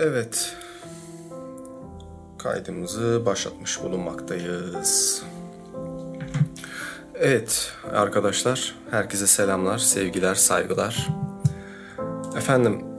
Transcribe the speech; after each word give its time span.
Evet. 0.00 0.56
Kaydımızı 2.38 3.22
başlatmış 3.26 3.82
bulunmaktayız. 3.82 5.22
Evet 7.14 7.72
arkadaşlar, 7.92 8.74
herkese 8.90 9.26
selamlar, 9.26 9.78
sevgiler, 9.78 10.34
saygılar. 10.34 11.08
Efendim, 12.36 12.84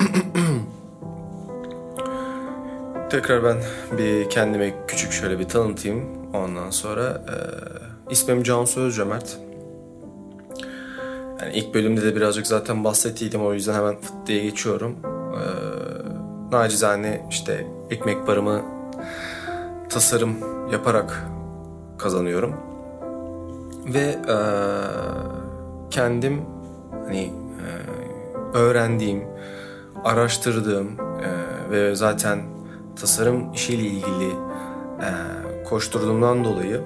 tekrar 3.09 3.43
ben 3.43 3.57
bir 3.97 4.29
kendime 4.29 4.73
küçük 4.88 5.11
şöyle 5.11 5.39
bir 5.39 5.47
tanıtayım. 5.47 6.34
Ondan 6.34 6.70
sonra 6.70 7.04
e, 7.04 7.36
ismim 8.11 8.43
Cansu 8.43 8.81
Özcömert. 8.81 9.38
Yani 11.41 11.54
ilk 11.54 11.73
bölümde 11.73 12.04
de 12.04 12.16
birazcık 12.16 12.47
zaten 12.47 12.84
bahsettiydim 12.84 13.45
o 13.45 13.54
yüzden 13.54 13.73
hemen 13.73 13.95
fıt 13.95 14.27
diye 14.27 14.43
geçiyorum. 14.43 15.19
Nacizane 16.52 17.26
işte 17.30 17.67
ekmek 17.89 18.27
paramı 18.27 18.62
tasarım 19.90 20.38
yaparak 20.71 21.26
kazanıyorum. 21.98 22.53
Ve 23.94 23.99
e, 23.99 24.38
kendim 25.91 26.41
hani 27.05 27.34
e, 28.54 28.57
öğrendiğim, 28.57 29.23
araştırdığım 30.04 30.88
e, 30.99 31.71
ve 31.71 31.95
zaten 31.95 32.40
tasarım 33.02 33.54
işiyle 33.54 33.84
ilgili 33.84 34.29
e, 35.02 35.09
koşturduğumdan 35.63 36.43
dolayı 36.43 36.81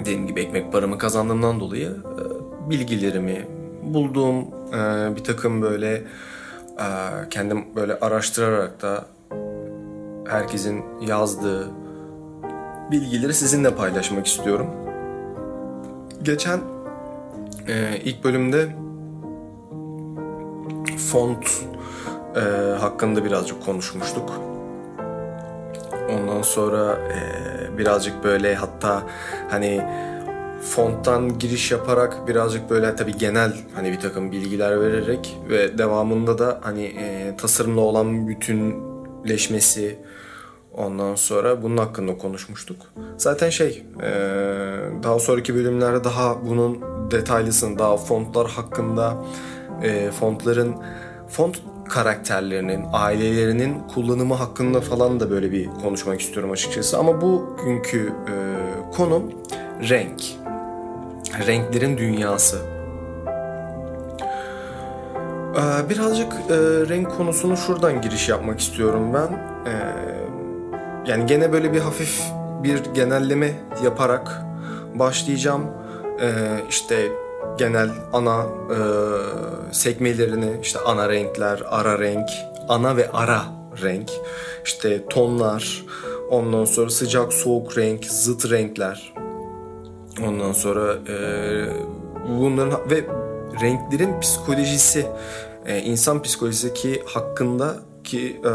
dediğim 0.00 0.26
gibi 0.26 0.40
ekmek 0.40 0.72
paramı 0.72 0.98
kazandığımdan 0.98 1.60
dolayı 1.60 1.88
e, 1.88 2.70
bilgilerimi 2.70 3.48
bulduğum 3.82 4.36
e, 4.74 5.16
bir 5.16 5.24
takım 5.24 5.62
böyle 5.62 6.04
kendim 7.30 7.64
böyle 7.76 7.98
araştırarak 8.00 8.82
da 8.82 9.04
herkesin 10.28 10.84
yazdığı 11.06 11.70
bilgileri 12.90 13.34
sizinle 13.34 13.74
paylaşmak 13.74 14.26
istiyorum. 14.26 14.66
Geçen 16.22 16.60
e, 17.68 18.00
ilk 18.04 18.24
bölümde 18.24 18.68
font 21.10 21.64
e, 22.36 22.40
hakkında 22.80 23.24
birazcık 23.24 23.64
konuşmuştuk. 23.64 24.32
Ondan 26.10 26.42
sonra 26.42 26.98
e, 26.98 27.78
birazcık 27.78 28.24
böyle 28.24 28.54
hatta 28.54 29.02
hani 29.50 29.82
fonttan 30.60 31.38
giriş 31.38 31.70
yaparak 31.70 32.28
birazcık 32.28 32.70
böyle 32.70 32.96
tabii 32.96 33.18
genel 33.18 33.52
hani 33.74 33.92
bir 33.92 34.00
takım 34.00 34.32
bilgiler 34.32 34.80
vererek 34.80 35.36
ve 35.48 35.78
devamında 35.78 36.38
da 36.38 36.60
hani 36.62 36.84
e, 36.84 37.36
tasarımla 37.36 37.80
olan 37.80 38.28
bütünleşmesi 38.28 39.98
ondan 40.74 41.14
sonra 41.14 41.62
bunun 41.62 41.76
hakkında 41.76 42.18
konuşmuştuk. 42.18 42.76
Zaten 43.16 43.50
şey 43.50 43.84
e, 44.02 44.10
daha 45.02 45.18
sonraki 45.18 45.54
bölümlerde 45.54 46.04
daha 46.04 46.46
bunun 46.46 46.80
detaylısını 47.10 47.78
daha 47.78 47.96
fontlar 47.96 48.50
hakkında 48.50 49.24
e, 49.82 50.10
fontların 50.10 50.74
font 51.28 51.62
karakterlerinin, 51.88 52.84
ailelerinin 52.92 53.78
kullanımı 53.94 54.34
hakkında 54.34 54.80
falan 54.80 55.20
da 55.20 55.30
böyle 55.30 55.52
bir 55.52 55.68
konuşmak 55.82 56.20
istiyorum 56.20 56.50
açıkçası. 56.50 56.98
Ama 56.98 57.20
bugünkü 57.20 58.06
e, 58.06 58.34
konum 58.96 59.32
renk. 59.88 60.39
Renklerin 61.46 61.98
dünyası. 61.98 62.58
E, 65.54 65.90
birazcık 65.90 66.32
e, 66.32 66.54
renk 66.88 67.16
konusunu 67.16 67.56
şuradan 67.56 68.00
giriş 68.00 68.28
yapmak 68.28 68.60
istiyorum 68.60 69.14
ben. 69.14 69.32
E, 69.70 69.72
yani 71.06 71.26
gene 71.26 71.52
böyle 71.52 71.72
bir 71.72 71.80
hafif 71.80 72.22
bir 72.62 72.84
genelleme 72.94 73.52
yaparak 73.84 74.42
başlayacağım. 74.94 75.66
E, 76.20 76.28
işte 76.68 77.08
genel 77.58 77.90
ana 78.12 78.46
e, 78.70 78.78
sekmelerini 79.72 80.60
işte 80.62 80.78
ana 80.78 81.08
renkler, 81.08 81.62
ara 81.66 81.98
renk, 81.98 82.28
ana 82.68 82.96
ve 82.96 83.10
ara 83.10 83.42
renk, 83.82 84.10
işte 84.64 85.06
tonlar, 85.06 85.84
ondan 86.30 86.64
sonra 86.64 86.90
sıcak 86.90 87.32
soğuk 87.32 87.78
renk, 87.78 88.04
zıt 88.04 88.50
renkler. 88.50 89.12
Ondan 90.26 90.52
sonra 90.52 90.94
e, 91.08 91.16
bunların 92.40 92.90
ve 92.90 93.04
renklerin 93.60 94.20
psikolojisi, 94.20 95.06
e, 95.66 95.78
insan 95.78 96.22
psikolojisi 96.22 96.74
ki 96.74 97.02
hakkında 97.06 97.76
ki 98.04 98.40
e, 98.44 98.52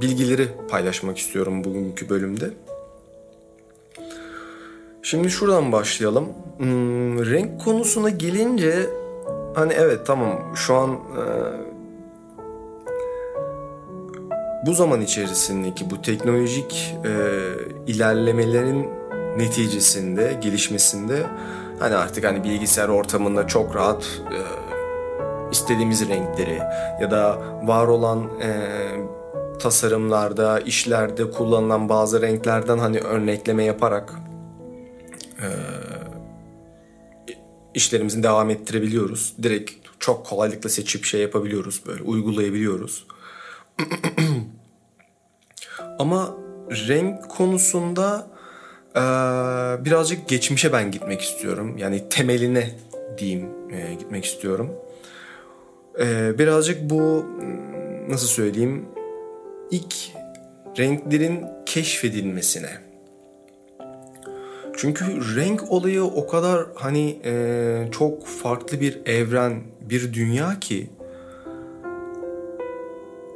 bilgileri 0.00 0.48
paylaşmak 0.70 1.18
istiyorum 1.18 1.64
bugünkü 1.64 2.08
bölümde. 2.08 2.50
Şimdi 5.02 5.30
şuradan 5.30 5.72
başlayalım. 5.72 6.28
Hmm, 6.58 7.26
renk 7.26 7.60
konusuna 7.64 8.08
gelince 8.10 8.86
hani 9.54 9.72
evet 9.72 10.06
tamam 10.06 10.52
şu 10.54 10.74
an 10.74 10.90
e, 10.90 11.22
bu 14.66 14.74
zaman 14.74 15.00
içerisindeki 15.00 15.90
bu 15.90 16.02
teknolojik 16.02 16.94
e, 17.04 17.12
ilerlemelerin 17.86 18.97
neticesinde, 19.38 20.38
gelişmesinde 20.42 21.26
hani 21.78 21.94
artık 21.94 22.24
hani 22.24 22.44
bilgisayar 22.44 22.88
ortamında 22.88 23.46
çok 23.46 23.76
rahat 23.76 24.20
e, 24.32 24.38
istediğimiz 25.52 26.08
renkleri 26.08 26.58
ya 27.00 27.10
da 27.10 27.38
var 27.62 27.86
olan 27.86 28.40
e, 28.40 28.50
tasarımlarda, 29.58 30.60
işlerde 30.60 31.30
kullanılan 31.30 31.88
bazı 31.88 32.22
renklerden 32.22 32.78
hani 32.78 33.00
örnekleme 33.00 33.64
yaparak 33.64 34.14
e, 35.42 35.46
işlerimizin 37.74 38.22
devam 38.22 38.50
ettirebiliyoruz. 38.50 39.34
Direkt 39.42 39.72
çok 39.98 40.26
kolaylıkla 40.26 40.68
seçip 40.68 41.04
şey 41.04 41.20
yapabiliyoruz, 41.20 41.82
böyle 41.86 42.02
uygulayabiliyoruz. 42.02 43.06
Ama 45.98 46.34
renk 46.70 47.28
konusunda 47.28 48.37
e, 48.98 49.04
birazcık 49.84 50.28
geçmişe 50.28 50.72
ben 50.72 50.90
gitmek 50.90 51.20
istiyorum. 51.20 51.78
Yani 51.78 52.08
temeline 52.08 52.70
diyeyim 53.18 53.48
e, 53.72 53.94
gitmek 53.94 54.24
istiyorum. 54.24 54.70
E, 56.00 56.38
birazcık 56.38 56.90
bu 56.90 57.26
nasıl 58.08 58.26
söyleyeyim 58.28 58.86
ilk 59.70 59.94
renklerin 60.78 61.44
keşfedilmesine. 61.66 62.70
Çünkü 64.76 65.04
renk 65.36 65.72
olayı 65.72 66.04
o 66.04 66.26
kadar 66.26 66.66
hani 66.74 67.20
e, 67.24 67.84
çok 67.92 68.26
farklı 68.26 68.80
bir 68.80 69.06
evren, 69.06 69.62
bir 69.80 70.12
dünya 70.12 70.60
ki 70.60 70.90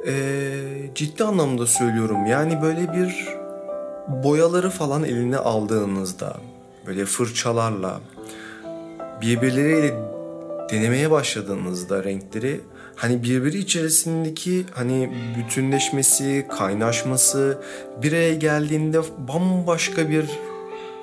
e, 0.07 0.13
ciddi 0.95 1.23
anlamda 1.23 1.67
söylüyorum. 1.67 2.25
Yani 2.25 2.61
böyle 2.61 2.93
bir 2.93 3.42
boyaları 4.07 4.69
falan 4.69 5.03
eline 5.03 5.37
aldığınızda 5.37 6.37
böyle 6.87 7.05
fırçalarla 7.05 8.01
birbirleriyle 9.21 9.93
denemeye 10.69 11.11
başladığınızda 11.11 12.03
renkleri 12.03 12.61
hani 12.95 13.23
birbiri 13.23 13.57
içerisindeki 13.57 14.65
hani 14.71 15.11
bütünleşmesi, 15.37 16.47
kaynaşması 16.57 17.57
bir 18.01 18.13
araya 18.13 18.35
geldiğinde 18.35 19.01
bambaşka 19.27 20.09
bir 20.09 20.25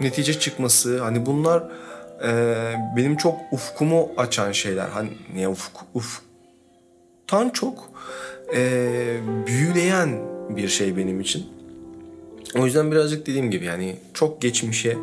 netice 0.00 0.38
çıkması 0.38 1.02
hani 1.02 1.26
bunlar 1.26 1.62
e, 2.24 2.30
benim 2.96 3.16
çok 3.16 3.36
ufkumu 3.52 4.08
açan 4.16 4.52
şeyler. 4.52 4.88
Hani 4.88 5.10
niye 5.34 5.48
ufk 5.48 5.72
ufktan 5.94 7.50
çok 7.50 7.90
e, 8.54 8.60
büyüleyen 9.46 10.18
bir 10.56 10.68
şey 10.68 10.96
benim 10.96 11.20
için. 11.20 11.59
O 12.58 12.66
yüzden 12.66 12.92
birazcık 12.92 13.26
dediğim 13.26 13.50
gibi 13.50 13.64
yani 13.64 13.96
çok 14.14 14.42
geçmişe 14.42 14.96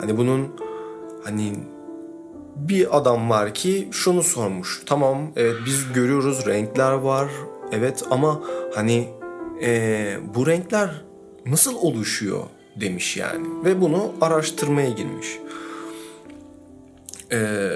hani 0.00 0.16
bunun 0.16 0.56
hani 1.24 1.52
bir 2.56 2.96
adam 2.98 3.30
var 3.30 3.54
ki 3.54 3.88
şunu 3.92 4.22
sormuş. 4.22 4.82
Tamam 4.86 5.32
evet 5.36 5.54
biz 5.66 5.92
görüyoruz 5.92 6.46
renkler 6.46 6.92
var 6.92 7.28
evet 7.72 8.04
ama 8.10 8.42
hani 8.74 9.08
e, 9.62 10.16
bu 10.34 10.46
renkler 10.46 10.90
nasıl 11.46 11.74
oluşuyor 11.76 12.42
demiş 12.76 13.16
yani. 13.16 13.46
Ve 13.64 13.80
bunu 13.80 14.12
araştırmaya 14.20 14.90
girmiş. 14.90 15.28
E, 17.32 17.70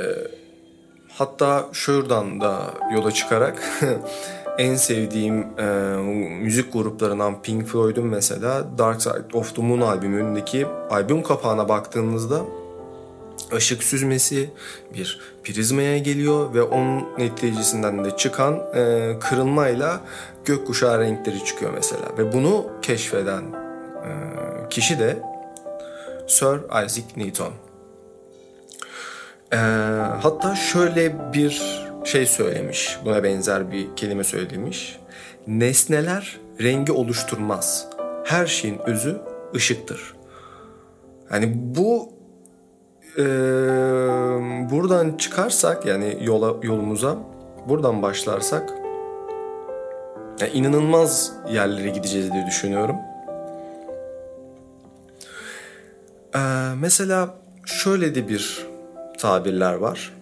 hatta 1.08 1.68
şuradan 1.72 2.40
da 2.40 2.74
yola 2.94 3.10
çıkarak 3.10 3.62
en 4.58 4.74
sevdiğim 4.74 5.46
e, 5.58 5.64
müzik 6.42 6.72
gruplarından 6.72 7.42
Pink 7.42 7.66
Floyd'un 7.66 8.06
mesela 8.06 8.64
Dark 8.78 9.02
Side 9.02 9.36
of 9.38 9.56
the 9.56 9.62
Moon 9.62 9.80
albümündeki 9.80 10.66
albüm 10.90 11.22
kapağına 11.22 11.68
baktığınızda 11.68 12.42
ışık 13.52 13.82
süzmesi 13.82 14.50
bir 14.94 15.20
prizmaya 15.44 15.98
geliyor 15.98 16.54
ve 16.54 16.62
onun 16.62 17.18
neticesinden 17.18 18.04
de 18.04 18.16
çıkan 18.16 18.60
e, 18.74 19.12
kırılmayla 19.20 20.00
gökkuşağı 20.44 21.00
renkleri 21.00 21.44
çıkıyor 21.44 21.72
mesela. 21.74 22.04
Ve 22.18 22.32
bunu 22.32 22.66
keşfeden 22.82 23.42
e, 23.42 24.10
kişi 24.70 24.98
de 24.98 25.22
Sir 26.26 26.84
Isaac 26.84 27.16
Newton. 27.16 27.52
E, 29.52 29.56
hatta 30.22 30.56
şöyle 30.56 31.32
bir 31.32 31.87
şey 32.08 32.26
söylemiş, 32.26 32.98
buna 33.04 33.24
benzer 33.24 33.72
bir 33.72 33.96
kelime 33.96 34.24
söylemiş. 34.24 34.98
Nesneler 35.46 36.40
rengi 36.60 36.92
oluşturmaz. 36.92 37.88
Her 38.24 38.46
şeyin 38.46 38.78
özü 38.78 39.20
ışıktır. 39.54 40.14
Yani 41.32 41.52
bu 41.56 42.12
e, 43.18 43.24
buradan 44.70 45.16
çıkarsak 45.16 45.86
yani 45.86 46.18
yola 46.22 46.54
yolumuza 46.62 47.18
buradan 47.68 48.02
başlarsak 48.02 48.70
yani 50.40 50.52
inanılmaz 50.52 51.32
yerlere 51.52 51.88
gideceğiz 51.88 52.32
diye 52.32 52.46
düşünüyorum. 52.46 52.96
Ee, 56.34 56.38
mesela 56.80 57.34
şöyle 57.66 58.14
de 58.14 58.28
bir 58.28 58.66
tabirler 59.18 59.74
var. 59.74 60.17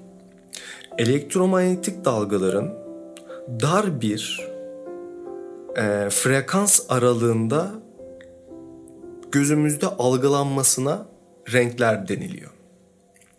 Elektromanyetik 0.98 2.04
dalgaların 2.04 2.74
dar 3.48 4.00
bir 4.00 4.48
e, 5.76 6.10
frekans 6.10 6.80
aralığında 6.88 7.70
gözümüzde 9.32 9.86
algılanmasına 9.86 11.06
renkler 11.52 12.08
deniliyor. 12.08 12.50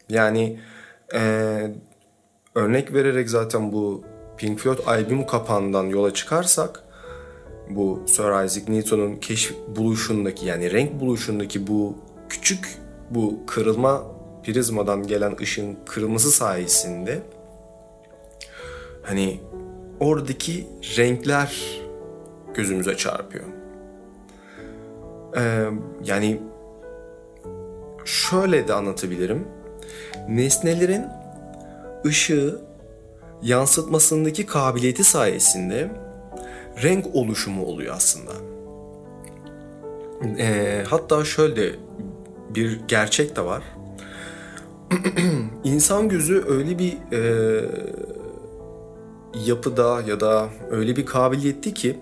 Yani 0.10 0.60
e, 1.14 1.22
örnek 2.56 2.94
vererek 2.94 3.30
zaten 3.30 3.72
bu 3.72 4.04
Pink 4.38 4.60
Floyd 4.60 4.80
albüm 4.86 5.26
kapağından 5.26 5.84
yola 5.84 6.14
çıkarsak 6.14 6.84
bu 7.70 8.04
Sir 8.08 8.46
Isaac 8.46 8.70
Newton'un 8.70 9.16
keşif 9.16 9.58
buluşundaki 9.76 10.46
yani 10.46 10.72
renk 10.72 11.00
buluşundaki 11.00 11.68
bu 11.68 11.98
küçük 12.30 12.78
bu 13.10 13.40
kırılma 13.48 14.04
prizmadan 14.44 15.08
gelen 15.08 15.36
ışın 15.42 15.78
kırılması 15.86 16.32
sayesinde 16.32 17.22
hani 19.08 19.40
oradaki 20.00 20.68
renkler 20.98 21.80
gözümüze 22.54 22.98
çarpıyor. 22.98 23.46
Ee, 25.38 25.66
yani 26.04 26.42
şöyle 28.06 28.68
de 28.68 28.74
anlatabilirim. 28.74 29.48
Nesnelerin 30.30 31.06
ışığı 32.06 32.62
yansıtmasındaki 33.42 34.46
kabiliyeti 34.46 35.04
sayesinde 35.04 35.92
renk 36.84 37.16
oluşumu 37.16 37.66
oluyor 37.66 37.96
aslında. 37.96 38.32
E, 40.40 40.84
hatta 40.88 41.26
şöyle 41.26 41.72
bir 42.50 42.80
gerçek 42.88 43.36
de 43.36 43.46
var. 43.46 43.64
İnsan 45.64 46.10
gözü 46.10 46.46
öyle 46.48 46.80
bir 46.80 46.98
e, 47.12 47.20
yapıda 49.46 50.02
ya 50.02 50.20
da 50.20 50.50
öyle 50.70 50.96
bir 50.96 51.06
kabiliyetli 51.06 51.74
ki 51.74 52.00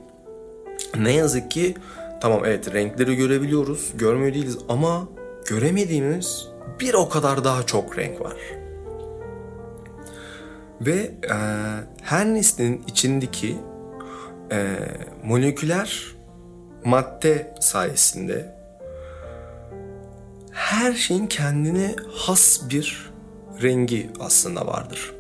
ne 0.99 1.13
yazık 1.13 1.51
ki 1.51 1.75
tamam 2.21 2.41
evet 2.45 2.73
renkleri 2.73 3.15
görebiliyoruz, 3.15 3.91
görmüyor 3.95 4.33
değiliz 4.33 4.57
ama 4.69 5.07
göremediğimiz 5.45 6.47
bir 6.79 6.93
o 6.93 7.09
kadar 7.09 7.43
daha 7.43 7.63
çok 7.63 7.97
renk 7.97 8.21
var. 8.21 8.35
Ve 10.81 11.11
e, 11.29 11.35
her 12.01 12.25
nesnenin 12.25 12.83
içindeki 12.87 13.57
e, 14.51 14.77
moleküler 15.23 16.15
madde 16.85 17.55
sayesinde 17.59 18.55
her 20.51 20.93
şeyin 20.93 21.27
kendine 21.27 21.95
has 22.13 22.69
bir 22.69 23.11
rengi 23.61 24.09
aslında 24.19 24.67
vardır. 24.67 25.14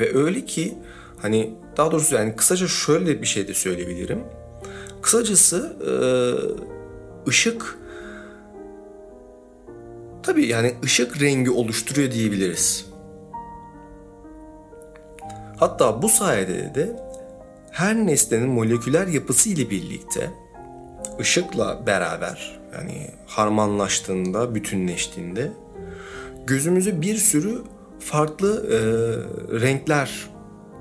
Ve 0.00 0.18
öyle 0.18 0.44
ki 0.44 0.78
hani 1.22 1.54
daha 1.76 1.92
doğrusu 1.92 2.14
yani 2.14 2.36
kısaca 2.36 2.68
şöyle 2.68 3.22
bir 3.22 3.26
şey 3.26 3.48
de 3.48 3.54
söyleyebilirim. 3.54 4.24
Kısacası 5.02 5.76
e, 5.86 5.92
ışık 7.28 7.78
tabii 10.22 10.46
yani 10.46 10.74
ışık 10.84 11.20
rengi 11.20 11.50
oluşturuyor 11.50 12.10
diyebiliriz. 12.10 12.86
Hatta 15.56 16.02
bu 16.02 16.08
sayede 16.08 16.74
de 16.74 16.96
her 17.70 17.96
nesnenin 17.96 18.48
moleküler 18.48 19.06
yapısı 19.06 19.48
ile 19.48 19.70
birlikte 19.70 20.30
ışıkla 21.20 21.86
beraber 21.86 22.60
yani 22.72 23.10
harmanlaştığında, 23.26 24.54
bütünleştiğinde 24.54 25.52
gözümüze 26.46 27.00
bir 27.02 27.16
sürü 27.16 27.62
farklı 28.00 28.66
e, 28.66 28.78
renkler 29.60 30.30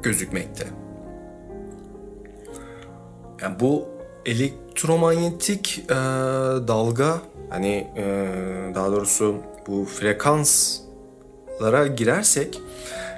gözükmekte. 0.04 0.68
Yani 3.42 3.60
bu 3.60 3.86
elektromanyetik 4.26 5.86
e, 5.90 5.94
dalga 6.68 7.22
hani 7.50 7.88
e, 7.98 8.06
daha 8.76 8.92
doğrusu 8.92 9.36
bu 9.68 9.86
frekanslara 9.86 11.88
girersek 11.88 12.62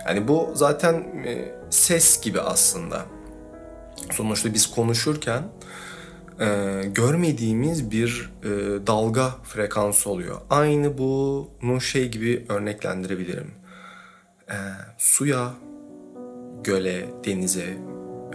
yani 0.07 0.27
bu 0.27 0.49
zaten 0.53 0.93
e, 1.25 1.51
ses 1.69 2.21
gibi 2.21 2.41
aslında. 2.41 3.05
Sonuçta 4.11 4.53
biz 4.53 4.71
konuşurken 4.71 5.43
e, 6.39 6.81
görmediğimiz 6.85 7.91
bir 7.91 8.31
e, 8.43 8.47
dalga 8.87 9.29
frekansı 9.43 10.09
oluyor. 10.09 10.37
Aynı 10.49 10.97
bunu 10.97 11.81
şey 11.81 12.09
gibi 12.09 12.45
örneklendirebilirim. 12.49 13.58
E, 14.49 14.57
suya, 14.97 15.49
göle, 16.63 17.09
denize 17.25 17.77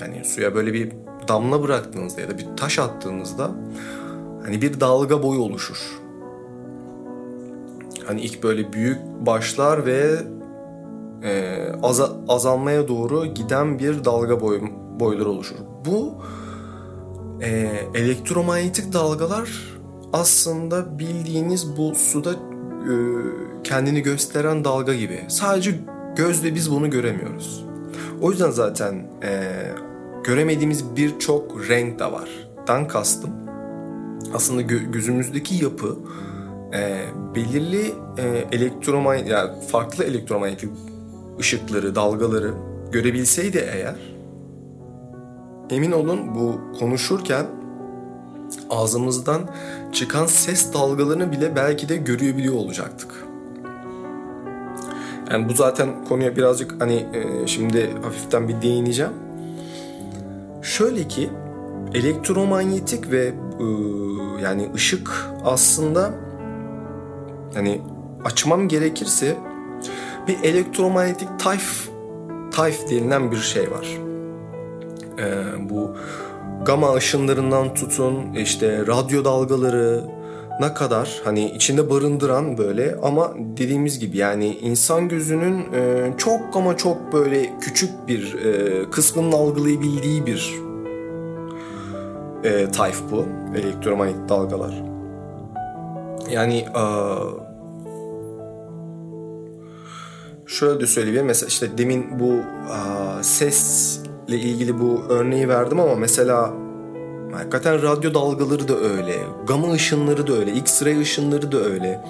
yani 0.00 0.25
suya 0.25 0.55
böyle 0.55 0.72
bir 0.72 0.93
damla 1.28 1.62
bıraktığınızda 1.62 2.20
ya 2.20 2.28
da 2.28 2.38
bir 2.38 2.46
taş 2.56 2.78
attığınızda 2.78 3.50
hani 4.44 4.62
bir 4.62 4.81
dalga 4.81 5.22
boyu 5.22 5.40
oluşur. 5.40 6.00
Hani 8.06 8.20
ilk 8.20 8.43
böyle 8.43 8.72
büyük 8.72 8.99
başlar 9.26 9.87
ve 9.87 10.16
e, 11.22 11.62
aza, 11.82 12.11
azalmaya 12.28 12.88
doğru 12.88 13.26
giden 13.26 13.78
bir 13.78 14.05
dalga 14.05 14.40
boy, 14.40 14.60
boyları 15.00 15.28
oluşur. 15.28 15.56
Bu 15.84 16.15
e, 17.41 17.70
elektromanyetik 17.94 18.93
dalgalar 18.93 19.50
aslında 20.12 20.98
bildiğiniz 20.98 21.77
bu 21.77 21.94
suda 21.94 22.32
e, 22.32 22.94
kendini 23.65 24.03
gösteren 24.03 24.65
dalga 24.65 24.94
gibi. 24.94 25.24
Sadece 25.29 25.74
gözle 26.16 26.54
biz 26.54 26.70
bunu 26.70 26.90
göremiyoruz. 26.90 27.64
O 28.20 28.30
yüzden 28.30 28.50
zaten 28.50 28.94
e, 29.22 29.52
göremediğimiz 30.24 30.96
birçok 30.96 31.68
renk 31.68 31.98
de 31.98 32.04
var. 32.04 32.28
Dan 32.66 32.88
kastım 32.88 33.30
aslında 34.34 34.62
gö- 34.62 34.92
gözümüzdeki 34.92 35.64
yapı 35.64 35.98
e, 36.74 37.00
belirli 37.34 37.92
e, 38.18 38.44
elektromanyetik 38.52 39.30
yani 39.32 39.50
farklı 39.68 40.04
elektromanyetik 40.04 40.70
ışıkları, 41.40 41.94
dalgaları 41.94 42.54
görebilseydi 42.92 43.68
eğer 43.72 43.96
emin 45.70 45.92
olun 45.92 46.34
bu 46.34 46.60
konuşurken 46.78 47.46
ağzımızdan 48.70 49.42
çıkan 49.92 50.26
ses 50.26 50.74
dalgalarını 50.74 51.32
bile 51.32 51.56
belki 51.56 51.88
de 51.88 51.96
görebiliyor 51.96 52.54
olacaktık. 52.54 53.23
Yani 55.31 55.48
bu 55.48 55.54
zaten 55.54 56.04
konuya 56.08 56.36
birazcık 56.36 56.81
hani 56.81 56.94
e, 56.94 57.46
şimdi 57.46 57.90
hafiften 58.02 58.48
bir 58.48 58.62
değineceğim. 58.62 59.12
Şöyle 60.62 61.08
ki 61.08 61.31
elektromanyetik 61.94 63.10
ve 63.10 63.24
e, 63.60 63.64
yani 64.43 64.70
ışık 64.74 65.10
aslında 65.44 66.10
hani 67.54 67.81
açmam 68.24 68.69
gerekirse 68.69 69.36
bir 70.28 70.36
elektromanyetik 70.43 71.28
tayf 71.38 71.88
tayf 72.52 72.90
denilen 72.90 73.31
bir 73.31 73.36
şey 73.36 73.70
var. 73.70 73.86
Ee, 75.19 75.44
bu 75.70 75.96
gama 76.66 76.94
ışınlarından 76.94 77.74
tutun 77.74 78.34
işte 78.34 78.86
radyo 78.86 79.24
dalgaları 79.24 80.04
ne 80.61 80.75
kadar 80.75 81.20
hani 81.25 81.51
içinde 81.51 81.91
barındıran 81.91 82.58
böyle 82.58 82.96
ama 83.03 83.32
dediğimiz 83.37 83.99
gibi 83.99 84.17
yani 84.17 84.56
insan 84.56 85.08
gözünün 85.08 85.73
e, 85.73 86.13
çok 86.19 86.41
ama 86.56 86.77
çok 86.77 87.13
böyle 87.13 87.58
küçük 87.61 88.08
bir 88.08 88.34
e, 88.34 88.91
kısmının 88.91 89.32
algılayabildiği 89.32 90.27
bir 90.27 90.55
e, 92.44 92.70
tayf 92.70 93.01
bu 93.11 93.25
elektromanyetik 93.58 94.29
dalgalar. 94.29 94.82
Yani 96.31 96.58
e, 96.58 96.84
şöyle 100.46 100.81
de 100.81 100.87
söyleyebilirim. 100.87 101.27
Mesela 101.27 101.49
işte 101.49 101.79
demin 101.79 102.20
bu 102.20 102.32
aa, 102.73 103.23
sesle 103.23 104.37
ilgili 104.39 104.81
bu 104.81 105.03
örneği 105.08 105.49
verdim 105.49 105.81
ama 105.81 105.94
mesela 105.94 106.63
hakikaten 107.34 107.82
radyo 107.82 108.14
dalgaları 108.14 108.69
da 108.69 108.76
öyle. 108.76 109.17
Gama 109.46 109.72
ışınları 109.72 110.26
da 110.26 110.32
öyle. 110.32 110.53
X-ray 110.53 111.00
ışınları 111.00 111.53
da 111.53 111.58
öyle. 111.64 112.00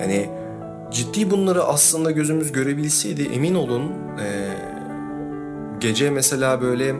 Yani 0.00 0.30
ciddi 0.90 1.30
bunları 1.30 1.64
aslında 1.64 2.10
gözümüz 2.10 2.52
görebilseydi 2.52 3.22
emin 3.22 3.54
olun 3.54 3.82
e, 4.20 4.26
gece 5.80 6.10
mesela 6.10 6.60
böyle 6.60 6.94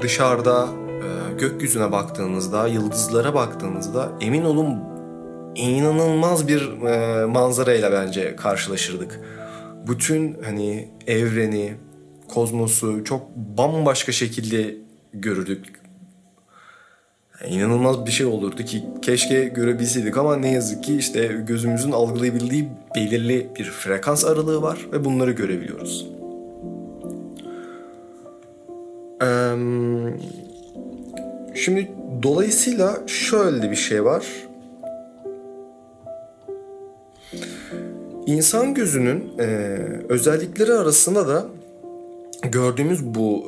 dışarıda 0.00 0.68
e, 0.88 1.40
gökyüzüne 1.40 1.92
baktığınızda, 1.92 2.66
yıldızlara 2.66 3.34
baktığınızda 3.34 4.12
emin 4.20 4.44
olun 4.44 4.78
inanılmaz 5.54 6.48
bir 6.48 6.82
e, 6.86 7.24
manzarayla 7.26 7.92
bence 7.92 8.36
karşılaşırdık. 8.36 9.20
Bütün 9.88 10.36
hani 10.44 10.88
evreni, 11.06 11.74
kozmosu 12.28 13.04
çok 13.04 13.36
bambaşka 13.36 14.12
şekilde 14.12 14.76
görürdük. 15.12 15.77
İnanılmaz 17.46 18.06
bir 18.06 18.10
şey 18.10 18.26
olurdu 18.26 18.62
ki 18.62 18.84
keşke 19.02 19.44
görebilseydik 19.44 20.16
ama 20.16 20.36
ne 20.36 20.52
yazık 20.52 20.84
ki 20.84 20.96
işte 20.96 21.26
gözümüzün 21.46 21.92
algılayabildiği 21.92 22.68
belirli 22.96 23.46
bir 23.58 23.64
frekans 23.64 24.24
aralığı 24.24 24.62
var 24.62 24.86
ve 24.92 25.04
bunları 25.04 25.32
görebiliyoruz. 25.32 26.06
Şimdi 31.54 31.90
dolayısıyla 32.22 32.98
şöyle 33.06 33.70
bir 33.70 33.76
şey 33.76 34.04
var. 34.04 34.26
İnsan 38.26 38.74
gözünün 38.74 39.38
özellikleri 40.08 40.72
arasında 40.72 41.28
da 41.28 41.46
gördüğümüz 42.42 43.04
bu 43.04 43.46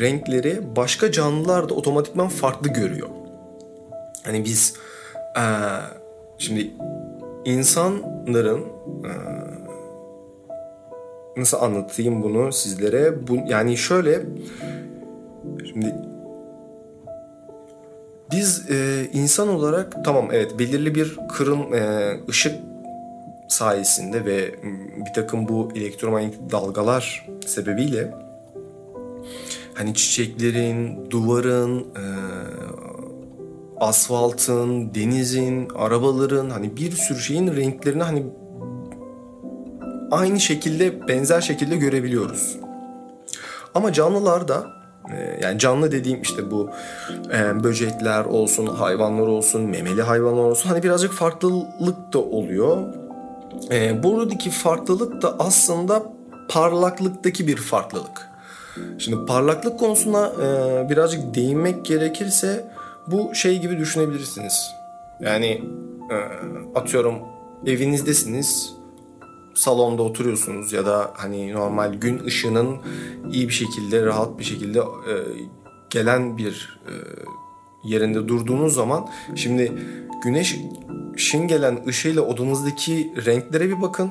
renkleri 0.00 0.60
başka 0.76 1.12
canlılar 1.12 1.68
da 1.68 1.74
otomatikman 1.74 2.28
farklı 2.28 2.68
görüyor. 2.68 3.08
Hani 4.24 4.44
biz 4.44 4.74
e, 5.36 5.44
şimdi 6.38 6.70
insanların 7.44 8.60
e, 9.04 9.12
nasıl 11.36 11.56
anlatayım 11.56 12.22
bunu 12.22 12.52
sizlere? 12.52 13.28
Bu, 13.28 13.36
yani 13.48 13.76
şöyle 13.76 14.22
şimdi 15.64 15.94
biz 18.32 18.70
e, 18.70 19.08
insan 19.12 19.48
olarak 19.48 20.04
tamam 20.04 20.28
evet 20.32 20.58
belirli 20.58 20.94
bir 20.94 21.18
kırın 21.28 21.72
e, 21.72 22.12
ışık 22.28 22.54
sayesinde 23.48 24.24
ve 24.24 24.54
bir 25.06 25.12
takım 25.14 25.48
bu 25.48 25.68
elektromanyetik 25.74 26.52
dalgalar 26.52 27.26
sebebiyle 27.46 28.14
hani 29.74 29.94
çiçeklerin, 29.94 31.10
duvarın, 31.10 31.80
e, 31.80 32.04
asfaltın, 33.82 34.94
denizin, 34.94 35.68
arabaların 35.76 36.50
hani 36.50 36.76
bir 36.76 36.92
sürü 36.92 37.18
şeyin 37.18 37.56
renklerini 37.56 38.02
hani 38.02 38.26
aynı 40.10 40.40
şekilde 40.40 41.08
benzer 41.08 41.40
şekilde 41.40 41.76
görebiliyoruz. 41.76 42.56
Ama 43.74 43.92
canlılarda 43.92 44.66
yani 45.42 45.58
canlı 45.58 45.92
dediğim 45.92 46.22
işte 46.22 46.50
bu 46.50 46.70
böcekler 47.64 48.24
olsun, 48.24 48.66
hayvanlar 48.66 49.26
olsun, 49.26 49.62
memeli 49.62 50.02
hayvanlar 50.02 50.44
olsun 50.44 50.68
hani 50.68 50.82
birazcık 50.82 51.12
farklılık 51.12 52.12
da 52.12 52.18
oluyor. 52.18 52.94
E, 53.70 54.02
buradaki 54.02 54.50
farklılık 54.50 55.22
da 55.22 55.36
aslında 55.38 56.02
parlaklıktaki 56.48 57.46
bir 57.46 57.56
farklılık. 57.56 58.28
Şimdi 58.98 59.26
parlaklık 59.26 59.78
konusuna 59.78 60.26
e, 60.26 60.88
birazcık 60.90 61.34
değinmek 61.34 61.84
gerekirse 61.84 62.64
bu 63.06 63.34
şey 63.34 63.60
gibi 63.60 63.78
düşünebilirsiniz. 63.78 64.70
Yani 65.20 65.62
e, 66.10 66.16
atıyorum 66.78 67.18
evinizdesiniz, 67.66 68.72
salonda 69.54 70.02
oturuyorsunuz 70.02 70.72
ya 70.72 70.86
da 70.86 71.10
hani 71.14 71.52
normal 71.52 71.94
gün 71.94 72.24
ışığının 72.24 72.76
iyi 73.32 73.48
bir 73.48 73.52
şekilde, 73.52 74.06
rahat 74.06 74.38
bir 74.38 74.44
şekilde 74.44 74.78
e, 74.78 75.14
gelen 75.90 76.38
bir 76.38 76.80
e, 76.86 76.92
yerinde 77.84 78.28
durduğunuz 78.28 78.74
zaman 78.74 79.08
şimdi 79.34 79.72
güneş 80.24 80.56
ışın 81.16 81.48
gelen 81.48 81.86
ışığıyla 81.86 82.22
odanızdaki 82.22 83.12
renklere 83.26 83.68
bir 83.68 83.82
bakın. 83.82 84.10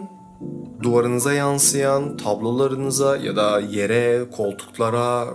Duvarınıza 0.83 1.33
yansıyan, 1.33 2.17
tablolarınıza 2.17 3.17
ya 3.17 3.36
da 3.36 3.60
yere, 3.60 4.29
koltuklara, 4.31 5.27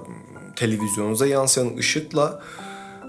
televizyonunuza 0.57 1.27
yansıyan 1.27 1.77
ışıkla 1.77 2.43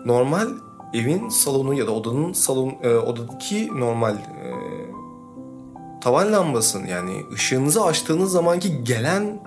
normal 0.06 0.48
evin 0.94 1.30
salonu 1.30 1.74
ya 1.74 1.88
da 1.88 1.92
odanın 1.92 2.34
salon 2.34 2.76
e, 2.84 2.90
odadaki 2.90 3.80
normal 3.80 4.16
e, 4.16 4.48
tavan 6.02 6.34
lambasının 6.34 6.88
yani 6.88 7.24
ışığınızı 7.34 7.84
açtığınız 7.84 8.32
zamanki 8.32 8.84
gelen 8.84 9.40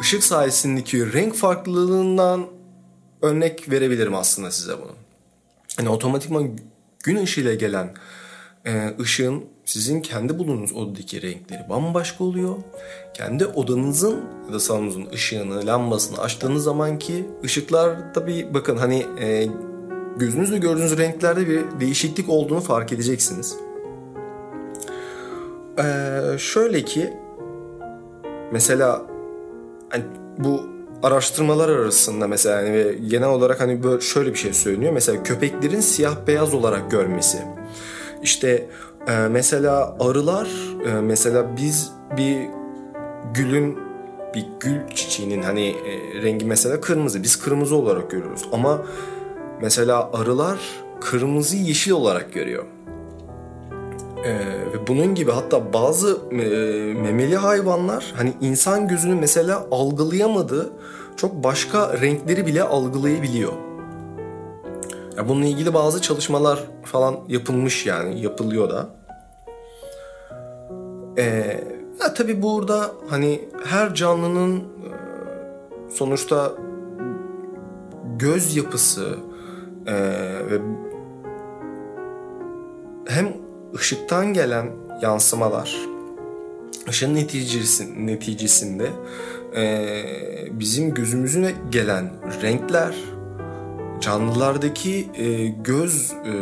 ışık 0.00 0.24
sayesindeki 0.24 1.12
renk 1.12 1.34
farklılığından 1.34 2.46
örnek 3.22 3.70
verebilirim 3.70 4.14
aslında 4.14 4.50
size 4.50 4.72
bunu. 4.72 4.92
Hani 5.76 5.88
otomatikman 5.88 6.50
gün 7.04 7.16
ışığıyla 7.16 7.54
gelen 7.54 7.94
e, 8.66 8.94
ışığın 9.00 9.44
sizin 9.64 10.00
kendi 10.00 10.38
bulunduğunuz 10.38 10.72
odadaki 10.72 11.22
renkleri 11.22 11.68
bambaşka 11.68 12.24
oluyor. 12.24 12.54
Kendi 13.14 13.46
odanızın 13.46 14.20
ya 14.48 14.54
da 14.54 14.60
salonunuzun 14.60 15.08
ışığını, 15.14 15.66
lambasını 15.66 16.18
açtığınız 16.18 16.64
zamanki 16.64 17.26
ışıklar 17.44 18.14
tabii 18.14 18.54
bakın 18.54 18.76
hani 18.76 19.06
e, 19.20 19.48
gözünüzle 20.16 20.58
gördüğünüz 20.58 20.98
renklerde 20.98 21.48
bir 21.48 21.80
değişiklik 21.80 22.28
olduğunu 22.28 22.60
fark 22.60 22.92
edeceksiniz. 22.92 23.56
Ee, 25.78 26.38
şöyle 26.38 26.84
ki 26.84 27.12
mesela 28.52 29.02
hani 29.88 30.04
bu 30.38 30.62
araştırmalar 31.02 31.68
arasında 31.68 32.26
mesela 32.26 32.56
hani 32.56 32.72
ve 32.72 32.94
genel 33.08 33.28
olarak 33.28 33.60
hani 33.60 33.82
böyle 33.82 34.00
şöyle 34.00 34.30
bir 34.30 34.38
şey 34.38 34.54
söyleniyor. 34.54 34.92
Mesela 34.92 35.22
köpeklerin 35.22 35.80
siyah 35.80 36.16
beyaz 36.26 36.54
olarak 36.54 36.90
görmesi. 36.90 37.38
İşte 38.22 38.66
e, 39.08 39.28
mesela 39.30 39.96
arılar 40.00 40.48
e, 40.86 41.00
mesela 41.00 41.56
biz 41.56 41.92
bir 42.16 42.48
gülün 43.34 43.78
bir 44.34 44.46
gül 44.60 44.88
çiçeğinin 44.94 45.42
hani 45.42 45.68
e, 45.68 46.22
rengi 46.22 46.46
mesela 46.46 46.80
kırmızı. 46.80 47.22
Biz 47.22 47.36
kırmızı 47.36 47.76
olarak 47.76 48.10
görüyoruz. 48.10 48.42
Ama 48.52 48.82
mesela 49.60 50.10
arılar 50.12 50.58
kırmızı 51.00 51.56
yeşil 51.56 51.90
olarak 51.90 52.32
görüyor. 52.32 52.64
Ee, 54.24 54.38
ve 54.72 54.86
bunun 54.88 55.14
gibi 55.14 55.30
hatta 55.30 55.72
bazı 55.72 56.18
e, 56.30 56.36
memeli 56.94 57.36
hayvanlar 57.36 58.12
hani 58.16 58.32
insan 58.40 58.88
gözünü 58.88 59.14
mesela 59.14 59.66
algılayamadığı 59.70 60.72
çok 61.16 61.44
başka 61.44 62.00
renkleri 62.00 62.46
bile 62.46 62.62
algılayabiliyor. 62.62 63.52
Ya 65.16 65.28
bununla 65.28 65.46
ilgili 65.46 65.74
bazı 65.74 66.02
çalışmalar 66.02 66.64
falan 66.82 67.16
yapılmış 67.28 67.86
yani 67.86 68.20
yapılıyor 68.20 68.70
da. 68.70 68.88
Ee, 71.18 71.64
ya 72.00 72.14
tabii 72.14 72.42
burada 72.42 72.90
hani 73.08 73.48
her 73.64 73.94
canlının 73.94 74.56
e, 74.58 74.64
sonuçta 75.90 76.52
göz 78.16 78.56
yapısı 78.56 79.16
e, 79.86 79.94
ve 80.50 80.60
hem 83.08 83.32
ışıktan 83.74 84.32
gelen 84.32 84.70
yansımalar 85.02 85.76
ışığın 86.88 87.14
neticesi, 87.14 88.06
neticesinde 88.06 88.88
e, 89.56 90.04
bizim 90.50 90.94
gözümüzüne 90.94 91.54
gelen 91.70 92.10
renkler 92.42 92.94
canlılardaki 94.04 95.08
e, 95.14 95.46
göz 95.46 96.12
e, 96.12 96.34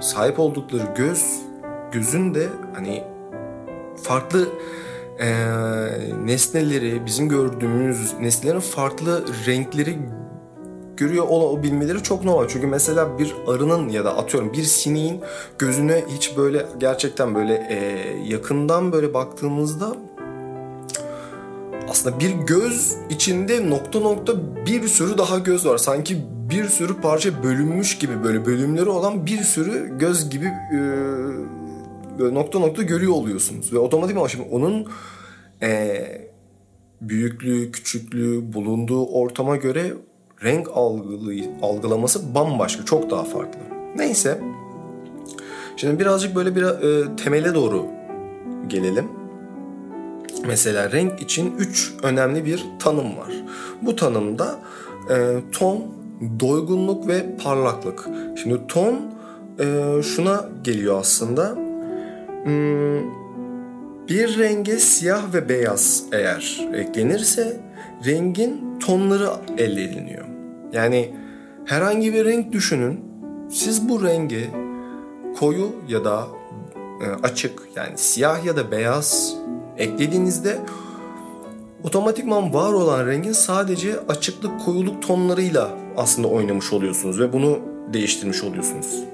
sahip 0.00 0.38
oldukları 0.38 0.94
göz 0.96 1.40
gözün 1.92 2.34
de 2.34 2.48
hani 2.74 3.04
farklı 4.02 4.48
e, 5.18 5.28
nesneleri 6.24 7.06
bizim 7.06 7.28
gördüğümüz 7.28 8.12
nesnelerin 8.20 8.60
farklı 8.60 9.24
renkleri 9.46 9.98
görüyor 10.96 11.28
olabilmeleri 11.28 12.02
çok 12.02 12.24
normal. 12.24 12.48
Çünkü 12.48 12.66
mesela 12.66 13.18
bir 13.18 13.34
arının 13.46 13.88
ya 13.88 14.04
da 14.04 14.16
atıyorum 14.16 14.52
bir 14.52 14.62
sineğin 14.62 15.20
gözüne 15.58 16.04
hiç 16.08 16.36
böyle 16.36 16.66
gerçekten 16.78 17.34
böyle 17.34 17.54
e, 17.54 17.76
yakından 18.24 18.92
böyle 18.92 19.14
baktığımızda 19.14 19.96
aslında 21.94 22.20
bir 22.20 22.30
göz 22.30 22.96
içinde 23.10 23.70
nokta 23.70 24.00
nokta 24.00 24.32
bir 24.66 24.88
sürü 24.88 25.18
daha 25.18 25.38
göz 25.38 25.66
var. 25.66 25.78
Sanki 25.78 26.16
bir 26.50 26.64
sürü 26.64 27.00
parça 27.00 27.42
bölünmüş 27.42 27.98
gibi 27.98 28.24
böyle 28.24 28.46
bölümleri 28.46 28.88
olan 28.88 29.26
bir 29.26 29.38
sürü 29.38 29.98
göz 29.98 30.30
gibi 30.30 30.46
e, 30.46 32.34
nokta 32.34 32.58
nokta 32.58 32.82
görüyor 32.82 33.12
oluyorsunuz. 33.12 33.72
Ve 33.72 33.78
otomatikman 33.78 34.26
şimdi 34.26 34.48
onun 34.50 34.86
e, 35.62 36.00
büyüklüğü, 37.00 37.72
küçüklüğü, 37.72 38.52
bulunduğu 38.52 39.06
ortama 39.06 39.56
göre 39.56 39.94
renk 40.42 40.68
algılı, 40.74 41.34
algılaması 41.62 42.34
bambaşka, 42.34 42.84
çok 42.84 43.10
daha 43.10 43.24
farklı. 43.24 43.60
Neyse. 43.96 44.40
Şimdi 45.76 46.00
birazcık 46.00 46.36
böyle 46.36 46.56
bir 46.56 46.62
e, 46.62 47.16
temele 47.16 47.54
doğru 47.54 47.86
gelelim. 48.68 49.23
Mesela 50.46 50.92
renk 50.92 51.22
için 51.22 51.54
üç 51.58 51.94
önemli 52.02 52.44
bir 52.44 52.64
tanım 52.78 53.16
var. 53.16 53.32
Bu 53.82 53.96
tanımda 53.96 54.58
e, 55.10 55.36
ton, 55.52 55.84
doygunluk 56.40 57.08
ve 57.08 57.36
parlaklık. 57.36 58.08
Şimdi 58.42 58.66
ton 58.68 59.00
e, 59.58 60.02
şuna 60.02 60.48
geliyor 60.64 60.98
aslında. 61.00 61.56
Hmm, 62.44 63.24
bir 64.08 64.38
renge 64.38 64.78
siyah 64.78 65.34
ve 65.34 65.48
beyaz 65.48 66.04
eğer 66.12 66.68
eklenirse 66.74 67.60
rengin 68.06 68.78
tonları 68.78 69.28
elde 69.58 69.84
ediliyor. 69.84 70.24
Yani 70.72 71.14
herhangi 71.64 72.14
bir 72.14 72.24
renk 72.24 72.52
düşünün. 72.52 73.00
Siz 73.50 73.88
bu 73.88 74.04
rengi 74.04 74.50
koyu 75.38 75.72
ya 75.88 76.04
da 76.04 76.26
e, 77.00 77.06
açık 77.22 77.62
yani 77.76 77.92
siyah 77.98 78.44
ya 78.44 78.56
da 78.56 78.70
beyaz 78.70 79.34
eklediğinizde 79.78 80.58
otomatikman 81.84 82.54
var 82.54 82.72
olan 82.72 83.06
rengin 83.06 83.32
sadece 83.32 84.00
açıklık 84.08 84.64
koyuluk 84.64 85.02
tonlarıyla 85.02 85.70
aslında 85.96 86.28
oynamış 86.28 86.72
oluyorsunuz 86.72 87.20
ve 87.20 87.32
bunu 87.32 87.58
değiştirmiş 87.92 88.44
oluyorsunuz. 88.44 89.04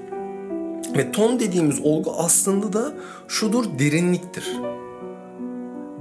Ve 0.97 1.11
ton 1.11 1.39
dediğimiz 1.39 1.79
olgu 1.83 2.13
aslında 2.17 2.73
da 2.73 2.93
şudur 3.27 3.65
derinliktir. 3.79 4.57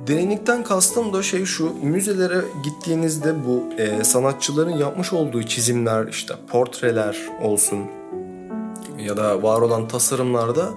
Derinlikten 0.06 0.64
kastım 0.64 1.12
da 1.12 1.22
şey 1.22 1.44
şu 1.44 1.74
müzelere 1.82 2.40
gittiğinizde 2.64 3.34
bu 3.46 3.82
e, 3.82 4.04
sanatçıların 4.04 4.76
yapmış 4.76 5.12
olduğu 5.12 5.42
çizimler 5.42 6.06
işte 6.06 6.34
portreler 6.48 7.16
olsun 7.42 7.78
ya 8.98 9.16
da 9.16 9.42
var 9.42 9.60
olan 9.60 9.88
tasarımlarda 9.88 10.68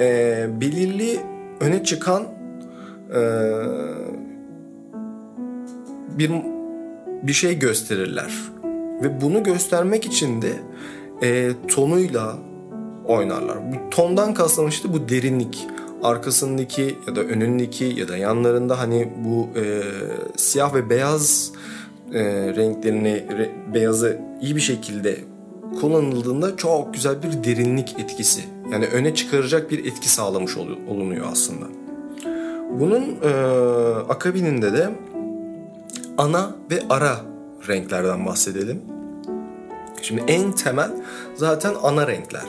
e, 0.00 0.46
belirli 0.60 1.20
öne 1.60 1.84
çıkan 1.84 2.39
e, 3.14 3.20
bir 6.18 6.30
bir 7.22 7.32
şey 7.32 7.58
gösterirler 7.58 8.34
ve 9.02 9.20
bunu 9.20 9.42
göstermek 9.42 10.06
için 10.06 10.42
de 10.42 10.52
e, 11.22 11.50
tonuyla 11.68 12.38
oynarlar. 13.06 13.72
Bu 13.72 13.90
tondan 13.90 14.34
kastım 14.34 14.68
işte 14.68 14.92
bu 14.92 15.08
derinlik 15.08 15.66
arkasındaki 16.02 16.98
ya 17.08 17.16
da 17.16 17.20
önündeki 17.20 17.84
ya 17.84 18.08
da 18.08 18.16
yanlarında 18.16 18.78
hani 18.78 19.08
bu 19.24 19.48
e, 19.58 19.82
siyah 20.36 20.74
ve 20.74 20.90
beyaz 20.90 21.52
e, 22.12 22.22
renklerini 22.56 23.24
re, 23.38 23.50
beyazı 23.74 24.20
iyi 24.40 24.56
bir 24.56 24.60
şekilde 24.60 25.16
kullanıldığında 25.80 26.56
çok 26.56 26.94
güzel 26.94 27.22
bir 27.22 27.44
derinlik 27.44 27.96
etkisi 27.98 28.40
yani 28.72 28.86
öne 28.86 29.14
çıkaracak 29.14 29.70
bir 29.70 29.84
etki 29.84 30.08
sağlamış 30.08 30.56
olunuyor 30.88 31.26
aslında. 31.32 31.66
Bunun 32.70 33.16
e, 33.22 33.30
akabininde 34.08 34.72
de 34.72 34.88
ana 36.18 36.50
ve 36.70 36.80
ara 36.90 37.16
renklerden 37.68 38.26
bahsedelim. 38.26 38.82
Şimdi 40.02 40.22
en 40.28 40.52
temel 40.52 40.90
zaten 41.34 41.74
ana 41.82 42.06
renkler. 42.06 42.44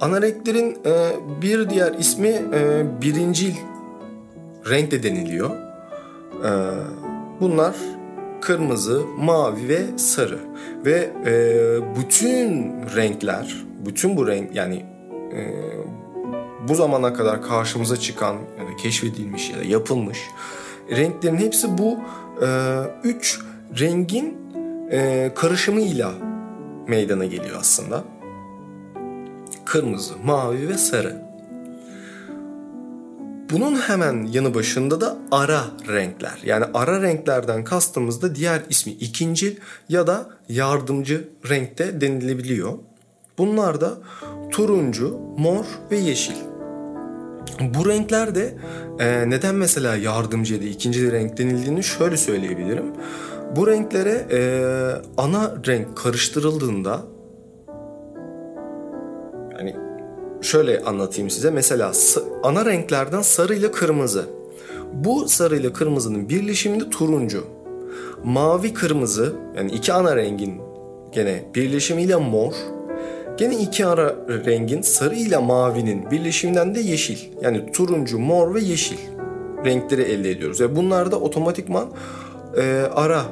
Ana 0.00 0.22
renklerin 0.22 0.78
e, 0.86 1.12
bir 1.42 1.70
diğer 1.70 1.94
ismi 1.94 2.28
e, 2.28 2.84
birincil 3.02 3.54
renk 4.70 4.90
de 4.90 5.02
deniliyor. 5.02 5.50
E, 6.44 6.50
bunlar 7.40 7.74
kırmızı, 8.40 9.02
mavi 9.18 9.68
ve 9.68 9.98
sarı. 9.98 10.38
Ve 10.84 11.10
e, 11.26 11.32
bütün 12.00 12.72
renkler, 12.96 13.64
bütün 13.86 14.16
bu 14.16 14.26
renk 14.26 14.54
yani 14.54 14.84
e, 15.32 15.40
bu 16.68 16.74
zamana 16.74 17.12
kadar 17.14 17.42
karşımıza 17.42 17.96
çıkan 17.96 18.34
ya 18.34 18.66
da 18.66 18.76
keşfedilmiş 18.76 19.50
ya 19.50 19.58
da 19.58 19.64
yapılmış 19.64 20.18
renklerin 20.90 21.36
hepsi 21.36 21.78
bu 21.78 21.98
e, 22.42 22.80
üç 23.04 23.40
rengin 23.80 24.36
e, 24.90 25.32
karışımıyla 25.34 26.12
meydana 26.88 27.24
geliyor 27.24 27.56
aslında 27.60 28.04
kırmızı, 29.64 30.14
mavi 30.24 30.68
ve 30.68 30.78
sarı. 30.78 31.30
Bunun 33.50 33.76
hemen 33.76 34.26
yanı 34.32 34.54
başında 34.54 35.00
da 35.00 35.16
ara 35.30 35.64
renkler. 35.88 36.38
Yani 36.44 36.64
ara 36.74 37.02
renklerden 37.02 37.64
kastımız 37.64 38.22
da 38.22 38.34
diğer 38.34 38.62
ismi 38.68 38.92
ikincil 38.92 39.56
ya 39.88 40.06
da 40.06 40.30
yardımcı 40.48 41.28
renkte 41.48 42.00
denilebiliyor. 42.00 42.72
Bunlar 43.38 43.80
da 43.80 43.98
turuncu, 44.50 45.18
mor 45.38 45.64
ve 45.90 45.96
yeşil. 45.96 46.49
Bu 47.74 47.88
renkler 47.88 48.34
de 48.34 48.54
e, 48.98 49.30
neden 49.30 49.54
mesela 49.54 49.96
yardımcı 49.96 50.54
ya 50.54 50.60
ikinci 50.60 51.12
renk 51.12 51.38
denildiğini 51.38 51.82
şöyle 51.82 52.16
söyleyebilirim. 52.16 52.84
Bu 53.56 53.66
renklere 53.66 54.26
e, 54.32 54.40
ana 55.16 55.52
renk 55.66 55.96
karıştırıldığında 55.96 57.02
Hani 59.60 59.76
şöyle 60.42 60.80
anlatayım 60.80 61.30
size. 61.30 61.50
Mesela 61.50 61.92
ana 62.42 62.64
renklerden 62.64 63.22
sarı 63.22 63.54
ile 63.54 63.70
kırmızı. 63.70 64.24
Bu 64.92 65.28
sarı 65.28 65.56
ile 65.56 65.72
kırmızının 65.72 66.28
birleşiminde 66.28 66.90
turuncu. 66.90 67.44
Mavi 68.24 68.74
kırmızı 68.74 69.32
yani 69.56 69.70
iki 69.70 69.92
ana 69.92 70.16
rengin 70.16 70.60
gene 71.12 71.44
birleşimiyle 71.54 72.16
mor. 72.16 72.52
Gene 73.40 73.56
iki 73.56 73.86
ara 73.86 74.16
rengin 74.46 74.82
sarı 74.82 75.14
ile 75.14 75.36
mavinin 75.36 76.10
birleşiminden 76.10 76.74
de 76.74 76.80
yeşil. 76.80 77.18
Yani 77.42 77.72
turuncu, 77.72 78.18
mor 78.18 78.54
ve 78.54 78.60
yeşil 78.60 78.98
renkleri 79.64 80.02
elde 80.02 80.30
ediyoruz. 80.30 80.60
Ve 80.60 80.76
bunlar 80.76 81.12
da 81.12 81.20
otomatikman 81.20 81.88
e, 82.56 82.82
ara 82.94 83.22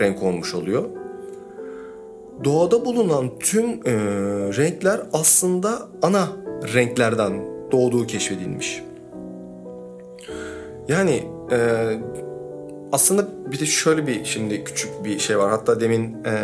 renk 0.00 0.22
olmuş 0.22 0.54
oluyor 0.54 0.84
doğada 2.44 2.84
bulunan 2.84 3.30
tüm 3.38 3.64
e, 3.70 3.92
renkler 4.56 5.00
aslında 5.12 5.78
ana 6.02 6.28
renklerden 6.74 7.32
doğduğu 7.72 8.06
keşfedilmiş. 8.06 8.82
Yani 10.88 11.22
e, 11.52 11.58
aslında 12.92 13.26
bir 13.52 13.60
de 13.60 13.66
şöyle 13.66 14.06
bir 14.06 14.24
şimdi 14.24 14.64
küçük 14.64 15.04
bir 15.04 15.18
şey 15.18 15.38
var. 15.38 15.50
Hatta 15.50 15.80
demin 15.80 16.24
e, 16.24 16.34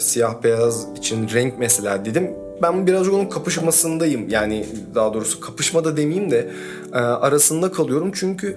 siyah 0.00 0.42
beyaz 0.42 0.86
için 0.96 1.28
renk 1.28 1.58
mesela 1.58 2.04
dedim. 2.04 2.30
Ben 2.62 2.86
birazcık 2.86 3.14
onun 3.14 3.26
kapışmasındayım. 3.26 4.28
Yani 4.28 4.66
daha 4.94 5.14
doğrusu 5.14 5.40
kapışma 5.40 5.84
da 5.84 5.96
demeyeyim 5.96 6.30
de 6.30 6.50
e, 6.92 6.96
arasında 6.96 7.72
kalıyorum. 7.72 8.10
Çünkü 8.14 8.56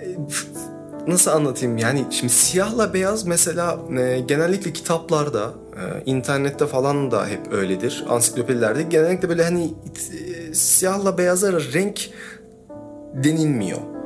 e, 0.00 0.16
nasıl 1.06 1.30
anlatayım 1.30 1.78
yani 1.78 2.04
şimdi 2.10 2.32
siyahla 2.32 2.94
beyaz 2.94 3.26
mesela 3.26 3.78
e, 3.98 4.20
genellikle 4.20 4.72
kitaplarda 4.72 5.54
internette 6.06 6.66
falan 6.66 7.10
da 7.10 7.26
hep 7.26 7.52
öyledir 7.52 8.04
ansiklopedilerde 8.08 8.82
genellikle 8.82 9.28
böyle 9.28 9.44
hani 9.44 9.74
siyahla 10.52 11.18
beyaza 11.18 11.52
renk 11.52 12.10
denilmiyor. 13.14 13.99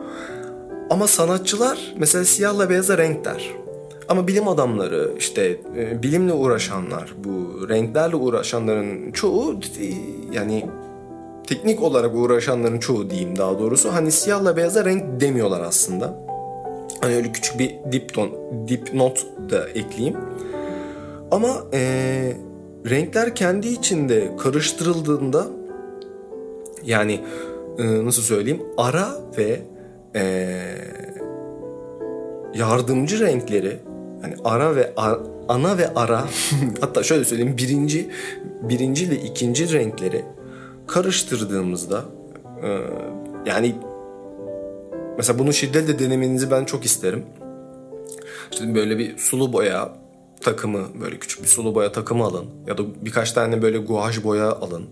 Ama 0.91 1.07
sanatçılar 1.07 1.95
mesela 1.99 2.25
siyahla 2.25 2.71
beyaza 2.71 2.99
renk 2.99 3.25
der. 3.25 3.51
Ama 4.09 4.29
bilim 4.29 4.49
adamları 4.49 5.13
işte 5.19 5.61
e, 5.77 6.03
bilimle 6.03 6.33
uğraşanlar 6.33 7.15
bu 7.25 7.69
renklerle 7.69 8.17
uğraşanların 8.17 9.13
çoğu 9.13 9.53
e, 9.81 9.87
yani 10.33 10.67
teknik 11.47 11.83
olarak 11.83 12.15
uğraşanların 12.15 12.79
çoğu 12.79 13.11
diyeyim 13.11 13.39
daha 13.39 13.59
doğrusu 13.59 13.93
hani 13.93 14.13
siyahla 14.13 14.57
beyaza 14.57 14.85
renk 14.85 15.21
demiyorlar 15.21 15.61
aslında. 15.61 16.25
Hani 17.01 17.15
öyle 17.17 17.33
küçük 17.33 17.59
bir 17.59 17.93
dipton, 17.93 18.31
dipnot 18.69 19.27
da 19.51 19.69
ekleyeyim. 19.69 20.17
Ama 21.31 21.49
e, 21.73 21.81
renkler 22.91 23.35
kendi 23.35 23.69
içinde 23.69 24.37
karıştırıldığında 24.39 25.47
yani 26.85 27.21
e, 27.79 28.05
nasıl 28.05 28.23
söyleyeyim 28.23 28.63
ara 28.77 29.09
ve 29.39 29.63
e, 30.15 30.23
yardımcı 32.55 33.21
renkleri 33.21 33.79
yani 34.23 34.35
ara 34.45 34.77
ve 34.77 34.93
a, 34.97 35.15
ana 35.49 35.79
ve 35.79 35.95
ara 35.95 36.25
hatta 36.81 37.03
şöyle 37.03 37.25
söyleyeyim 37.25 37.57
birinci 37.59 38.11
birinci 38.63 39.11
ve 39.11 39.17
ikinci 39.17 39.73
renkleri 39.73 40.25
karıştırdığımızda 40.87 42.05
e, 42.63 42.79
yani 43.47 43.75
Mesela 45.17 45.39
bunu 45.39 45.53
şiddetle 45.53 45.99
denemenizi 45.99 46.51
ben 46.51 46.65
çok 46.65 46.85
isterim. 46.85 47.25
İşte 48.53 48.75
böyle 48.75 48.99
bir 48.99 49.19
sulu 49.19 49.53
boya 49.53 49.93
takımı, 50.41 51.01
böyle 51.01 51.19
küçük 51.19 51.43
bir 51.43 51.49
sulu 51.49 51.75
boya 51.75 51.93
takımı 51.93 52.25
alın. 52.25 52.47
Ya 52.67 52.79
da 52.79 52.83
birkaç 53.05 53.33
tane 53.33 53.63
böyle 53.63 53.79
guaj 53.79 54.25
boya 54.25 54.53
alın. 54.53 54.87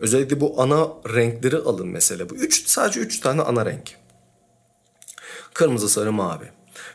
Özellikle 0.00 0.40
bu 0.40 0.62
ana 0.62 0.88
renkleri 1.14 1.56
alın 1.56 1.88
mesela. 1.88 2.30
Bu 2.30 2.34
üç, 2.34 2.66
sadece 2.66 3.00
üç 3.00 3.20
tane 3.20 3.42
ana 3.42 3.66
renk. 3.66 3.94
Kırmızı, 5.54 5.88
sarı, 5.88 6.12
mavi. 6.12 6.44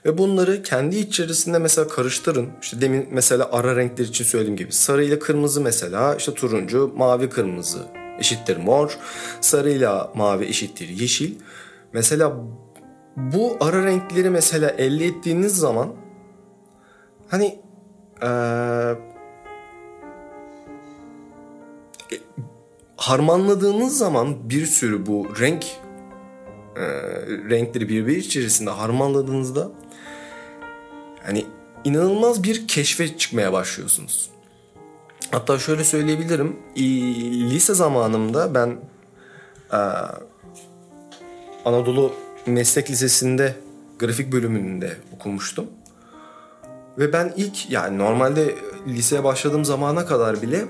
Ve 0.06 0.18
bunları 0.18 0.64
kendi 0.64 0.98
içerisinde 0.98 1.60
mesela 1.60 1.88
karıştırın. 1.88 2.50
İşte 2.62 2.82
demin 2.82 3.08
mesela 3.12 3.50
ara 3.52 3.76
renkler 3.76 4.06
için 4.06 4.26
söylediğim 4.26 4.58
gibi. 4.58 4.72
Sarı 4.72 5.04
ile 5.04 5.20
kırmızı 5.20 5.62
mesela 5.62 6.16
işte 6.16 6.34
turuncu, 6.34 6.94
mavi, 6.96 7.30
kırmızı 7.30 7.80
eşittir 8.20 8.58
mor. 8.58 8.98
Sarı 9.42 9.70
ile 9.70 9.90
mavi 10.16 10.46
eşittir 10.46 10.90
yeşil. 10.90 11.36
Mesela 11.94 12.34
bu 13.16 13.58
ara 13.60 13.86
renkleri 13.86 14.30
mesela 14.30 14.70
elde 14.70 15.06
ettiğiniz 15.06 15.58
zaman 15.58 15.90
hani 17.28 17.60
ee, 18.24 18.96
harmanladığınız 22.98 23.98
zaman 23.98 24.50
bir 24.50 24.66
sürü 24.66 25.06
bu 25.06 25.28
renk 25.40 25.66
e, 26.76 26.82
renkleri 27.50 27.90
birbiri 27.90 28.20
içerisinde 28.20 28.70
harmanladığınızda 28.70 29.72
hani 31.24 31.46
inanılmaz 31.84 32.44
bir 32.44 32.68
keşfe 32.68 33.18
çıkmaya 33.18 33.54
başlıyorsunuz. 33.54 34.30
Hatta 35.32 35.60
şöyle 35.60 35.84
söyleyebilirim. 35.84 36.60
Lise 37.52 37.74
zamanımda 37.74 38.56
ben 38.56 38.78
e, 39.74 39.80
Anadolu 41.66 42.14
Meslek 42.46 42.90
Lisesi'nde 42.90 43.56
grafik 44.00 44.32
bölümünde 44.32 44.98
okumuştum. 45.16 45.68
Ve 46.98 47.14
ben 47.14 47.34
ilk 47.38 47.72
yani 47.72 47.98
normalde 47.98 48.56
liseye 48.88 49.24
başladığım 49.24 49.66
zamana 49.66 50.06
kadar 50.06 50.42
bile 50.42 50.66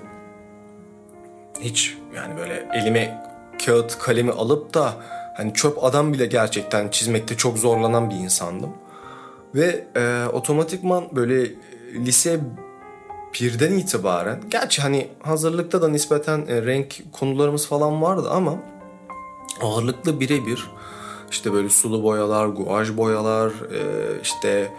hiç 1.60 1.98
yani 2.16 2.38
böyle 2.38 2.70
elime 2.74 3.26
kağıt 3.66 4.00
kalemi 4.00 4.32
alıp 4.32 4.74
da 4.74 4.94
hani 5.40 5.54
çöp 5.54 5.84
adam 5.84 6.14
bile 6.14 6.26
gerçekten 6.26 6.90
çizmekte 6.90 7.38
çok 7.38 7.58
zorlanan 7.58 8.10
bir 8.10 8.16
insandım. 8.16 8.70
Ve 9.56 9.88
e, 9.96 10.26
otomatikman 10.34 11.04
böyle 11.16 11.52
lise 11.94 12.40
birden 13.34 13.74
itibaren 13.74 14.40
gerçi 14.50 14.82
hani 14.82 15.08
hazırlıkta 15.20 15.82
da 15.82 15.90
nispeten 15.90 16.46
e, 16.48 16.62
renk 16.62 17.02
konularımız 17.12 17.68
falan 17.68 18.02
vardı 18.02 18.30
ama 18.32 18.56
ağırlıklı 19.62 20.20
birebir 20.20 20.70
işte 21.32 21.54
böyle 21.54 21.70
sulu 21.70 22.04
boyalar, 22.04 22.48
guaj 22.48 22.98
boyalar, 22.98 23.50
e, 23.50 23.82
işte 24.22 24.50
e, 24.50 24.70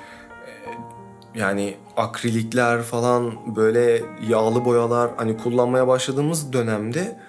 yani 1.34 1.76
akrilikler 1.96 2.82
falan 2.82 3.56
böyle 3.56 4.02
yağlı 4.28 4.64
boyalar 4.64 5.10
hani 5.16 5.36
kullanmaya 5.36 5.88
başladığımız 5.88 6.52
dönemde 6.52 7.20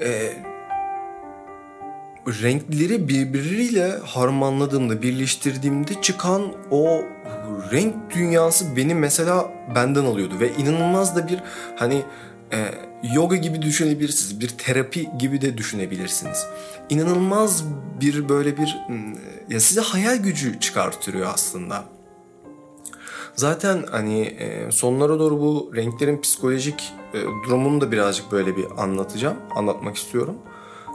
e, 0.00 0.32
renkleri 2.26 3.08
birbiriyle 3.08 3.98
harmanladığımda, 4.04 5.02
birleştirdiğimde 5.02 6.02
çıkan 6.02 6.42
o 6.70 7.02
renk 7.72 7.94
dünyası 8.14 8.76
beni 8.76 8.94
mesela 8.94 9.52
benden 9.74 10.04
alıyordu 10.04 10.34
ve 10.40 10.52
inanılmaz 10.52 11.16
da 11.16 11.28
bir 11.28 11.40
hani 11.76 12.02
e, 12.52 12.74
yoga 13.14 13.36
gibi 13.36 13.62
düşünebilirsiniz, 13.62 14.40
bir 14.40 14.48
terapi 14.48 15.08
gibi 15.18 15.40
de 15.40 15.58
düşünebilirsiniz. 15.58 16.46
İnanılmaz 16.90 17.64
bir 18.00 18.28
böyle 18.28 18.56
bir 18.56 18.78
ya 19.48 19.60
size 19.60 19.80
hayal 19.80 20.16
gücü 20.16 20.60
çıkartıyor 20.60 21.26
aslında. 21.34 21.84
Zaten 23.34 23.84
hani 23.90 24.20
e, 24.20 24.70
sonlara 24.72 25.18
doğru 25.18 25.40
bu 25.40 25.72
renklerin 25.76 26.20
psikolojik 26.20 26.92
e, 27.14 27.22
durumunu 27.46 27.80
da 27.80 27.92
birazcık 27.92 28.32
böyle 28.32 28.56
bir 28.56 28.64
anlatacağım, 28.76 29.36
anlatmak 29.56 29.96
istiyorum. 29.96 30.36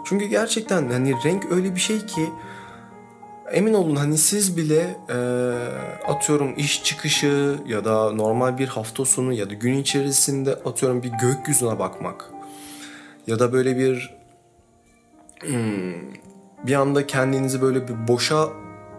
Çünkü 0.09 0.25
gerçekten 0.25 0.89
hani 0.89 1.13
renk 1.25 1.51
öyle 1.51 1.75
bir 1.75 1.79
şey 1.79 2.05
ki 2.05 2.29
emin 3.51 3.73
olun 3.73 3.95
hani 3.95 4.17
siz 4.17 4.57
bile 4.57 4.97
e, 5.09 5.17
atıyorum 6.07 6.53
iş 6.57 6.83
çıkışı 6.83 7.57
ya 7.67 7.85
da 7.85 8.11
normal 8.11 8.57
bir 8.57 8.67
hafta 8.67 9.05
sonu 9.05 9.33
ya 9.33 9.49
da 9.49 9.53
gün 9.53 9.77
içerisinde 9.77 10.55
atıyorum 10.55 11.03
bir 11.03 11.11
gökyüzüne 11.21 11.79
bakmak 11.79 12.25
ya 13.27 13.39
da 13.39 13.53
böyle 13.53 13.77
bir 13.77 14.17
hmm, 15.41 15.93
bir 16.67 16.73
anda 16.73 17.07
kendinizi 17.07 17.61
böyle 17.61 17.87
bir 17.87 18.07
boşa 18.07 18.47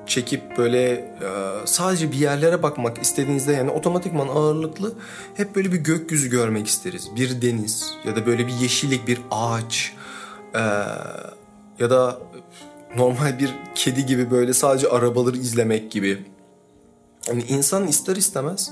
çekip 0.06 0.58
böyle 0.58 0.90
e, 0.90 1.30
sadece 1.64 2.12
bir 2.12 2.16
yerlere 2.16 2.62
bakmak 2.62 2.98
istediğinizde 2.98 3.52
yani 3.52 3.70
otomatikman 3.70 4.28
ağırlıklı 4.28 4.94
hep 5.34 5.56
böyle 5.56 5.72
bir 5.72 5.78
gökyüzü 5.78 6.30
görmek 6.30 6.66
isteriz. 6.66 7.16
Bir 7.16 7.42
deniz 7.42 7.94
ya 8.04 8.16
da 8.16 8.26
böyle 8.26 8.46
bir 8.46 8.52
yeşillik, 8.52 9.08
bir 9.08 9.20
ağaç 9.30 9.97
e, 10.54 10.62
ya 11.78 11.90
da 11.90 12.18
normal 12.96 13.38
bir 13.38 13.54
kedi 13.74 14.06
gibi 14.06 14.30
böyle 14.30 14.52
sadece 14.52 14.88
arabaları 14.88 15.36
izlemek 15.36 15.90
gibi. 15.90 16.24
Yani 17.28 17.42
insan 17.48 17.86
ister 17.86 18.16
istemez 18.16 18.70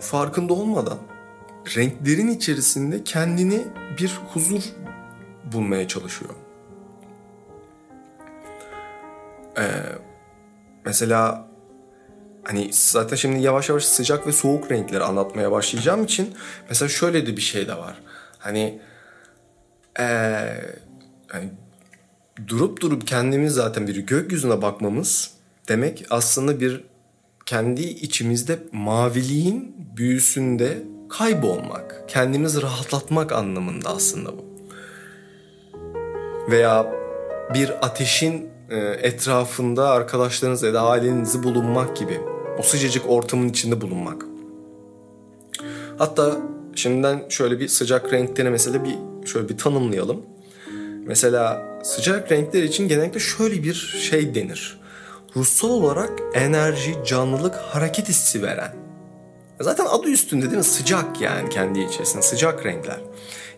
farkında 0.00 0.52
olmadan 0.52 0.98
renklerin 1.76 2.28
içerisinde 2.28 3.04
kendini 3.04 3.62
bir 3.98 4.20
huzur 4.32 4.62
bulmaya 5.52 5.88
çalışıyor. 5.88 6.34
Ee, 9.58 9.62
mesela 10.84 11.48
hani 12.44 12.70
zaten 12.72 13.16
şimdi 13.16 13.42
yavaş 13.42 13.68
yavaş 13.68 13.84
sıcak 13.84 14.26
ve 14.26 14.32
soğuk 14.32 14.70
renkleri 14.70 15.04
anlatmaya 15.04 15.52
başlayacağım 15.52 16.04
için 16.04 16.34
mesela 16.68 16.88
şöyle 16.88 17.26
de 17.26 17.36
bir 17.36 17.42
şey 17.42 17.68
de 17.68 17.74
var. 17.74 18.00
Hani 18.38 18.80
ee, 19.98 20.04
yani 21.34 21.50
durup 22.46 22.80
durup 22.80 23.06
kendimiz 23.06 23.54
zaten 23.54 23.86
bir 23.86 23.96
gökyüzüne 23.96 24.62
bakmamız 24.62 25.30
demek 25.68 26.06
aslında 26.10 26.60
bir 26.60 26.84
kendi 27.46 27.82
içimizde 27.82 28.58
maviliğin 28.72 29.76
büyüsünde 29.96 30.82
kaybolmak, 31.08 32.04
kendimizi 32.08 32.62
rahatlatmak 32.62 33.32
anlamında 33.32 33.90
aslında 33.90 34.30
bu. 34.38 34.44
Veya 36.50 36.92
bir 37.54 37.86
ateşin 37.86 38.48
e, 38.70 38.76
etrafında 38.78 39.90
arkadaşlarınız 39.90 40.62
ya 40.62 40.74
da 40.74 40.82
ailenizi 40.82 41.42
bulunmak 41.42 41.96
gibi. 41.96 42.20
O 42.58 42.62
sıcacık 42.62 43.10
ortamın 43.10 43.48
içinde 43.48 43.80
bulunmak. 43.80 44.24
Hatta 45.98 46.36
şimdiden 46.74 47.22
şöyle 47.28 47.60
bir 47.60 47.68
sıcak 47.68 48.12
renkleri 48.12 48.50
mesela 48.50 48.84
bir 48.84 49.09
şöyle 49.24 49.48
bir 49.48 49.58
tanımlayalım. 49.58 50.22
Mesela 51.06 51.62
sıcak 51.82 52.32
renkler 52.32 52.62
için 52.62 52.88
genellikle 52.88 53.20
şöyle 53.20 53.62
bir 53.62 53.74
şey 54.10 54.34
denir. 54.34 54.80
Ruhsal 55.36 55.68
olarak 55.68 56.10
enerji, 56.34 56.96
canlılık, 57.06 57.54
hareket 57.54 58.08
hissi 58.08 58.42
veren. 58.42 58.72
Zaten 59.60 59.86
adı 59.86 60.08
üstünde 60.08 60.44
değil 60.44 60.56
mi? 60.56 60.64
Sıcak 60.64 61.20
yani 61.20 61.48
kendi 61.48 61.80
içerisinde 61.80 62.22
sıcak 62.22 62.66
renkler. 62.66 63.00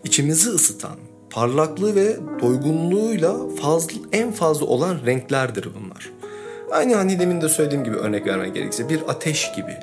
İçimizi 0.05 0.51
ısıtan, 0.51 0.97
parlaklığı 1.31 1.95
ve 1.95 2.17
doygunluğuyla 2.43 3.37
fazla, 3.63 3.93
en 4.13 4.33
fazla 4.33 4.67
olan 4.67 4.99
renklerdir 5.07 5.69
bunlar. 5.75 6.11
Aynı 6.73 6.95
hani 6.95 7.21
demin 7.21 7.41
de 7.41 7.49
söylediğim 7.49 7.85
gibi 7.85 7.97
örnek 7.97 8.27
vermek 8.27 8.55
gerekirse 8.55 8.89
bir 8.89 9.01
ateş 9.09 9.53
gibi. 9.57 9.77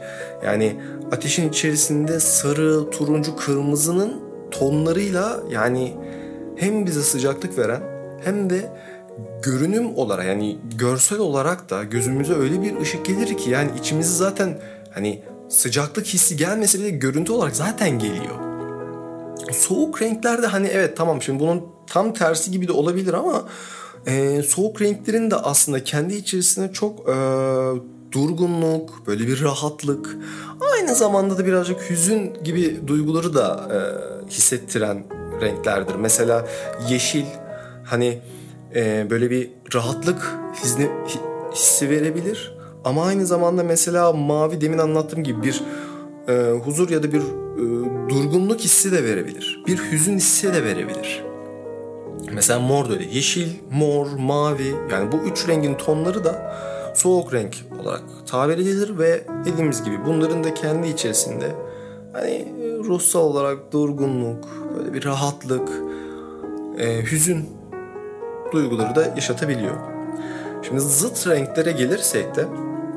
Yani 0.45 0.75
ateşin 1.11 1.49
içerisinde 1.49 2.19
sarı, 2.19 2.89
turuncu, 2.89 3.35
kırmızının 3.35 4.28
tonlarıyla 4.51 5.39
yani 5.49 5.93
hem 6.55 6.85
bize 6.85 7.01
sıcaklık 7.01 7.57
veren 7.57 7.81
hem 8.23 8.49
de 8.49 8.71
görünüm 9.43 9.95
olarak 9.95 10.25
yani 10.25 10.57
görsel 10.77 11.19
olarak 11.19 11.69
da 11.69 11.83
gözümüze 11.83 12.33
öyle 12.33 12.61
bir 12.61 12.81
ışık 12.81 13.05
gelir 13.05 13.37
ki 13.37 13.49
yani 13.49 13.71
içimizi 13.79 14.15
zaten 14.15 14.59
hani 14.91 15.23
sıcaklık 15.49 16.05
hissi 16.05 16.37
gelmese 16.37 16.79
bile 16.79 16.89
görüntü 16.89 17.31
olarak 17.31 17.55
zaten 17.55 17.99
geliyor. 17.99 18.35
Soğuk 19.51 20.01
renklerde 20.01 20.47
hani 20.47 20.67
evet 20.67 20.97
tamam 20.97 21.21
şimdi 21.21 21.39
bunun 21.39 21.63
tam 21.87 22.13
tersi 22.13 22.51
gibi 22.51 22.67
de 22.67 22.71
olabilir 22.71 23.13
ama 23.13 23.43
e, 24.05 24.43
soğuk 24.43 24.81
renklerin 24.81 25.31
de 25.31 25.35
aslında 25.35 25.83
kendi 25.83 26.15
içerisinde 26.15 26.73
çok 26.73 26.99
e, 26.99 27.13
durgunluk, 28.11 29.07
böyle 29.07 29.27
bir 29.27 29.43
rahatlık, 29.43 30.17
aynı 30.73 30.95
zamanda 30.95 31.37
da 31.37 31.45
birazcık 31.45 31.89
hüzün 31.89 32.33
gibi 32.43 32.87
duyguları 32.87 33.35
da 33.35 33.69
e, 33.73 33.79
hissettiren 34.31 35.03
renklerdir. 35.41 35.95
Mesela 35.95 36.47
yeşil 36.89 37.25
hani 37.85 38.19
e, 38.75 39.07
böyle 39.09 39.31
bir 39.31 39.49
rahatlık 39.73 40.35
hisni, 40.63 40.89
hissi 41.53 41.89
verebilir. 41.89 42.55
Ama 42.85 43.05
aynı 43.05 43.25
zamanda 43.25 43.63
mesela 43.63 44.13
mavi 44.13 44.61
demin 44.61 44.77
anlattığım 44.77 45.23
gibi 45.23 45.43
bir 45.43 45.61
e, 46.27 46.51
huzur 46.51 46.89
ya 46.89 47.03
da 47.03 47.13
bir 47.13 47.21
e, 47.21 48.09
durgunluk 48.09 48.59
hissi 48.59 48.91
de 48.91 49.03
verebilir. 49.03 49.63
Bir 49.67 49.77
hüzün 49.91 50.17
hissi 50.17 50.53
de 50.53 50.63
verebilir. 50.63 51.23
Mesela 52.33 52.59
mor 52.59 52.89
da 52.89 52.93
öyle. 52.93 53.05
Yeşil, 53.11 53.49
mor, 53.71 54.07
mavi 54.07 54.75
yani 54.91 55.11
bu 55.11 55.17
üç 55.17 55.47
rengin 55.47 55.75
tonları 55.75 56.23
da 56.23 56.55
soğuk 56.93 57.33
renk 57.33 57.55
olarak 57.81 58.01
tabir 58.27 58.53
edilir 58.53 58.99
ve 58.99 59.23
dediğimiz 59.45 59.83
gibi 59.83 60.05
bunların 60.05 60.43
da 60.43 60.53
kendi 60.53 60.87
içerisinde 60.87 61.55
hani 62.13 62.47
ruhsal 62.83 63.19
olarak 63.19 63.71
durgunluk, 63.73 64.47
böyle 64.77 64.93
bir 64.93 65.05
rahatlık, 65.05 65.69
e, 66.77 67.03
hüzün 67.03 67.49
duyguları 68.51 68.95
da 68.95 69.01
yaşatabiliyor. 69.03 69.75
Şimdi 70.61 70.81
zıt 70.81 71.27
renklere 71.27 71.71
gelirsek 71.71 72.35
de 72.35 72.45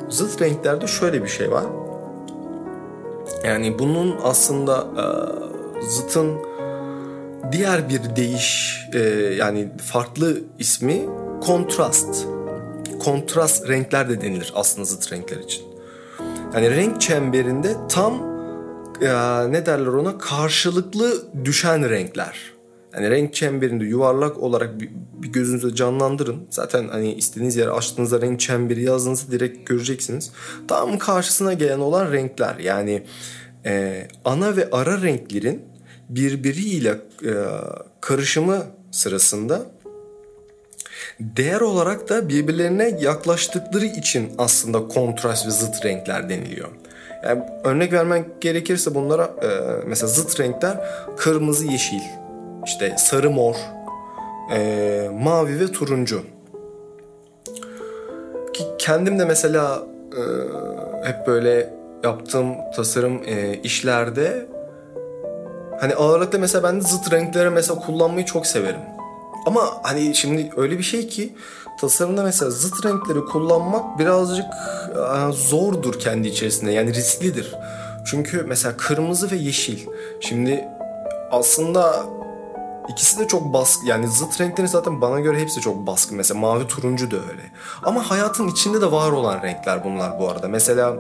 zıt 0.09 0.43
renklerde 0.43 0.87
şöyle 0.87 1.23
bir 1.23 1.29
şey 1.29 1.51
var. 1.51 1.65
Yani 3.45 3.79
bunun 3.79 4.17
aslında 4.23 4.87
e, 4.97 5.05
zıtın 5.83 6.37
diğer 7.53 7.89
bir 7.89 8.17
değiş 8.17 8.79
e, 8.95 8.99
yani 9.39 9.69
farklı 9.77 10.39
ismi 10.59 11.03
kontrast. 11.47 12.27
Kontrast 13.05 13.69
renkler 13.69 14.09
de 14.09 14.21
denilir 14.21 14.53
aslında 14.55 14.85
zıt 14.85 15.13
renkler 15.13 15.37
için. 15.37 15.65
Yani 16.55 16.71
renk 16.71 17.01
çemberinde 17.01 17.77
tam 17.89 18.15
e, 19.01 19.07
ne 19.53 19.67
derler 19.67 19.87
ona 19.87 20.19
karşılıklı 20.19 21.23
düşen 21.45 21.91
renkler. 21.91 22.53
Yani 22.95 23.11
renk 23.11 23.35
çemberinde 23.35 23.85
yuvarlak 23.85 24.39
olarak 24.39 24.81
bir, 24.81 24.91
bir 25.23 25.29
gözünüzde 25.29 25.75
canlandırın. 25.75 26.47
Zaten 26.51 26.89
hani 26.89 27.15
istediğiniz 27.15 27.57
yere 27.57 27.71
açtığınızda 27.71 28.21
renk 28.21 28.41
çemberi 28.41 28.83
yazdığınızda 28.83 29.33
direkt 29.33 29.69
göreceksiniz. 29.69 30.33
Tam 30.69 30.99
karşısına 30.99 31.53
gelen 31.53 31.79
olan 31.79 32.13
renkler. 32.13 32.59
Yani 32.59 33.03
e, 33.65 34.09
ana 34.25 34.57
ve 34.57 34.69
ara 34.73 35.03
renklerin 35.03 35.63
birbiriyle 36.09 37.01
e, 37.25 37.33
karışımı 38.01 38.63
sırasında 38.91 39.67
değer 41.21 41.61
olarak 41.61 42.09
da 42.09 42.29
birbirlerine 42.29 42.97
yaklaştıkları 43.01 43.85
için 43.85 44.33
aslında 44.39 44.89
kontrast 44.89 45.47
ve 45.47 45.51
zıt 45.51 45.85
renkler 45.85 46.29
deniliyor. 46.29 46.69
Yani 47.25 47.43
örnek 47.65 47.93
vermek 47.93 48.41
gerekirse 48.41 48.95
bunlara 48.95 49.23
e, 49.23 49.49
mesela 49.87 50.09
zıt 50.09 50.41
renkler 50.41 50.77
kırmızı 51.17 51.67
yeşil, 51.67 52.01
işte 52.67 52.95
sarı 52.99 53.31
mor, 53.31 53.57
e, 54.53 55.11
mavi 55.13 55.61
ve 55.61 55.67
turuncu. 55.67 56.23
Ki 58.55 58.65
kendim 58.79 59.19
de 59.19 59.25
mesela 59.25 59.83
e, 60.13 60.23
hep 61.09 61.27
böyle 61.27 61.75
yaptığım 62.05 62.55
tasarım 62.77 63.23
e, 63.27 63.55
işlerde 63.63 64.47
hani 65.81 65.95
ağırlıkta 65.95 66.39
mesela 66.39 66.63
ben 66.63 66.81
de 66.81 66.85
zıt 66.85 67.13
renkleri 67.13 67.51
mesela 67.51 67.81
kullanmayı 67.81 68.27
çok 68.27 68.47
severim. 68.47 68.81
Ama 69.47 69.81
hani 69.83 70.15
şimdi 70.15 70.51
öyle 70.57 70.79
bir 70.79 70.83
şey 70.83 71.09
ki 71.09 71.35
tasarımda 71.81 72.23
mesela 72.23 72.51
zıt 72.51 72.85
renkleri 72.85 73.21
kullanmak 73.21 73.99
birazcık 73.99 74.47
e, 74.47 75.33
zordur 75.33 75.99
kendi 75.99 76.29
içerisinde 76.29 76.73
yani 76.73 76.95
risklidir. 76.95 77.55
Çünkü 78.05 78.45
mesela 78.49 78.77
kırmızı 78.77 79.31
ve 79.31 79.37
yeşil. 79.37 79.79
Şimdi 80.21 80.65
aslında 81.31 82.07
ikisi 82.89 83.19
de 83.19 83.29
çok 83.29 83.53
baskın 83.53 83.87
yani 83.87 84.09
zıt 84.09 84.41
renklerin 84.41 84.69
zaten 84.69 85.01
bana 85.01 85.21
göre 85.21 85.39
hepsi 85.39 85.61
çok 85.61 85.87
baskın. 85.87 86.17
Mesela 86.17 86.41
mavi 86.41 86.67
turuncu 86.67 87.11
da 87.11 87.17
öyle. 87.17 87.43
Ama 87.83 88.11
hayatın 88.11 88.49
içinde 88.49 88.81
de 88.81 88.93
var 88.93 89.13
olan 89.13 89.43
renkler 89.43 89.85
bunlar 89.85 90.19
bu 90.21 90.29
arada. 90.29 90.49
Mesela 90.49 90.97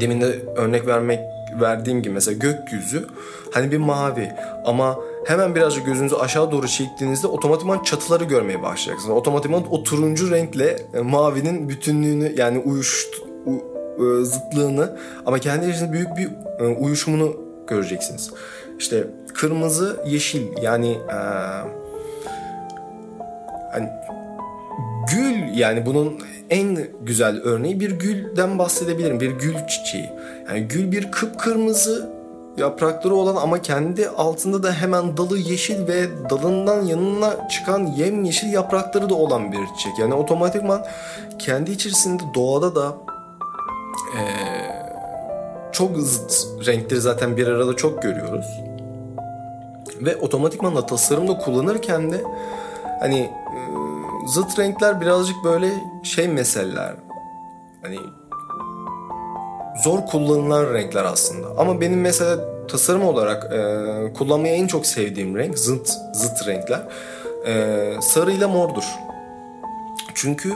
demin 0.00 0.20
de 0.20 0.44
örnek 0.56 0.86
vermek 0.86 1.20
verdiğim 1.60 2.02
gibi 2.02 2.14
mesela 2.14 2.38
gökyüzü 2.38 3.06
hani 3.52 3.72
bir 3.72 3.78
mavi 3.78 4.32
ama 4.64 4.98
hemen 5.24 5.54
birazcık 5.54 5.86
gözünüzü 5.86 6.16
aşağı 6.16 6.52
doğru 6.52 6.68
çektiğinizde 6.68 7.26
otomatikman 7.26 7.82
çatıları 7.82 8.24
görmeye 8.24 8.62
başlayacaksınız. 8.62 9.16
Otomatikman 9.16 9.64
o 9.70 9.82
turuncu 9.82 10.30
renkle 10.30 10.78
e, 10.94 11.00
mavinin 11.00 11.68
bütünlüğünü 11.68 12.34
yani 12.36 12.58
uyuş 12.58 13.06
e, 13.46 14.24
zıtlığını 14.24 14.96
ama 15.26 15.38
kendi 15.38 15.70
içinde 15.70 15.92
büyük 15.92 16.16
bir 16.16 16.28
e, 16.58 16.66
uyuşumunu 16.66 17.36
göreceksiniz. 17.66 18.30
İşte 18.78 19.06
kırmızı, 19.34 20.00
yeşil 20.06 20.42
yani 20.62 20.98
hani 23.72 23.88
gül 25.12 25.58
yani 25.58 25.86
bunun 25.86 26.18
en 26.50 26.78
güzel 27.02 27.40
örneği 27.40 27.80
bir 27.80 27.90
gülden 27.90 28.58
bahsedebilirim. 28.58 29.20
Bir 29.20 29.30
gül 29.30 29.54
çiçeği. 29.68 30.10
Yani 30.48 30.60
gül 30.60 30.92
bir 30.92 31.10
kıpkırmızı 31.10 32.19
yaprakları 32.60 33.14
olan 33.14 33.36
ama 33.36 33.62
kendi 33.62 34.08
altında 34.08 34.62
da 34.62 34.72
hemen 34.72 35.16
dalı 35.16 35.38
yeşil 35.38 35.88
ve 35.88 36.30
dalından 36.30 36.82
yanına 36.82 37.48
çıkan 37.48 37.86
yemyeşil 37.86 38.52
yaprakları 38.52 39.10
da 39.10 39.14
olan 39.14 39.52
bir 39.52 39.66
çiçek. 39.76 39.98
Yani 39.98 40.14
otomatikman 40.14 40.84
kendi 41.38 41.70
içerisinde 41.70 42.22
doğada 42.34 42.74
da 42.74 42.96
ee, 44.16 44.22
çok 45.72 45.96
zıt 45.96 46.46
renkleri 46.66 47.00
zaten 47.00 47.36
bir 47.36 47.46
arada 47.46 47.76
çok 47.76 48.02
görüyoruz. 48.02 48.46
Ve 50.00 50.16
otomatikman 50.16 50.76
da 50.76 50.86
tasarımda 50.86 51.38
kullanırken 51.38 52.12
de 52.12 52.24
hani 53.00 53.30
zıt 54.26 54.58
renkler 54.58 55.00
birazcık 55.00 55.36
böyle 55.44 55.70
şey 56.02 56.28
meseleler. 56.28 56.94
Hani 57.82 57.96
zor 59.82 60.06
kullanılan 60.06 60.74
renkler 60.74 61.04
aslında. 61.04 61.46
Ama 61.58 61.80
benim 61.80 62.00
mesela 62.00 62.38
tasarım 62.70 63.02
olarak 63.02 63.52
e, 63.52 64.12
kullanmayı 64.12 64.54
en 64.54 64.66
çok 64.66 64.86
sevdiğim 64.86 65.36
renk 65.36 65.58
zıt 65.58 65.88
zıt 66.12 66.46
renkler. 66.46 66.82
E, 67.46 67.94
sarı 68.02 68.32
ile 68.32 68.46
mordur. 68.46 68.84
Çünkü 70.14 70.52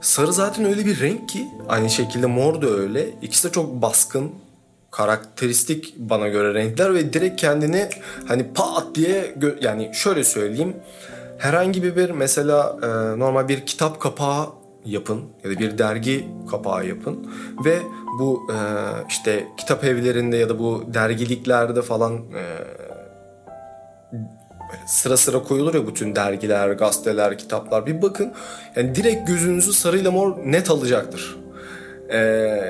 sarı 0.00 0.32
zaten 0.32 0.64
öyle 0.64 0.86
bir 0.86 1.00
renk 1.00 1.28
ki 1.28 1.48
aynı 1.68 1.90
şekilde 1.90 2.26
mor 2.26 2.62
da 2.62 2.66
öyle. 2.66 3.06
İkisi 3.22 3.48
de 3.48 3.52
çok 3.52 3.82
baskın, 3.82 4.30
karakteristik 4.90 5.94
bana 5.98 6.28
göre 6.28 6.54
renkler 6.54 6.94
ve 6.94 7.12
direkt 7.12 7.40
kendini 7.40 7.88
hani 8.28 8.52
pat 8.54 8.94
diye 8.94 9.34
yani 9.60 9.90
şöyle 9.94 10.24
söyleyeyim 10.24 10.76
herhangi 11.38 11.82
bir 11.82 12.10
mesela 12.10 12.76
e, 12.82 12.86
normal 13.18 13.48
bir 13.48 13.66
kitap 13.66 14.00
kapağı 14.00 14.46
yapın 14.84 15.20
ya 15.44 15.50
da 15.50 15.58
bir 15.58 15.78
dergi 15.78 16.28
kapağı 16.50 16.86
yapın 16.86 17.30
ve 17.64 17.78
bu 18.18 18.40
e, 18.52 18.56
işte 19.08 19.48
kitap 19.56 19.84
evlerinde 19.84 20.36
ya 20.36 20.48
da 20.48 20.58
bu 20.58 20.84
dergiliklerde 20.94 21.82
falan 21.82 22.12
e, 22.14 22.42
sıra 24.86 25.16
sıra 25.16 25.42
koyulur 25.42 25.74
ya 25.74 25.86
bütün 25.86 26.16
dergiler, 26.16 26.68
gazeteler, 26.68 27.38
kitaplar 27.38 27.86
bir 27.86 28.02
bakın. 28.02 28.32
Yani 28.76 28.94
direkt 28.94 29.28
gözünüzü 29.28 29.72
sarıyla 29.72 30.10
mor 30.10 30.36
net 30.44 30.70
alacaktır. 30.70 31.36
Ee, 32.12 32.60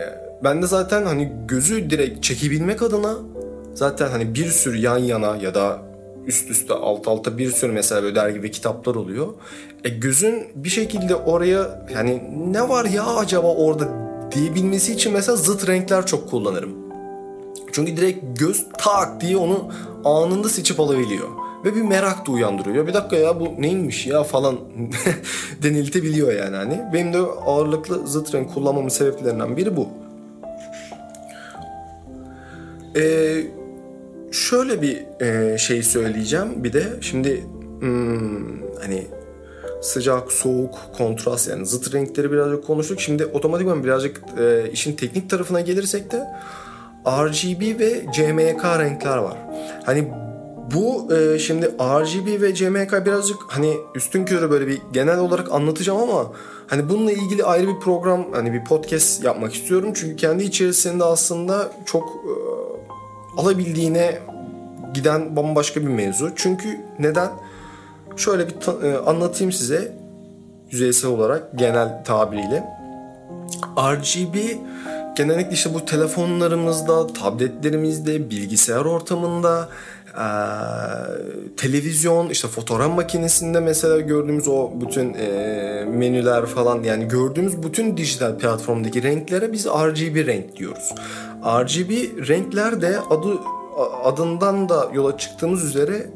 ben 0.44 0.62
de 0.62 0.66
zaten 0.66 1.06
hani 1.06 1.32
gözü 1.48 1.90
direkt 1.90 2.24
çekebilmek 2.24 2.82
adına 2.82 3.14
zaten 3.74 4.08
hani 4.08 4.34
bir 4.34 4.46
sürü 4.46 4.76
yan 4.76 4.98
yana 4.98 5.36
ya 5.36 5.54
da 5.54 5.82
üst 6.26 6.50
üste 6.50 6.74
alt 6.74 7.08
alta 7.08 7.38
bir 7.38 7.50
sürü 7.50 7.72
mesela 7.72 8.02
böyle 8.02 8.14
dergi 8.14 8.42
ve 8.42 8.50
kitaplar 8.50 8.94
oluyor. 8.94 9.28
E 9.84 9.88
gözün 9.88 10.46
bir 10.54 10.68
şekilde 10.68 11.14
oraya 11.14 11.86
yani 11.94 12.22
ne 12.52 12.68
var 12.68 12.84
ya 12.84 13.06
acaba 13.06 13.54
orada 13.54 13.88
diyebilmesi 14.34 14.92
için 14.92 15.12
mesela 15.12 15.36
zıt 15.36 15.68
renkler 15.68 16.06
çok 16.06 16.30
kullanırım. 16.30 16.84
Çünkü 17.72 17.96
direkt 17.96 18.40
göz 18.40 18.66
tak 18.78 19.20
diye 19.20 19.36
onu 19.36 19.72
anında 20.04 20.48
seçip 20.48 20.80
alabiliyor. 20.80 21.28
Ve 21.64 21.74
bir 21.74 21.82
merak 21.82 22.26
da 22.26 22.32
uyandırıyor. 22.32 22.86
Bir 22.86 22.94
dakika 22.94 23.16
ya 23.16 23.40
bu 23.40 23.54
neymiş 23.58 24.06
ya 24.06 24.22
falan 24.22 24.58
deniltebiliyor 25.62 26.32
yani 26.32 26.56
hani. 26.56 26.82
Benim 26.92 27.12
de 27.12 27.18
ağırlıklı 27.18 28.06
zıt 28.06 28.34
renk 28.34 28.54
kullanmamın 28.54 28.88
sebeplerinden 28.88 29.56
biri 29.56 29.76
bu. 29.76 29.88
Eee 32.94 33.46
şöyle 34.34 34.82
bir 34.82 35.20
e, 35.20 35.58
şey 35.58 35.82
söyleyeceğim 35.82 36.64
bir 36.64 36.72
de 36.72 36.82
şimdi 37.00 37.44
hmm, 37.80 38.78
hani 38.80 39.06
sıcak, 39.82 40.32
soğuk, 40.32 40.78
kontrast 40.98 41.48
yani 41.48 41.66
zıt 41.66 41.94
renkleri 41.94 42.32
birazcık 42.32 42.66
konuştuk. 42.66 43.00
Şimdi 43.00 43.26
otomatikman 43.26 43.84
birazcık 43.84 44.20
e, 44.38 44.70
işin 44.72 44.96
teknik 44.96 45.30
tarafına 45.30 45.60
gelirsek 45.60 46.12
de 46.12 46.26
RGB 47.06 47.80
ve 47.80 48.06
CMYK 48.14 48.64
renkler 48.64 49.16
var. 49.16 49.38
Hani 49.84 50.12
bu 50.74 51.14
e, 51.14 51.38
şimdi 51.38 51.66
RGB 51.80 52.42
ve 52.42 52.54
CMYK 52.54 52.92
birazcık 53.06 53.36
hani 53.48 53.76
üstün 53.94 54.24
körü 54.24 54.50
böyle 54.50 54.66
bir 54.66 54.78
genel 54.92 55.18
olarak 55.18 55.52
anlatacağım 55.52 56.00
ama 56.00 56.32
hani 56.66 56.88
bununla 56.88 57.12
ilgili 57.12 57.44
ayrı 57.44 57.68
bir 57.68 57.80
program 57.80 58.32
hani 58.32 58.52
bir 58.52 58.64
podcast 58.64 59.24
yapmak 59.24 59.54
istiyorum. 59.54 59.92
Çünkü 59.94 60.16
kendi 60.16 60.44
içerisinde 60.44 61.04
aslında 61.04 61.72
çok 61.86 62.02
e, 62.08 62.53
alabildiğine 63.36 64.18
giden 64.94 65.36
bambaşka 65.36 65.80
bir 65.80 65.88
mevzu. 65.88 66.30
Çünkü 66.36 66.80
neden? 66.98 67.30
Şöyle 68.16 68.48
bir 68.48 68.54
e, 68.82 68.98
anlatayım 68.98 69.52
size 69.52 69.92
yüzeysel 70.70 71.10
olarak 71.10 71.58
genel 71.58 72.04
tabiriyle. 72.04 72.64
RGB 73.78 74.34
genellikle 75.16 75.52
işte 75.52 75.74
bu 75.74 75.84
telefonlarımızda, 75.84 77.06
tabletlerimizde, 77.06 78.30
bilgisayar 78.30 78.84
ortamında, 78.84 79.68
e, 80.14 80.26
televizyon, 81.56 82.28
işte 82.28 82.48
fotoğraf 82.48 82.96
makinesinde 82.96 83.60
mesela 83.60 84.00
gördüğümüz 84.00 84.48
o 84.48 84.70
bütün 84.80 85.14
e, 85.14 85.84
menüler 85.88 86.46
falan 86.46 86.82
yani 86.82 87.08
gördüğümüz 87.08 87.62
bütün 87.62 87.96
dijital 87.96 88.38
platformdaki 88.38 89.02
renklere 89.02 89.52
biz 89.52 89.66
RGB 89.66 90.26
renk 90.26 90.56
diyoruz. 90.56 90.94
RGB 91.44 91.90
renkler 92.28 92.82
de 92.82 92.98
adı 93.10 93.38
adından 94.04 94.68
da 94.68 94.90
yola 94.94 95.18
çıktığımız 95.18 95.64
üzere 95.64 96.06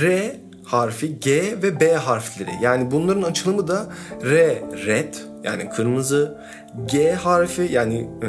R 0.00 0.36
harfi, 0.64 1.20
G 1.20 1.42
ve 1.62 1.80
B 1.80 1.92
harfleri. 1.92 2.50
Yani 2.62 2.90
bunların 2.90 3.22
açılımı 3.22 3.68
da 3.68 3.86
R 4.24 4.62
red 4.86 5.14
yani 5.44 5.70
kırmızı, 5.70 6.38
G 6.86 7.12
harfi 7.12 7.68
yani 7.72 8.08
e, 8.22 8.28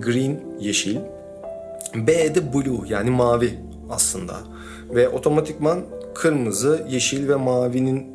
green 0.00 0.40
yeşil, 0.60 0.96
B 1.94 2.34
de 2.34 2.52
blue 2.52 2.88
yani 2.88 3.10
mavi 3.10 3.69
aslında. 3.90 4.34
Ve 4.90 5.08
otomatikman 5.08 5.84
kırmızı, 6.14 6.86
yeşil 6.88 7.28
ve 7.28 7.34
mavinin 7.34 8.06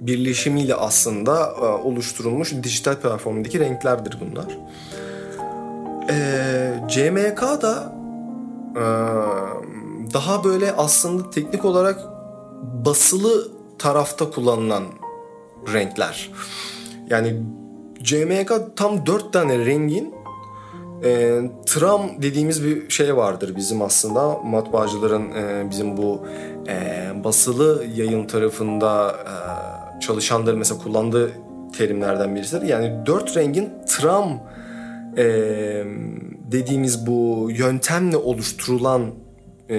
birleşimiyle 0.00 0.74
aslında 0.74 1.54
e, 1.60 1.64
oluşturulmuş 1.64 2.52
dijital 2.62 2.94
platformdaki 2.96 3.60
renklerdir 3.60 4.18
bunlar. 4.20 4.58
E, 6.10 6.16
CMK 6.88 7.40
da 7.40 7.92
e, 8.76 8.84
daha 10.14 10.44
böyle 10.44 10.72
aslında 10.72 11.30
teknik 11.30 11.64
olarak 11.64 12.00
basılı 12.84 13.48
tarafta 13.78 14.30
kullanılan 14.30 14.84
renkler. 15.72 16.30
Yani 17.10 17.42
CMYK 18.02 18.52
tam 18.76 19.06
dört 19.06 19.32
tane 19.32 19.66
rengin 19.66 20.13
e, 21.04 21.40
tram 21.66 22.22
dediğimiz 22.22 22.64
bir 22.64 22.90
şey 22.90 23.16
vardır 23.16 23.56
bizim 23.56 23.82
aslında 23.82 24.38
matbaacıların 24.38 25.30
e, 25.30 25.70
bizim 25.70 25.96
bu 25.96 26.26
e, 26.68 27.10
basılı 27.24 27.84
yayın 27.96 28.26
tarafında 28.26 29.10
e, 29.10 30.00
çalışanların 30.00 30.58
mesela 30.58 30.80
kullandığı 30.80 31.32
terimlerden 31.78 32.36
birisidir. 32.36 32.66
Yani 32.66 33.06
dört 33.06 33.36
rengin 33.36 33.70
tram 33.88 34.42
e, 35.16 35.24
dediğimiz 36.52 37.06
bu 37.06 37.48
yöntemle 37.50 38.16
oluşturulan 38.16 39.02
e, 39.68 39.76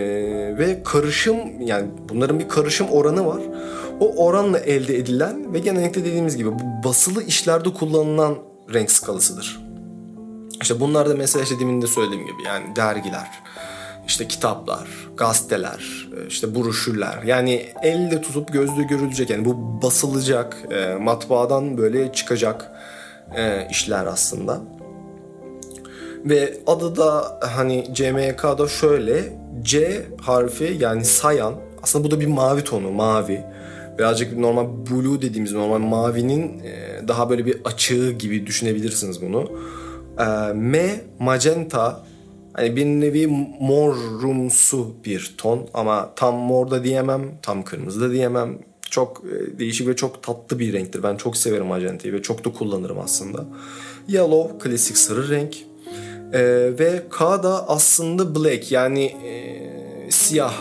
ve 0.57 0.83
karışım 0.83 1.37
yani 1.61 1.87
bunların 2.09 2.39
bir 2.39 2.49
karışım 2.49 2.87
oranı 2.89 3.25
var. 3.25 3.41
O 3.99 4.25
oranla 4.25 4.59
elde 4.59 4.97
edilen 4.97 5.53
ve 5.53 5.59
genellikle 5.59 6.05
dediğimiz 6.05 6.37
gibi 6.37 6.51
bu 6.51 6.87
basılı 6.87 7.23
işlerde 7.23 7.73
kullanılan 7.73 8.35
renk 8.73 8.91
skalasıdır. 8.91 9.64
İşte 10.61 10.79
bunlar 10.79 11.09
da 11.09 11.15
mesela 11.15 11.43
işte 11.43 11.59
demin 11.59 11.81
de 11.81 11.87
söylediğim 11.87 12.25
gibi 12.25 12.43
yani 12.45 12.75
dergiler, 12.75 13.27
işte 14.07 14.27
kitaplar, 14.27 14.87
gazeteler, 15.17 16.07
işte 16.27 16.55
broşürler 16.55 17.23
yani 17.25 17.65
elle 17.83 18.21
tutup 18.21 18.53
gözle 18.53 18.83
görülecek 18.83 19.29
yani 19.29 19.45
bu 19.45 19.81
basılacak, 19.81 20.57
e, 20.71 20.95
matbaadan 20.95 21.77
böyle 21.77 22.13
çıkacak 22.13 22.71
e, 23.35 23.67
işler 23.71 24.05
aslında. 24.05 24.61
Ve 26.25 26.57
adı 26.67 26.95
da 26.95 27.39
hani 27.41 27.87
CMYK'da 27.93 28.67
şöyle 28.67 29.33
C 29.61 30.05
harfi 30.21 30.77
yani 30.79 31.05
sayan 31.05 31.53
aslında 31.83 32.05
bu 32.05 32.11
da 32.11 32.19
bir 32.19 32.27
mavi 32.27 32.63
tonu 32.63 32.91
mavi. 32.91 33.43
Birazcık 33.99 34.37
normal 34.37 34.67
blue 34.91 35.21
dediğimiz 35.21 35.53
normal 35.53 35.79
mavinin 35.79 36.63
e, 36.63 37.07
daha 37.07 37.29
böyle 37.29 37.45
bir 37.45 37.57
açığı 37.65 38.11
gibi 38.11 38.47
düşünebilirsiniz 38.47 39.21
bunu. 39.21 39.51
E, 40.19 40.53
M 40.53 41.01
magenta 41.19 42.03
hani 42.53 42.75
bir 42.75 42.85
nevi 42.85 43.27
morumsu 43.59 44.93
bir 45.05 45.35
ton 45.37 45.67
ama 45.73 46.09
tam 46.15 46.35
mor 46.35 46.71
da 46.71 46.83
diyemem 46.83 47.23
tam 47.41 47.63
kırmızı 47.63 48.01
da 48.01 48.11
diyemem. 48.11 48.57
Çok 48.89 49.23
e, 49.25 49.59
değişik 49.59 49.87
ve 49.87 49.95
çok 49.95 50.23
tatlı 50.23 50.59
bir 50.59 50.73
renktir. 50.73 51.03
Ben 51.03 51.15
çok 51.15 51.37
severim 51.37 51.65
magentayı 51.65 52.13
ve 52.13 52.21
çok 52.21 52.45
da 52.45 52.53
kullanırım 52.53 52.99
aslında. 52.99 53.45
Yellow 54.07 54.57
klasik 54.59 54.97
sarı 54.97 55.29
renk. 55.29 55.57
E, 56.33 56.41
ve 56.79 57.03
K 57.09 57.43
da 57.43 57.69
aslında 57.69 58.35
black 58.35 58.71
yani 58.71 59.03
e, 59.05 60.11
siyah. 60.11 60.53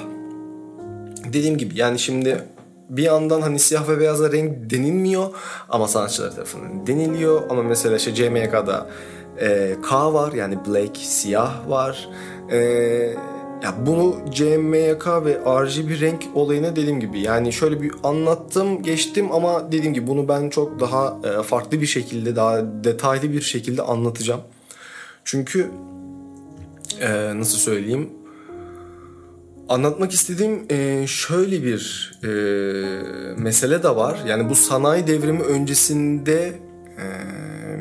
Dediğim 1.33 1.59
gibi 1.59 1.79
yani 1.79 1.99
şimdi 1.99 2.39
bir 2.89 3.03
yandan 3.03 3.41
hani 3.41 3.59
siyah 3.59 3.89
ve 3.89 4.01
beyaza 4.01 4.33
renk 4.33 4.71
denilmiyor 4.71 5.35
ama 5.69 5.89
sanatçılar 5.89 6.35
tarafından 6.35 6.87
deniliyor. 6.87 7.43
Ama 7.51 7.63
mesela 7.63 7.97
işte 7.97 8.15
CMYK'da 8.15 8.87
e, 9.41 9.77
K 9.83 10.15
var 10.15 10.33
yani 10.33 10.59
black, 10.69 10.97
siyah 10.97 11.69
var. 11.69 12.09
E, 12.51 12.59
ya 13.63 13.75
bunu 13.87 14.17
CMYK 14.31 15.07
ve 15.07 15.39
RGB 15.65 16.01
renk 16.01 16.23
olayına 16.35 16.77
dediğim 16.77 17.01
gibi 17.01 17.21
yani 17.21 17.53
şöyle 17.53 17.83
bir 17.83 17.93
anlattım 18.05 18.83
geçtim 18.83 19.33
ama 19.33 19.73
dediğim 19.73 19.95
gibi 19.95 20.07
bunu 20.07 20.29
ben 20.29 20.51
çok 20.51 20.81
daha 20.81 21.19
e, 21.25 21.43
farklı 21.43 21.81
bir 21.81 21.87
şekilde 21.87 22.37
daha 22.37 22.85
detaylı 22.85 23.33
bir 23.33 23.41
şekilde 23.41 23.83
anlatacağım. 23.83 24.41
Çünkü 25.25 25.71
e, 27.01 27.39
nasıl 27.39 27.59
söyleyeyim 27.59 28.11
anlatmak 29.69 30.13
istediğim 30.13 30.67
e, 30.71 31.07
şöyle 31.07 31.63
bir 31.65 32.13
e, 32.25 32.29
mesele 33.37 33.83
de 33.83 33.97
var. 33.97 34.19
Yani 34.27 34.51
bu 34.51 34.55
sanayi 34.55 35.07
devrimi 35.07 35.43
öncesinde 35.43 36.59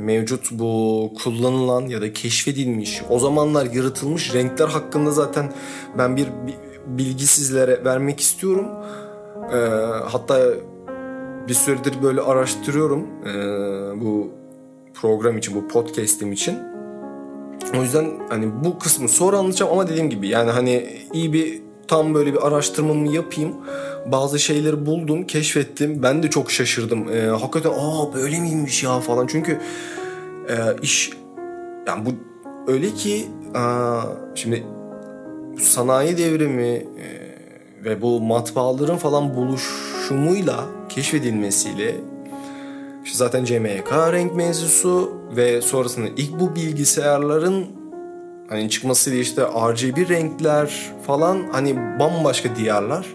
mevcut 0.02 0.52
bu 0.52 1.12
kullanılan 1.24 1.82
ya 1.82 2.02
da 2.02 2.14
keşfedilmiş 2.14 3.02
o 3.10 3.20
zamanlar 3.20 3.66
yaratılmış 3.66 4.34
renkler 4.34 4.68
hakkında 4.68 5.12
zaten 5.12 5.54
ben 5.98 6.18
bir 6.18 6.28
bilgi 6.88 7.28
sizlere 7.28 7.86
vermek 7.86 8.20
istiyorum. 8.20 8.66
E, 9.54 9.58
hatta 10.06 10.40
bir 11.48 11.54
süredir 11.54 11.94
böyle 12.04 12.22
araştırıyorum 12.22 13.08
e, 13.26 13.34
bu 14.02 14.32
program 14.94 15.38
için, 15.38 15.56
bu 15.56 15.68
podcast'im 15.68 16.32
için. 16.32 16.58
O 17.80 17.82
yüzden 17.82 18.06
hani 18.30 18.64
bu 18.64 18.80
kısmı 18.80 19.10
sonra 19.10 19.38
anlatacağım 19.38 19.72
ama 19.72 19.88
dediğim 19.88 20.10
gibi 20.10 20.28
yani 20.28 20.52
hani 20.52 20.90
iyi 21.14 21.34
bir 21.34 21.62
tam 21.94 22.14
böyle 22.14 22.34
bir 22.34 22.48
araştırmamı 22.48 23.08
yapayım. 23.08 23.52
Bazı 24.06 24.40
şeyleri 24.40 24.86
buldum, 24.86 25.28
keşfettim. 25.28 26.04
Ben 26.04 26.24
de 26.24 26.30
çok 26.30 26.52
şaşırdım. 26.52 27.12
Ee, 27.12 27.22
hakikaten 27.22 27.70
aa 27.70 28.14
böyle 28.14 28.40
miymiş 28.40 28.84
ya 28.84 29.00
falan. 29.00 29.28
Çünkü 29.28 29.60
e, 30.50 30.56
iş 30.82 31.12
yani 31.88 32.06
bu 32.06 32.12
öyle 32.72 32.94
ki 32.94 33.28
e, 33.56 33.64
şimdi 34.36 34.64
sanayi 35.60 36.18
devrimi 36.18 36.68
e, 36.68 36.86
ve 37.86 38.02
bu 38.02 38.22
matbaaların 38.22 38.98
falan 38.98 39.36
buluşumuyla 39.36 40.66
keşfedilmesiyle 40.90 41.96
işte 43.06 43.18
zaten 43.18 43.46
CMYK 43.46 43.92
renk 43.92 44.36
mevzusu 44.36 45.12
ve 45.36 45.62
sonrasında 45.62 46.08
ilk 46.18 46.40
bu 46.40 46.56
bilgisayarların 46.56 47.83
hani 48.50 48.70
çıkmasıyla 48.70 49.20
işte 49.20 49.42
RGB 49.42 50.10
renkler 50.10 50.92
falan 51.08 51.50
hani 51.52 51.76
bambaşka 52.00 52.56
diyarlar. 52.56 53.08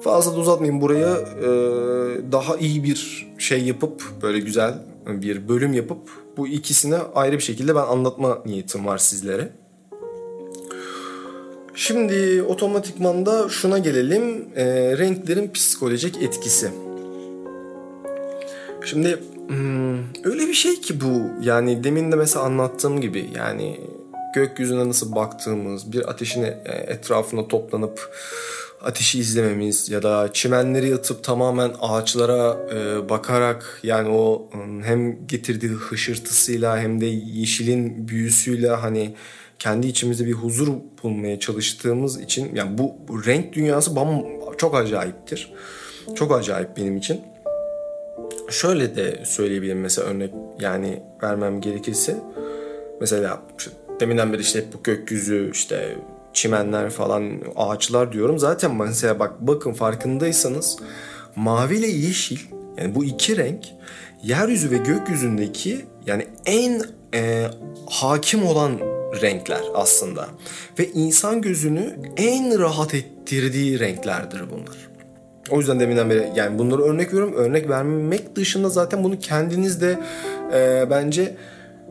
Fazla 0.00 0.32
da 0.32 0.38
uzatmayayım 0.38 0.80
buraya 0.80 1.16
ee, 1.16 1.46
daha 2.32 2.56
iyi 2.56 2.84
bir 2.84 3.28
şey 3.38 3.64
yapıp 3.64 4.02
böyle 4.22 4.38
güzel 4.38 4.74
bir 5.06 5.48
bölüm 5.48 5.72
yapıp 5.72 5.98
bu 6.36 6.48
ikisini 6.48 6.96
ayrı 7.14 7.36
bir 7.36 7.42
şekilde 7.42 7.74
ben 7.74 7.80
anlatma 7.80 8.38
niyetim 8.46 8.86
var 8.86 8.98
sizlere. 8.98 9.48
Şimdi 11.74 12.42
otomatikman 12.42 13.26
da 13.26 13.48
şuna 13.48 13.78
gelelim. 13.78 14.48
E, 14.56 14.64
renklerin 14.98 15.52
psikolojik 15.52 16.22
etkisi. 16.22 16.70
Şimdi 18.84 19.18
hmm, 19.48 19.98
öyle 20.24 20.48
bir 20.48 20.54
şey 20.54 20.80
ki 20.80 21.00
bu. 21.00 21.30
Yani 21.42 21.84
demin 21.84 22.12
de 22.12 22.16
mesela 22.16 22.44
anlattığım 22.44 23.00
gibi 23.00 23.30
yani 23.36 23.80
gökyüzüne 24.34 24.88
nasıl 24.88 25.14
baktığımız, 25.14 25.92
bir 25.92 26.10
ateşin 26.10 26.42
e, 26.42 26.56
etrafında 26.86 27.48
toplanıp 27.48 28.10
ateşi 28.82 29.18
izlememiz 29.18 29.88
ya 29.88 30.02
da 30.02 30.32
çimenleri 30.32 30.88
yatıp 30.88 31.24
tamamen 31.24 31.70
ağaçlara 31.80 32.56
e, 32.74 33.08
bakarak 33.08 33.80
yani 33.82 34.08
o 34.08 34.50
hem 34.84 35.26
getirdiği 35.26 35.70
hışırtısıyla 35.70 36.78
hem 36.78 37.00
de 37.00 37.06
yeşilin 37.06 38.08
büyüsüyle 38.08 38.68
hani 38.68 39.14
kendi 39.58 39.86
içimizde 39.86 40.26
bir 40.26 40.32
huzur 40.32 40.68
bulmaya 41.02 41.40
çalıştığımız 41.40 42.20
için 42.20 42.54
yani 42.54 42.78
bu, 42.78 42.94
bu 43.08 43.26
renk 43.26 43.52
dünyası 43.52 43.96
bam 43.96 44.24
çok 44.58 44.74
acayiptir. 44.74 45.52
Çok 46.14 46.32
acayip 46.32 46.76
benim 46.76 46.96
için. 46.96 47.20
Şöyle 48.50 48.96
de 48.96 49.22
söyleyebilirim 49.24 49.80
mesela 49.80 50.08
örnek 50.08 50.30
yani 50.60 51.02
vermem 51.22 51.60
gerekirse. 51.60 52.16
Mesela 53.00 53.42
deminden 54.00 54.32
beri 54.32 54.40
işte 54.40 54.64
bu 54.72 54.82
gökyüzü 54.82 55.50
işte 55.52 55.96
çimenler 56.32 56.90
falan 56.90 57.42
ağaçlar 57.56 58.12
diyorum. 58.12 58.38
Zaten 58.38 58.74
mesela 58.74 59.18
bak 59.18 59.40
bakın 59.40 59.72
farkındaysanız 59.72 60.76
mavi 61.36 61.76
ile 61.76 61.86
yeşil 61.86 62.38
yani 62.76 62.94
bu 62.94 63.04
iki 63.04 63.36
renk 63.36 63.66
yeryüzü 64.22 64.70
ve 64.70 64.76
gökyüzündeki 64.76 65.84
yani 66.06 66.26
en 66.46 66.82
e, 67.14 67.46
hakim 67.90 68.46
olan 68.46 68.78
renkler 69.22 69.62
aslında. 69.74 70.28
Ve 70.78 70.90
insan 70.92 71.42
gözünü 71.42 71.96
en 72.16 72.58
rahat 72.58 72.94
ettirdiği 72.94 73.80
renklerdir 73.80 74.42
bunlar. 74.50 74.87
O 75.50 75.58
yüzden 75.58 75.80
deminden 75.80 76.10
beri 76.10 76.32
yani 76.34 76.58
bunları 76.58 76.82
örnek 76.82 77.12
veriyorum. 77.12 77.34
Örnek 77.34 77.68
vermek 77.68 78.36
dışında 78.36 78.68
zaten 78.68 79.04
bunu 79.04 79.18
kendiniz 79.18 79.80
de 79.80 79.98
e, 80.52 80.86
bence 80.90 81.36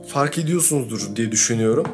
fark 0.07 0.37
ediyorsunuzdur 0.37 1.15
diye 1.15 1.31
düşünüyorum. 1.31 1.85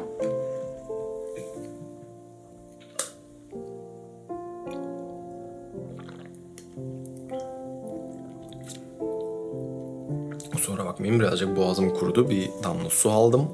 Sonra 10.60 10.84
bakmayın 10.84 11.20
birazcık 11.20 11.56
boğazım 11.56 11.94
kurudu. 11.94 12.30
Bir 12.30 12.50
damla 12.62 12.90
su 12.90 13.10
aldım. 13.10 13.48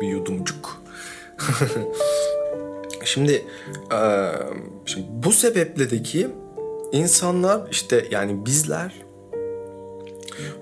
Bir 0.00 0.08
yudumcuk. 0.08 0.82
şimdi, 3.04 3.44
e, 3.92 4.00
şimdi 4.86 5.06
bu 5.10 5.32
sebeple 5.32 5.90
de 5.90 6.02
ki 6.02 6.28
insanlar 6.92 7.62
işte 7.70 8.06
yani 8.10 8.46
bizler 8.46 8.92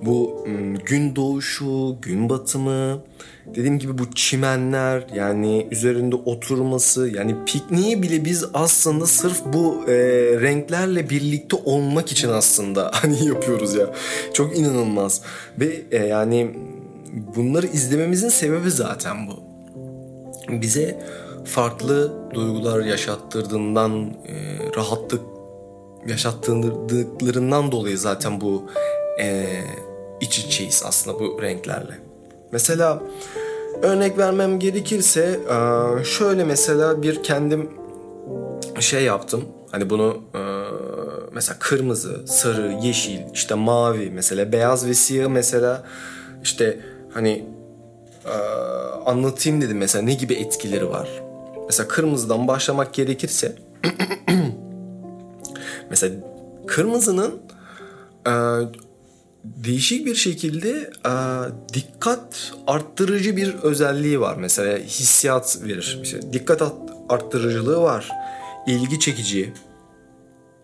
bu 0.03 0.47
gün 0.85 1.17
doğuşu, 1.17 1.97
gün 2.03 2.29
batımı, 2.29 3.03
dediğim 3.47 3.79
gibi 3.79 3.99
bu 3.99 4.11
çimenler 4.15 5.07
yani 5.15 5.69
üzerinde 5.71 6.17
oturması 6.17 7.09
yani 7.09 7.37
pikniği 7.47 8.03
bile 8.03 8.25
biz 8.25 8.45
aslında 8.55 9.07
sırf 9.07 9.41
bu 9.53 9.85
e, 9.89 9.95
renklerle 10.41 11.11
birlikte 11.11 11.57
olmak 11.65 12.13
için 12.13 12.29
aslında 12.29 12.91
hani 12.95 13.27
yapıyoruz 13.27 13.75
ya. 13.75 13.95
Çok 14.33 14.59
inanılmaz. 14.59 15.23
Ve 15.61 15.83
e, 15.91 16.07
yani 16.07 16.51
bunları 17.37 17.67
izlememizin 17.67 18.29
sebebi 18.29 18.71
zaten 18.71 19.17
bu. 19.27 19.41
Bize 20.61 21.03
farklı 21.45 22.13
duygular 22.35 22.85
yaşattırdığından, 22.85 24.05
e, 24.27 24.59
rahatlık 24.77 25.21
yaşattırdıklarından 26.07 27.73
dolayı 27.73 27.99
zaten 27.99 28.41
bu 28.41 28.67
e, 29.21 29.47
iç 30.21 30.39
içeyiz 30.39 30.83
aslında 30.87 31.21
bu 31.21 31.43
renklerle. 31.43 31.99
Mesela 32.53 33.03
örnek 33.83 34.19
vermem 34.19 34.59
gerekirse 34.59 35.41
e, 35.51 36.05
şöyle 36.05 36.45
mesela 36.45 37.03
bir 37.03 37.23
kendim 37.23 37.71
şey 38.81 39.05
yaptım. 39.05 39.45
Hani 39.71 39.91
bunu 39.91 40.19
e, 40.35 40.41
mesela 41.33 41.59
kırmızı, 41.59 42.27
sarı, 42.27 42.73
yeşil, 42.83 43.21
işte 43.35 43.55
mavi 43.55 44.11
mesela 44.11 44.53
beyaz 44.53 44.87
ve 44.87 44.95
siyah 44.95 45.29
mesela 45.29 45.83
işte 46.43 46.81
hani 47.15 47.45
e, 48.27 48.35
anlatayım 49.07 49.61
dedim 49.61 49.79
mesela 49.79 50.05
ne 50.05 50.15
gibi 50.15 50.35
etkileri 50.35 50.91
var. 50.91 51.09
Mesela 51.67 51.89
kırmızıdan 51.89 52.49
başlamak 52.49 52.95
gerekirse 52.95 53.57
mesela 55.91 56.15
kırmızının 56.67 57.41
değişik 59.45 60.07
bir 60.07 60.15
şekilde 60.15 60.91
e, 61.07 61.13
dikkat 61.75 62.53
arttırıcı 62.67 63.37
bir 63.37 63.55
özelliği 63.55 64.21
var. 64.21 64.37
Mesela 64.37 64.79
hissiyat 64.79 65.59
verir. 65.65 66.01
İşte 66.03 66.33
dikkat 66.33 66.63
arttırıcılığı 67.09 67.83
var. 67.83 68.11
İlgi 68.67 69.01
çekici. 69.01 69.53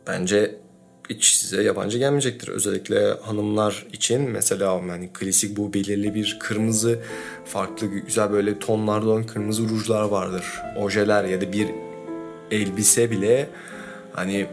Bence 0.07 0.55
hiç 1.11 1.24
size 1.24 1.62
yabancı 1.62 1.99
gelmeyecektir. 1.99 2.49
Özellikle 2.49 3.12
hanımlar 3.12 3.87
için 3.93 4.20
mesela 4.20 4.81
yani 4.89 5.11
klasik 5.12 5.57
bu 5.57 5.74
belirli 5.74 6.14
bir 6.14 6.37
kırmızı 6.41 6.99
farklı 7.45 7.87
güzel 7.87 8.33
böyle 8.33 8.59
tonlarda 8.59 9.09
olan 9.09 9.27
kırmızı 9.27 9.62
rujlar 9.68 10.03
vardır. 10.03 10.45
Ojeler 10.77 11.24
ya 11.24 11.41
da 11.41 11.53
bir 11.53 11.68
elbise 12.51 13.11
bile 13.11 13.49
hani 14.12 14.47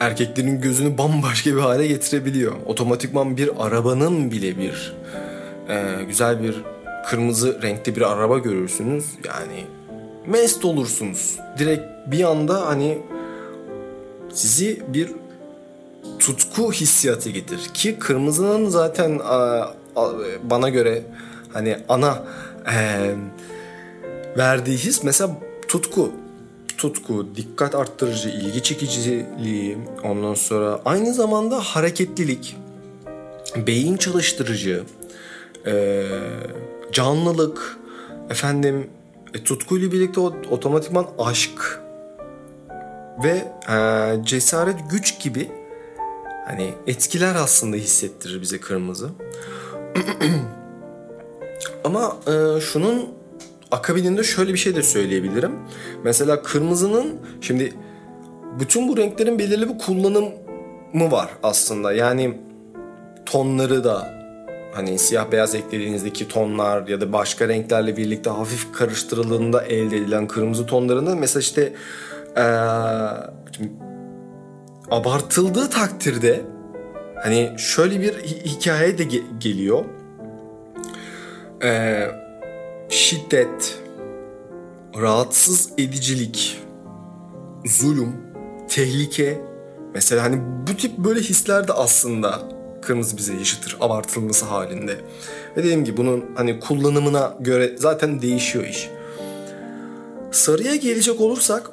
erkeklerin 0.00 0.60
gözünü 0.60 0.98
bambaşka 0.98 1.50
bir 1.50 1.60
hale 1.60 1.86
getirebiliyor. 1.86 2.52
Otomatikman 2.66 3.36
bir 3.36 3.50
arabanın 3.66 4.30
bile 4.30 4.58
bir 4.58 4.96
e, 5.68 6.04
güzel 6.08 6.42
bir 6.42 6.56
kırmızı 7.06 7.62
renkli 7.62 7.96
bir 7.96 8.12
araba 8.12 8.38
görürsünüz. 8.38 9.04
Yani 9.24 9.64
mest 10.26 10.64
olursunuz. 10.64 11.38
Direkt 11.58 11.82
bir 12.06 12.24
anda 12.24 12.66
hani 12.66 12.98
sizi 14.32 14.82
bir 14.88 15.10
tutku 16.18 16.72
hissiyatı 16.72 17.30
getir. 17.30 17.60
Ki 17.74 17.98
kırmızının 17.98 18.68
zaten 18.68 19.20
a, 19.24 19.36
a, 19.96 20.12
bana 20.42 20.68
göre 20.68 21.02
hani 21.52 21.78
ana 21.88 22.22
e, 22.72 23.10
verdiği 24.36 24.76
his 24.76 25.04
mesela 25.04 25.30
tutku 25.68 26.12
tutku, 26.84 27.26
dikkat 27.36 27.74
arttırıcı, 27.74 28.28
ilgi 28.28 28.62
çekiciliği, 28.62 29.78
ondan 30.02 30.34
sonra 30.34 30.80
aynı 30.84 31.14
zamanda 31.14 31.60
hareketlilik, 31.60 32.56
beyin 33.56 33.96
çalıştırıcı, 33.96 34.84
e, 35.66 36.04
canlılık, 36.92 37.76
efendim 38.30 38.90
e, 39.34 39.44
tutkuyla 39.44 39.92
birlikte 39.92 40.20
otomatikman 40.20 41.06
aşk 41.18 41.80
ve 43.24 43.52
e, 43.74 44.24
cesaret, 44.24 44.76
güç 44.90 45.20
gibi 45.20 45.50
hani 46.46 46.74
etkiler 46.86 47.34
aslında 47.34 47.76
hissettirir 47.76 48.40
bize 48.42 48.60
kırmızı. 48.60 49.10
Ama 51.84 52.16
e, 52.26 52.60
şunun 52.60 53.23
akabininde 53.70 54.22
şöyle 54.22 54.52
bir 54.52 54.58
şey 54.58 54.76
de 54.76 54.82
söyleyebilirim. 54.82 55.52
Mesela 56.04 56.42
kırmızının 56.42 57.16
şimdi 57.40 57.72
bütün 58.60 58.88
bu 58.88 58.96
renklerin 58.96 59.38
belirli 59.38 59.68
bir 59.68 59.78
kullanımı 59.78 61.10
var 61.10 61.30
aslında. 61.42 61.92
Yani 61.92 62.38
tonları 63.26 63.84
da 63.84 64.14
hani 64.74 64.98
siyah 64.98 65.32
beyaz 65.32 65.54
eklediğinizdeki 65.54 66.28
tonlar 66.28 66.88
ya 66.88 67.00
da 67.00 67.12
başka 67.12 67.48
renklerle 67.48 67.96
birlikte 67.96 68.30
hafif 68.30 68.72
karıştırıldığında 68.72 69.62
elde 69.62 69.96
edilen 69.96 70.26
kırmızı 70.26 70.66
tonlarında 70.66 71.14
mesela 71.14 71.40
işte 71.40 71.72
ee, 72.36 72.42
abartıldığı 74.90 75.70
takdirde 75.70 76.40
hani 77.22 77.54
şöyle 77.58 78.00
bir 78.00 78.14
hikaye 78.24 78.98
de 78.98 79.02
ge- 79.02 79.38
geliyor. 79.38 79.84
Ee, 81.62 82.23
şiddet, 82.94 83.78
rahatsız 85.00 85.70
edicilik, 85.78 86.58
zulüm, 87.66 88.12
tehlike 88.68 89.40
mesela 89.94 90.22
hani 90.22 90.40
bu 90.68 90.76
tip 90.76 90.98
böyle 90.98 91.20
hisler 91.20 91.68
de 91.68 91.72
aslında 91.72 92.42
kırmızı 92.82 93.16
bize 93.16 93.34
yaşatır 93.34 93.76
abartılması 93.80 94.44
halinde. 94.44 94.96
Ve 95.56 95.62
dediğim 95.62 95.84
gibi 95.84 95.96
bunun 95.96 96.24
hani 96.34 96.60
kullanımına 96.60 97.34
göre 97.40 97.74
zaten 97.78 98.22
değişiyor 98.22 98.64
iş. 98.64 98.90
Sarıya 100.30 100.76
gelecek 100.76 101.20
olursak 101.20 101.70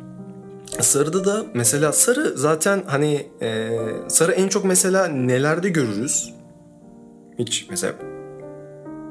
sarıda 0.80 1.24
da 1.24 1.46
mesela 1.54 1.92
sarı 1.92 2.38
zaten 2.38 2.82
hani 2.86 3.26
e, 3.42 3.78
sarı 4.08 4.32
en 4.32 4.48
çok 4.48 4.64
mesela 4.64 5.08
nelerde 5.08 5.68
görürüz? 5.68 6.34
Hiç 7.38 7.66
mesela 7.70 7.94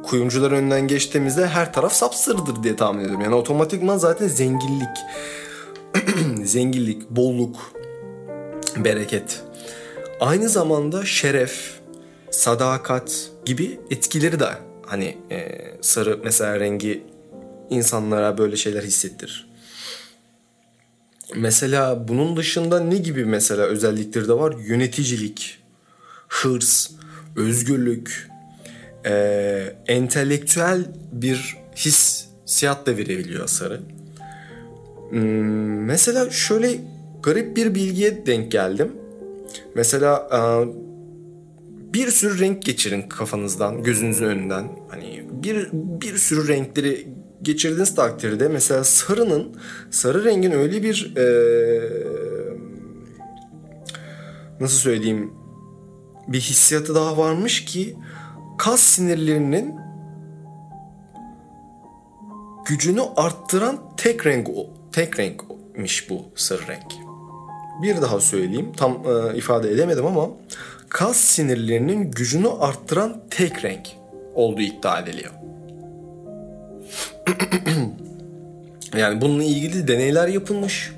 kuyumcular 0.10 0.51
önünden 0.51 0.88
geçtiğimizde 0.88 1.47
her 1.47 1.74
taraf 1.74 1.93
sapsırıdır 1.93 2.64
diye 2.64 2.76
tahmin 2.76 2.99
ediyorum. 2.99 3.22
Yani 3.22 3.36
otomatikman 3.36 3.97
zaten 3.97 4.28
zenginlik, 4.28 4.97
zenginlik, 6.43 7.10
bolluk, 7.10 7.74
bereket. 8.78 9.43
Aynı 10.20 10.49
zamanda 10.49 11.05
şeref, 11.05 11.80
sadakat 12.32 13.30
gibi 13.45 13.80
etkileri 13.91 14.39
de 14.39 14.49
hani 14.86 15.18
e, 15.32 15.60
sarı 15.82 16.20
mesela 16.24 16.60
rengi 16.60 17.03
insanlara 17.70 18.38
böyle 18.38 18.55
şeyler 18.55 18.84
hissettirir. 18.84 19.49
Mesela 21.36 22.07
bunun 22.07 22.38
dışında 22.38 22.80
ne 22.80 22.97
gibi 22.97 23.26
mesela 23.26 23.64
özellikleri 23.64 24.28
de 24.28 24.34
var? 24.34 24.55
Yöneticilik, 24.68 25.57
hırs, 26.28 26.91
özgürlük, 27.36 28.29
e, 29.10 29.76
entelektüel 29.88 30.86
bir 31.12 31.57
hissiyat 31.76 32.86
da 32.86 32.97
verebiliyor 32.97 33.47
sarı. 33.47 33.82
Hmm, 35.10 35.84
mesela 35.86 36.30
şöyle 36.30 36.80
garip 37.24 37.57
bir 37.57 37.76
bilgiye 37.76 38.26
denk 38.26 38.51
geldim. 38.51 38.91
Mesela 39.76 40.30
e, 40.34 40.39
bir 41.93 42.07
sürü 42.07 42.39
renk 42.39 42.64
geçirin 42.64 43.01
kafanızdan, 43.01 43.84
gözünüzün 43.84 44.26
önünden. 44.26 44.70
Hani 44.89 45.26
bir 45.32 45.70
bir 45.74 46.18
sürü 46.18 46.47
renkleri 46.47 47.07
geçirdiğiniz 47.41 47.95
takdirde 47.95 48.47
mesela 48.47 48.84
sarının, 48.84 49.55
sarı 49.91 50.24
rengin 50.24 50.51
öyle 50.51 50.84
bir 50.84 51.16
e, 51.18 51.26
nasıl 54.60 54.78
söyleyeyim 54.78 55.32
bir 56.28 56.39
hissiyatı 56.39 56.95
daha 56.95 57.18
varmış 57.18 57.66
ki 57.66 57.95
kas 58.60 58.82
sinirlerinin 58.82 59.76
gücünü 62.66 63.01
arttıran 63.16 63.80
tek 63.97 64.26
renk 64.26 64.49
tek 64.91 65.20
renkmiş 65.20 66.10
bu 66.10 66.26
sarı 66.36 66.68
renk. 66.68 66.91
Bir 67.84 68.01
daha 68.01 68.20
söyleyeyim. 68.20 68.72
Tam 68.78 68.91
e, 68.91 69.38
ifade 69.38 69.72
edemedim 69.72 70.05
ama 70.05 70.30
kas 70.89 71.18
sinirlerinin 71.18 72.12
gücünü 72.12 72.47
arttıran 72.60 73.22
tek 73.30 73.66
renk 73.66 73.88
olduğu 74.36 74.62
iddia 74.62 74.99
ediliyor. 74.99 75.32
yani 78.97 79.22
bununla 79.22 79.43
ilgili 79.43 79.88
deneyler 79.88 80.28
yapılmış. 80.28 80.91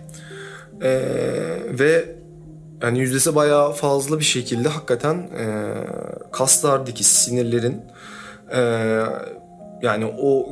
Ee, 0.82 0.89
ve 1.70 2.20
yani 2.82 3.00
yüzdesi 3.00 3.36
bayağı 3.36 3.72
fazla 3.72 4.20
bir 4.20 4.24
şekilde 4.24 4.70
hakikaten 4.70 5.16
e, 5.16 5.74
kaslardaki 6.32 7.04
sinirlerin 7.04 7.82
e, 8.52 8.60
yani 9.82 10.14
o 10.18 10.48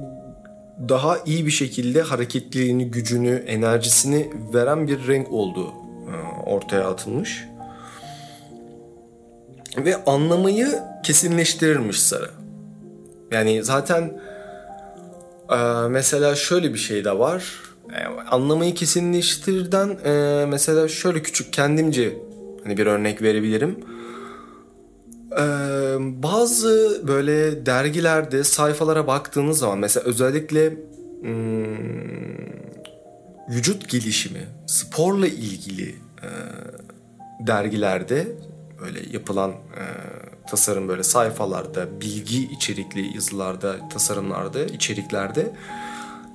daha 0.90 1.18
iyi 1.26 1.46
bir 1.46 1.52
şekilde 1.52 2.02
hareketliliğini, 2.02 2.92
gücünü, 2.92 3.36
enerjisini 3.36 4.30
veren 4.54 4.88
bir 4.88 5.08
renk 5.08 5.32
olduğu 5.32 5.68
e, 5.68 6.44
ortaya 6.46 6.90
atılmış. 6.90 7.46
Ve 9.78 10.04
anlamayı 10.06 10.68
kesinleştirirmiş 11.04 12.00
sarı. 12.00 12.30
Yani 13.32 13.64
zaten 13.64 14.22
e, 15.52 15.58
mesela 15.90 16.36
şöyle 16.36 16.74
bir 16.74 16.80
şey 16.80 17.06
de 17.06 17.20
var. 17.20 17.44
E, 17.96 18.06
anlamayı 18.32 18.74
kesinleştirden 18.74 19.90
e, 20.06 20.46
mesela 20.46 20.88
şöyle 20.88 21.22
küçük 21.22 21.54
kendimce 21.54 22.18
hani 22.64 22.78
bir 22.78 22.86
örnek 22.86 23.22
verebilirim. 23.22 23.80
E, 25.32 25.44
bazı 26.24 27.02
böyle 27.08 27.66
dergilerde 27.66 28.44
sayfalara 28.44 29.08
baktığınız 29.08 29.60
zaman 29.60 29.80
mesela 29.80 30.06
özellikle 30.06 30.70
hmm, 31.22 31.90
vücut 33.50 33.90
gelişimi, 33.90 34.48
sporla 34.68 35.28
ilgili 35.28 35.90
e, 36.24 36.30
dergilerde 37.48 38.28
böyle 38.82 39.00
yapılan 39.12 39.52
e, 39.52 39.84
tasarım 40.50 40.88
böyle 40.88 41.04
sayfalarda, 41.04 42.02
bilgi 42.02 42.44
içerikli 42.44 43.16
yazılarda, 43.16 43.90
tasarımlarda, 43.90 44.64
içeriklerde 44.64 45.52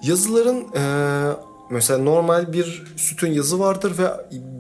yazıların 0.07 0.65
e, 0.77 0.83
mesela 1.71 1.99
normal 1.99 2.53
bir 2.53 2.85
sütun 2.97 3.29
yazı 3.29 3.59
vardır 3.59 3.99
ve 3.99 4.05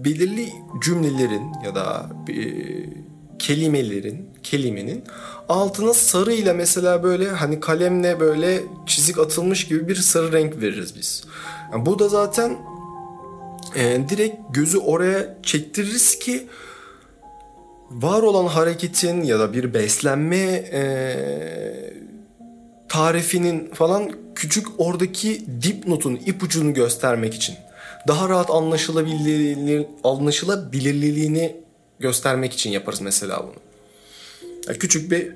belirli 0.04 0.52
cümlelerin 0.84 1.52
ya 1.64 1.74
da 1.74 2.10
e, 2.28 2.34
kelimelerin, 3.38 4.28
kelimenin 4.42 5.04
altına 5.48 5.94
sarıyla 5.94 6.54
mesela 6.54 7.02
böyle 7.02 7.28
hani 7.28 7.60
kalemle 7.60 8.20
böyle 8.20 8.62
çizik 8.86 9.18
atılmış 9.18 9.66
gibi 9.66 9.88
bir 9.88 9.96
sarı 9.96 10.32
renk 10.32 10.60
veririz 10.60 10.96
biz. 10.96 11.24
Yani 11.72 11.86
bu 11.86 11.98
da 11.98 12.08
zaten 12.08 12.56
e, 13.76 14.08
direkt 14.08 14.36
gözü 14.50 14.78
oraya 14.78 15.36
çektiririz 15.42 16.18
ki 16.18 16.46
var 17.90 18.22
olan 18.22 18.46
hareketin 18.46 19.22
ya 19.22 19.38
da 19.38 19.52
bir 19.52 19.74
beslenme 19.74 20.46
e, 20.72 20.82
tarifinin 22.88 23.70
falan 23.74 24.23
küçük 24.34 24.66
oradaki 24.78 25.44
dipnotun 25.62 26.16
ipucunu 26.26 26.74
göstermek 26.74 27.34
için 27.34 27.54
daha 28.08 28.28
rahat 28.28 28.50
anlaşılabilir, 28.50 29.86
anlaşılabilirliğini 30.04 31.56
göstermek 31.98 32.52
için 32.52 32.70
yaparız 32.70 33.00
mesela 33.00 33.42
bunu. 33.42 33.54
Yani 34.68 34.78
küçük 34.78 35.10
bir 35.10 35.32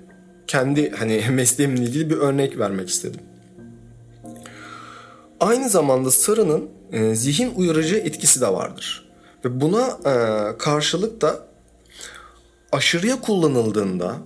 kendi 0.47 0.91
hani 0.91 1.25
mesleğimle 1.31 1.83
ilgili 1.83 2.11
bir 2.11 2.17
örnek 2.17 2.59
vermek 2.59 2.89
istedim. 2.89 3.21
Aynı 5.41 5.69
zamanda 5.69 6.11
sarının 6.11 6.69
e, 6.93 7.15
zihin 7.15 7.55
uyarıcı 7.55 7.97
etkisi 7.97 8.41
de 8.41 8.49
vardır. 8.49 9.09
Ve 9.45 9.61
buna 9.61 9.87
e, 9.87 10.15
karşılık 10.59 11.21
da 11.21 11.49
aşırıya 12.73 13.21
kullanıldığında 13.21 14.17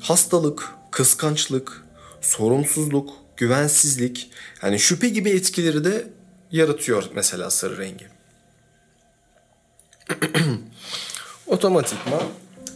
hastalık, 0.00 0.68
kıskançlık, 0.90 1.79
sorumsuzluk, 2.20 3.10
güvensizlik 3.36 4.30
yani 4.62 4.78
şüphe 4.78 5.08
gibi 5.08 5.30
etkileri 5.30 5.84
de 5.84 6.08
yaratıyor 6.52 7.04
mesela 7.14 7.50
sarı 7.50 7.78
rengi. 7.78 8.06
Otomatikman 11.46 12.22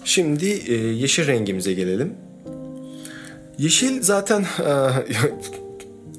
şimdi 0.05 0.47
e, 0.47 0.75
yeşil 0.75 1.27
rengimize 1.27 1.73
gelelim. 1.73 2.15
Yeşil 3.59 4.03
zaten 4.03 4.47
e, 4.59 4.63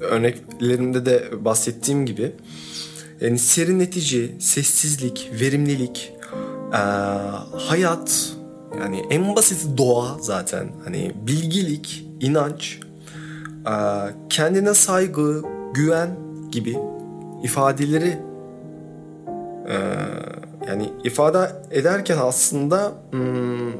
örneklerimde 0.00 1.06
de 1.06 1.44
bahsettiğim 1.44 2.06
gibi 2.06 2.32
yani 3.20 3.38
serinletici, 3.38 4.36
sessizlik, 4.40 5.30
verimlilik, 5.40 6.12
e, 6.72 6.76
hayat 7.56 8.32
yani 8.80 9.02
en 9.10 9.36
basit 9.36 9.78
doğa 9.78 10.18
zaten 10.20 10.72
hani 10.84 11.12
bilgilik, 11.26 12.06
inanç, 12.20 12.80
kendine 14.28 14.74
saygı, 14.74 15.42
güven 15.74 16.10
gibi 16.50 16.78
ifadeleri 17.42 18.18
e, 19.68 19.76
yani 20.68 20.92
ifade 21.04 21.52
ederken 21.70 22.18
aslında 22.20 22.92
hmm, 23.10 23.72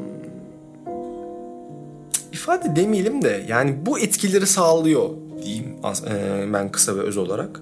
ifade 2.33 2.77
demeyelim 2.77 3.23
de 3.23 3.45
yani 3.49 3.77
bu 3.87 3.99
etkileri 3.99 4.47
sağlıyor 4.47 5.09
diyeyim 5.43 5.77
e, 6.11 6.53
ben 6.53 6.73
kısa 6.73 6.97
ve 6.97 7.01
öz 7.01 7.17
olarak. 7.17 7.61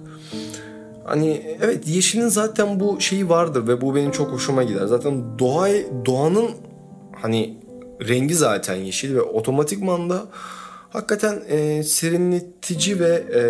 Hani 1.03 1.57
evet 1.61 1.87
yeşilin 1.87 2.27
zaten 2.27 2.79
bu 2.79 3.01
şeyi 3.01 3.29
vardır 3.29 3.67
ve 3.67 3.81
bu 3.81 3.95
benim 3.95 4.11
çok 4.11 4.31
hoşuma 4.31 4.63
gider. 4.63 4.85
Zaten 4.85 5.39
doğa 5.39 5.67
doğanın 6.05 6.49
hani 7.21 7.57
rengi 8.07 8.35
zaten 8.35 8.75
yeşil 8.75 9.15
ve 9.15 9.21
otomatikman 9.21 10.09
da 10.09 10.25
hakikaten 10.95 11.41
e, 11.47 11.83
serinletici 11.83 12.99
ve 12.99 13.23
e, 13.33 13.43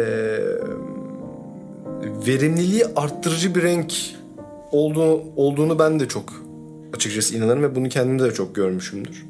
verimliliği 2.28 2.86
arttırıcı 2.96 3.56
bir 3.56 3.64
renk 3.64 3.94
olduğu, 4.72 5.24
olduğunu 5.36 5.80
ben 5.80 6.00
de 6.00 6.08
çok 6.08 6.24
açıkçası 6.94 7.36
inanırım 7.36 7.64
ve 7.64 7.76
bunu 7.76 7.90
kendimde 7.90 8.24
de 8.24 8.34
çok 8.34 8.56
görmüşümdür. 8.56 9.26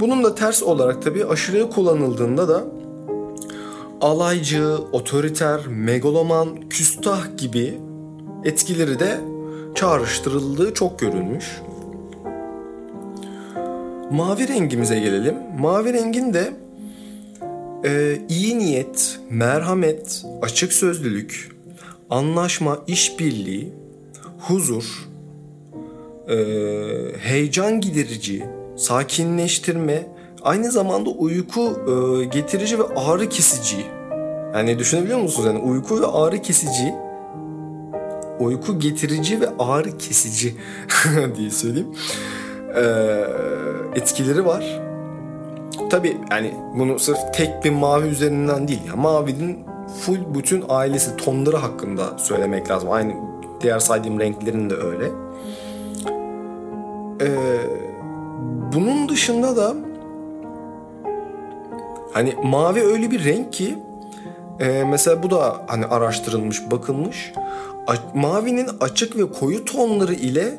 Bunun 0.00 0.24
da 0.24 0.34
ters 0.34 0.62
olarak 0.62 1.02
tabii 1.02 1.24
aşırıya 1.24 1.70
kullanıldığında 1.70 2.48
da 2.48 2.64
alaycı, 4.00 4.76
otoriter, 4.92 5.66
megaloman, 5.66 6.68
küstah 6.70 7.36
gibi 7.36 7.78
etkileri 8.44 8.98
de 8.98 9.20
çağrıştırıldığı 9.74 10.74
çok 10.74 10.98
görülmüş. 10.98 11.60
Mavi 14.10 14.48
rengimize 14.48 15.00
gelelim. 15.00 15.36
Mavi 15.58 15.92
rengin 15.92 16.34
de 16.34 16.52
e, 17.84 18.18
iyi 18.28 18.58
niyet, 18.58 19.20
merhamet, 19.30 20.24
açık 20.42 20.72
sözlülük, 20.72 21.50
anlaşma, 22.10 22.78
işbirliği, 22.86 23.72
huzur, 24.38 25.08
e, 26.28 26.36
heyecan 27.18 27.80
giderici, 27.80 28.46
sakinleştirme, 28.76 30.06
aynı 30.42 30.70
zamanda 30.70 31.10
uyku 31.10 31.60
e, 31.60 32.24
getirici 32.24 32.78
ve 32.78 32.82
ağrı 32.96 33.28
kesici. 33.28 33.86
Yani 34.54 34.78
düşünebiliyor 34.78 35.18
musunuz? 35.18 35.46
Yani 35.46 35.58
uyku 35.58 36.00
ve 36.00 36.06
ağrı 36.06 36.42
kesici, 36.42 36.94
uyku 38.40 38.78
getirici 38.78 39.40
ve 39.40 39.48
ağrı 39.58 39.98
kesici 39.98 40.54
diye 41.36 41.50
söyleyeyim. 41.50 41.94
E, 42.76 42.84
etkileri 43.94 44.46
var. 44.46 44.89
Tabi 45.90 46.16
yani 46.30 46.54
bunu 46.78 46.98
sırf 46.98 47.18
tek 47.34 47.64
bir 47.64 47.70
mavi 47.70 48.08
üzerinden 48.08 48.68
değil. 48.68 48.82
Yani 48.88 49.00
mavinin 49.00 49.58
full 50.00 50.34
bütün 50.34 50.64
ailesi 50.68 51.16
tonları 51.16 51.56
hakkında 51.56 52.18
söylemek 52.18 52.70
lazım. 52.70 52.90
Aynı 52.90 53.14
diğer 53.60 53.78
saydığım 53.78 54.20
renklerin 54.20 54.70
de 54.70 54.74
öyle. 54.74 55.10
Ee, 57.22 57.28
bunun 58.72 59.08
dışında 59.08 59.56
da 59.56 59.74
hani 62.12 62.34
mavi 62.42 62.80
öyle 62.80 63.10
bir 63.10 63.24
renk 63.24 63.52
ki 63.52 63.78
e, 64.60 64.84
mesela 64.84 65.22
bu 65.22 65.30
da 65.30 65.56
hani 65.66 65.86
araştırılmış, 65.86 66.70
bakılmış. 66.70 67.32
A- 67.86 68.18
mavinin 68.18 68.68
açık 68.80 69.16
ve 69.16 69.32
koyu 69.32 69.64
tonları 69.64 70.14
ile 70.14 70.58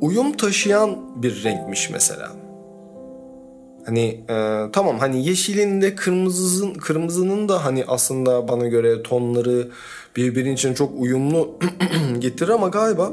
uyum 0.00 0.32
taşıyan 0.32 0.96
bir 1.16 1.44
renkmiş 1.44 1.90
mesela. 1.90 2.28
Hani 3.88 4.24
e, 4.30 4.66
tamam 4.72 4.98
hani 4.98 5.26
yeşilin 5.26 5.82
de 5.82 5.94
kırmızının 5.94 6.74
kırmızının 6.74 7.48
da 7.48 7.64
hani 7.64 7.84
aslında 7.88 8.48
bana 8.48 8.66
göre 8.66 9.02
tonları 9.02 9.68
birbirinin 10.16 10.54
için 10.54 10.74
çok 10.74 10.92
uyumlu 10.96 11.58
getirir 12.18 12.48
ama 12.48 12.68
galiba 12.68 13.12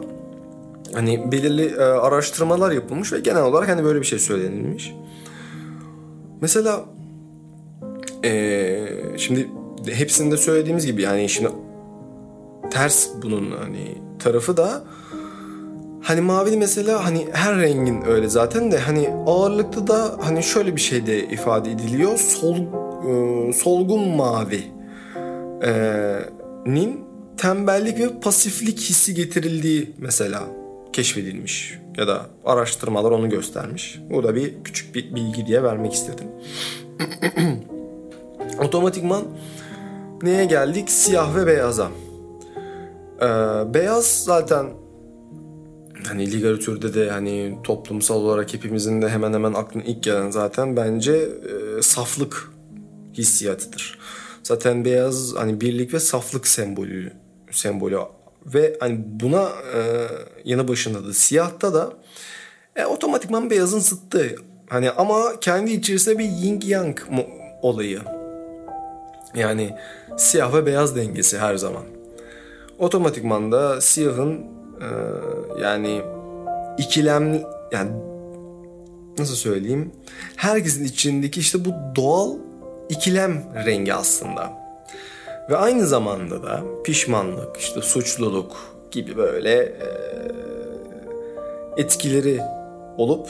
hani 0.93 1.31
belirli 1.31 1.65
e, 1.65 1.81
araştırmalar 1.81 2.71
yapılmış 2.71 3.13
ve 3.13 3.19
genel 3.19 3.43
olarak 3.43 3.69
hani 3.69 3.83
böyle 3.83 3.99
bir 3.99 4.05
şey 4.05 4.19
söylenilmiş. 4.19 4.93
Mesela 6.41 6.85
e, 8.25 8.87
şimdi 9.17 9.49
hepsinde 9.91 10.37
söylediğimiz 10.37 10.85
gibi 10.85 11.01
yani 11.01 11.29
şimdi 11.29 11.49
ters 12.71 13.07
bunun 13.23 13.51
hani 13.51 13.97
tarafı 14.19 14.57
da 14.57 14.83
Hani 16.05 16.21
mavi 16.21 16.57
mesela 16.57 17.05
hani 17.05 17.27
her 17.31 17.57
rengin 17.57 18.05
öyle 18.05 18.29
zaten 18.29 18.71
de 18.71 18.79
hani 18.79 19.09
ağırlıklı 19.27 19.87
da 19.87 20.17
hani 20.21 20.43
şöyle 20.43 20.75
bir 20.75 20.81
şey 20.81 21.05
de 21.05 21.27
ifade 21.27 21.71
ediliyor. 21.71 22.17
Sol, 22.17 22.57
e, 22.57 23.53
solgun 23.53 24.07
mavi 24.07 24.63
e, 25.63 25.71
nin 26.65 27.05
tembellik 27.37 27.99
ve 27.99 28.19
pasiflik 28.19 28.79
hissi 28.79 29.13
getirildiği 29.13 29.93
mesela 29.97 30.43
keşfedilmiş 30.93 31.79
ya 31.97 32.07
da 32.07 32.25
araştırmalar 32.45 33.11
onu 33.11 33.29
göstermiş. 33.29 33.99
Bu 34.09 34.23
da 34.23 34.35
bir 34.35 34.63
küçük 34.63 34.95
bir 34.95 35.15
bilgi 35.15 35.45
diye 35.45 35.63
vermek 35.63 35.93
istedim. 35.93 36.27
Otomatikman 38.63 39.23
neye 40.21 40.45
geldik? 40.45 40.89
Siyah 40.91 41.35
ve 41.35 41.47
beyaza. 41.47 41.87
Ee, 43.21 43.25
beyaz 43.73 44.05
zaten 44.05 44.84
hani 46.07 46.31
literatürde 46.31 46.93
de 46.93 47.09
hani 47.09 47.57
toplumsal 47.63 48.15
olarak 48.15 48.53
hepimizin 48.53 49.01
de 49.01 49.09
hemen 49.09 49.33
hemen 49.33 49.53
aklına 49.53 49.83
ilk 49.83 50.03
gelen 50.03 50.29
zaten 50.29 50.77
bence 50.77 51.13
e, 51.13 51.81
saflık 51.81 52.51
hissiyatıdır. 53.13 53.99
Zaten 54.43 54.85
beyaz 54.85 55.35
hani 55.35 55.61
birlik 55.61 55.93
ve 55.93 55.99
saflık 55.99 56.47
sembolü 56.47 57.11
sembolü 57.51 57.99
ve 58.45 58.77
hani 58.79 58.99
buna 59.05 59.49
e, 59.75 60.07
yanı 60.45 60.67
başında 60.67 61.07
da 61.07 61.13
siyahta 61.13 61.73
da 61.73 61.93
e, 62.75 62.85
otomatikman 62.85 63.49
beyazın 63.49 63.79
zıttı. 63.79 64.35
Hani 64.69 64.91
ama 64.91 65.39
kendi 65.41 65.71
içerisinde 65.71 66.19
bir 66.19 66.25
yin 66.25 66.61
yang 66.61 66.99
olayı. 67.61 68.01
Yani 69.35 69.75
siyah 70.17 70.53
ve 70.53 70.65
beyaz 70.65 70.95
dengesi 70.95 71.37
her 71.37 71.55
zaman. 71.55 71.83
Otomatikman 72.79 73.51
da 73.51 73.81
siyahın 73.81 74.54
e, 74.81 74.87
yani 75.61 76.01
ikilem 76.77 77.43
yani 77.71 77.91
nasıl 79.17 79.35
söyleyeyim 79.35 79.91
herkesin 80.35 80.85
içindeki 80.85 81.39
işte 81.39 81.65
bu 81.65 81.69
doğal 81.95 82.33
ikilem 82.89 83.43
rengi 83.65 83.93
aslında. 83.93 84.65
Ve 85.49 85.57
aynı 85.57 85.87
zamanda 85.87 86.43
da 86.43 86.63
pişmanlık, 86.83 87.57
işte 87.57 87.81
suçluluk 87.81 88.75
gibi 88.91 89.17
böyle 89.17 89.51
e, 89.51 89.87
etkileri 91.77 92.41
olup 92.97 93.29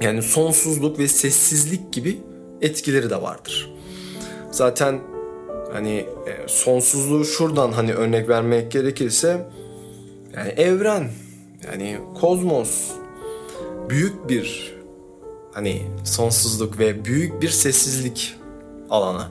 yani 0.00 0.22
sonsuzluk 0.22 0.98
ve 0.98 1.08
sessizlik 1.08 1.92
gibi 1.92 2.20
etkileri 2.60 3.10
de 3.10 3.22
vardır. 3.22 3.74
Zaten 4.50 5.00
hani 5.72 5.94
e, 5.96 6.48
sonsuzluğu 6.48 7.24
şuradan 7.24 7.72
hani 7.72 7.94
örnek 7.94 8.28
vermek 8.28 8.72
gerekirse 8.72 9.46
yani 10.36 10.48
evren 10.48 11.08
yani 11.66 11.98
kozmos 12.20 12.90
büyük 13.88 14.28
bir 14.28 14.74
hani 15.52 15.82
sonsuzluk 16.04 16.78
ve 16.78 17.04
büyük 17.04 17.42
bir 17.42 17.48
sessizlik 17.48 18.36
alanı. 18.90 19.26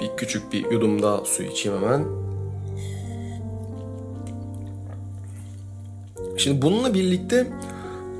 Bir 0.00 0.16
küçük 0.16 0.52
bir 0.52 0.70
yudum 0.70 1.02
daha 1.02 1.24
su 1.24 1.42
içeyim 1.42 1.82
hemen. 1.82 2.04
Şimdi 6.36 6.62
bununla 6.62 6.94
birlikte 6.94 7.46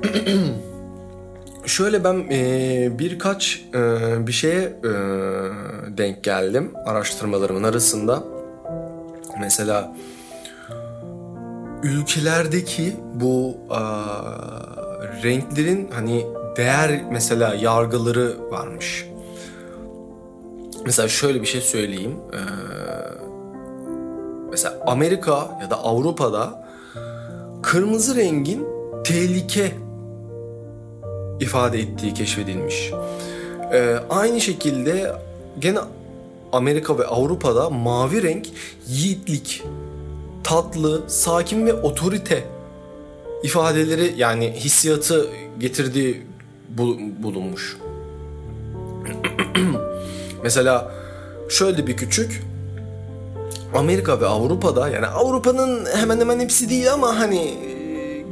şöyle 1.65 2.03
ben 2.03 2.25
e, 2.31 2.99
birkaç 2.99 3.65
e, 3.73 4.27
bir 4.27 4.31
şeye 4.31 4.61
e, 4.61 4.91
denk 5.97 6.23
geldim 6.23 6.71
araştırmalarımın 6.85 7.63
arasında. 7.63 8.38
Mesela 9.39 9.93
ülkelerdeki 11.83 12.95
bu 13.13 13.57
a, 13.69 13.79
renklerin 15.23 15.91
hani 15.93 16.25
değer 16.57 17.03
mesela 17.11 17.55
yargıları 17.55 18.51
varmış. 18.51 19.05
Mesela 20.85 21.07
şöyle 21.07 21.41
bir 21.41 21.47
şey 21.47 21.61
söyleyeyim. 21.61 22.15
Ee, 22.33 22.37
mesela 24.51 24.77
Amerika 24.87 25.59
ya 25.61 25.69
da 25.69 25.83
Avrupa'da 25.83 26.69
kırmızı 27.63 28.15
rengin 28.15 28.67
tehlike 29.03 29.71
ifade 31.39 31.79
ettiği 31.79 32.13
keşfedilmiş. 32.13 32.91
Ee, 33.73 33.95
aynı 34.09 34.41
şekilde 34.41 35.15
gene 35.59 35.79
Amerika 36.53 36.97
ve 36.97 37.05
Avrupa'da 37.05 37.69
mavi 37.69 38.23
renk 38.23 38.47
yiğitlik, 38.87 39.63
tatlı, 40.43 41.03
sakin 41.07 41.65
ve 41.65 41.73
otorite 41.73 42.43
ifadeleri 43.43 44.13
yani 44.17 44.51
hissiyatı 44.51 45.29
getirdiği 45.59 46.21
bulunmuş. 47.23 47.77
Mesela 50.43 50.91
şöyle 51.49 51.87
bir 51.87 51.97
küçük 51.97 52.41
Amerika 53.75 54.21
ve 54.21 54.25
Avrupa'da 54.25 54.89
yani 54.89 55.05
Avrupa'nın 55.05 55.85
hemen 55.95 56.19
hemen 56.19 56.39
hepsi 56.39 56.69
değil 56.69 56.93
ama 56.93 57.19
hani 57.19 57.53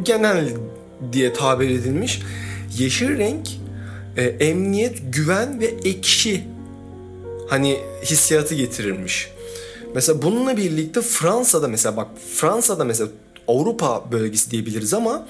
genel 0.04 0.50
diye 1.12 1.34
tabir 1.34 1.70
edilmiş 1.70 2.22
yeşil 2.78 3.18
renk 3.18 3.48
e, 4.18 4.24
emniyet, 4.24 5.14
güven 5.14 5.60
ve 5.60 5.66
ekşi 5.66 6.44
hani 7.50 7.80
hissiyatı 8.04 8.56
getirirmiş. 8.56 9.32
Mesela 9.96 10.22
bununla 10.22 10.58
birlikte 10.58 11.02
Fransa'da 11.02 11.68
mesela 11.68 11.98
bak 11.98 12.08
Fransa'da 12.36 12.86
mesela 12.86 13.10
Avrupa 13.48 14.12
bölgesi 14.12 14.52
diyebiliriz 14.52 14.94
ama 14.94 15.28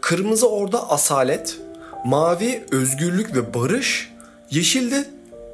kırmızı 0.00 0.48
orada 0.48 0.90
asalet, 0.90 1.58
mavi 2.04 2.64
özgürlük 2.70 3.36
ve 3.36 3.54
barış, 3.54 4.12
yeşil 4.50 4.90
de 4.90 5.04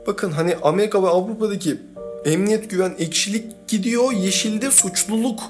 bakın 0.07 0.31
hani 0.31 0.57
Amerika 0.63 1.03
ve 1.03 1.09
Avrupa'daki 1.09 1.77
emniyet 2.25 2.71
güven 2.71 2.95
ekşilik 2.99 3.69
gidiyor, 3.69 4.13
yeşilde 4.13 4.71
suçluluk. 4.71 5.41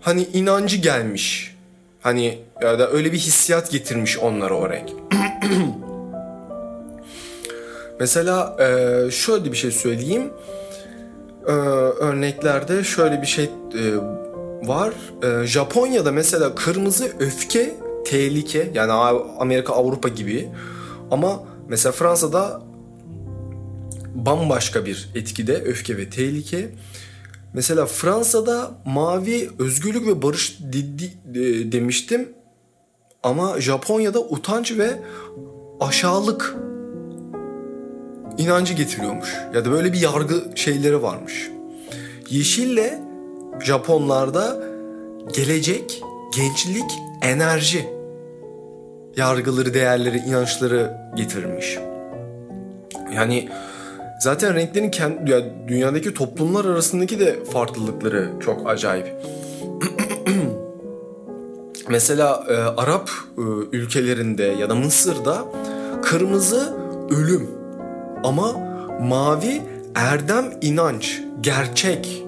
Hani 0.00 0.26
inancı 0.32 0.76
gelmiş. 0.76 1.54
Hani 2.00 2.38
ya 2.62 2.78
da 2.78 2.90
öyle 2.90 3.12
bir 3.12 3.18
hissiyat 3.18 3.70
getirmiş 3.70 4.18
onlara 4.18 4.54
o 4.54 4.68
Mesela 8.00 8.56
şöyle 9.10 9.52
bir 9.52 9.56
şey 9.56 9.70
söyleyeyim 9.70 10.30
e, 11.46 11.52
örneklerde 11.52 12.84
şöyle 12.84 13.22
bir 13.22 13.26
şey 13.26 13.44
e, 13.44 13.50
var. 14.68 14.94
E, 15.22 15.46
Japonya'da 15.46 16.12
mesela 16.12 16.54
kırmızı 16.54 17.12
öfke, 17.18 17.74
tehlike 18.04 18.70
yani 18.74 18.92
Amerika, 19.38 19.72
Avrupa 19.72 20.08
gibi. 20.08 20.48
Ama 21.10 21.42
mesela 21.68 21.92
Fransa'da 21.92 22.62
bambaşka 24.14 24.86
bir 24.86 25.08
etkide 25.14 25.54
öfke 25.54 25.96
ve 25.96 26.10
tehlike. 26.10 26.70
Mesela 27.54 27.86
Fransa'da 27.86 28.70
mavi 28.86 29.50
özgürlük 29.58 30.06
ve 30.06 30.22
barış 30.22 30.58
de, 30.60 30.98
de, 31.34 31.72
demiştim. 31.72 32.28
Ama 33.22 33.60
Japonya'da 33.60 34.20
utanç 34.20 34.78
ve 34.78 35.02
aşağılık 35.80 36.56
inancı 38.38 38.74
getiriyormuş. 38.74 39.34
Ya 39.54 39.64
da 39.64 39.70
böyle 39.70 39.92
bir 39.92 40.00
yargı 40.00 40.44
şeyleri 40.54 41.02
varmış. 41.02 41.50
Yeşille 42.30 43.00
Japonlarda 43.60 44.62
gelecek, 45.34 46.02
gençlik, 46.36 46.90
enerji 47.22 47.88
yargıları, 49.16 49.74
değerleri, 49.74 50.18
inançları 50.18 50.96
getirilmiş. 51.16 51.78
Yani 53.14 53.48
zaten 54.20 54.54
renklerin 54.54 54.90
kendi, 54.90 55.30
ya 55.30 55.40
dünyadaki 55.68 56.14
toplumlar 56.14 56.64
arasındaki 56.64 57.20
de 57.20 57.44
farklılıkları 57.44 58.30
çok 58.40 58.70
acayip. 58.70 59.06
Mesela 61.88 62.44
e, 62.48 62.52
Arap 62.54 63.10
e, 63.38 63.42
ülkelerinde 63.72 64.44
ya 64.44 64.70
da 64.70 64.74
Mısır'da 64.74 65.44
kırmızı 66.02 66.74
ölüm 67.10 67.63
ama 68.24 68.52
mavi 69.00 69.62
erdem 69.94 70.44
inanç, 70.60 71.22
gerçek. 71.40 72.24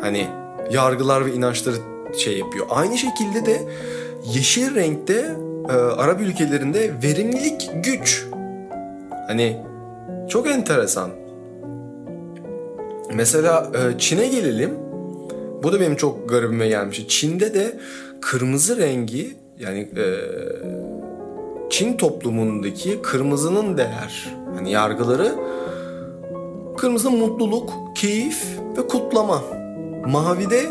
Hani 0.00 0.26
yargılar 0.70 1.26
ve 1.26 1.32
inançları 1.32 1.76
şey 2.18 2.38
yapıyor. 2.38 2.66
Aynı 2.70 2.98
şekilde 2.98 3.46
de 3.46 3.60
yeşil 4.34 4.74
renkte 4.74 5.36
e, 5.68 5.72
Arap 5.72 6.20
ülkelerinde 6.20 6.92
verimlilik, 7.02 7.70
güç. 7.84 8.26
Hani 9.26 9.56
çok 10.28 10.46
enteresan. 10.46 11.10
Mesela 13.14 13.70
e, 13.74 13.98
Çin'e 13.98 14.28
gelelim. 14.28 14.70
Bu 15.62 15.72
da 15.72 15.80
benim 15.80 15.96
çok 15.96 16.28
garibime 16.28 16.68
gelmiş. 16.68 17.04
Çin'de 17.08 17.54
de 17.54 17.78
kırmızı 18.20 18.76
rengi 18.76 19.36
yani 19.58 19.80
e, 19.96 20.04
Çin 21.70 21.96
toplumundaki 21.96 23.02
kırmızının 23.02 23.78
değer 23.78 24.43
hani 24.54 24.70
yargıları 24.70 25.34
kırmızı 26.76 27.10
mutluluk, 27.10 27.70
keyif 27.94 28.58
ve 28.78 28.88
kutlama. 28.88 29.42
Mavide 30.06 30.70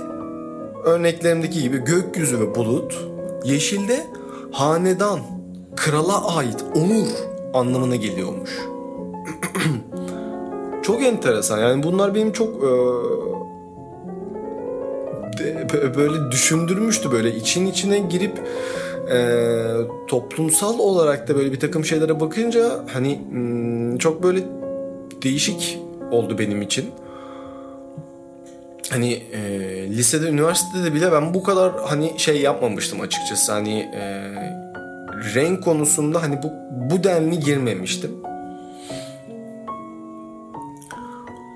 örneklerimdeki 0.83 1.61
gibi 1.61 1.77
gökyüzü 1.77 2.39
ve 2.39 2.55
bulut, 2.55 3.05
yeşilde 3.43 4.07
hanedan, 4.51 5.19
krala 5.75 6.37
ait 6.37 6.65
onur 6.75 7.07
anlamına 7.53 7.95
geliyormuş. 7.95 8.59
çok 10.83 11.03
enteresan. 11.03 11.59
Yani 11.59 11.83
bunlar 11.83 12.15
benim 12.15 12.31
çok 12.31 12.63
e, 12.63 12.67
böyle 15.97 16.31
düşündürmüştü 16.31 17.11
böyle 17.11 17.35
için 17.35 17.65
içine 17.65 17.99
girip 17.99 18.39
e, 19.11 19.37
toplumsal 20.07 20.79
olarak 20.79 21.27
da 21.27 21.35
böyle 21.35 21.51
bir 21.51 21.59
takım 21.59 21.85
şeylere 21.85 22.19
bakınca 22.19 22.79
hani 22.93 23.21
hmm, 23.29 23.72
çok 24.03 24.23
böyle 24.23 24.43
değişik 25.23 25.79
oldu 26.11 26.37
benim 26.37 26.61
için. 26.61 26.91
Hani 28.89 29.13
e, 29.13 29.39
lisede, 29.89 30.29
üniversitede 30.29 30.93
bile 30.93 31.11
ben 31.11 31.33
bu 31.33 31.43
kadar 31.43 31.71
hani 31.85 32.13
şey 32.17 32.41
yapmamıştım 32.41 33.01
açıkçası. 33.01 33.51
Hani 33.51 33.79
e, 33.79 34.31
renk 35.35 35.63
konusunda 35.63 36.21
hani 36.21 36.43
bu 36.43 36.51
bu 36.91 37.03
denli 37.03 37.39
girmemiştim. 37.39 38.11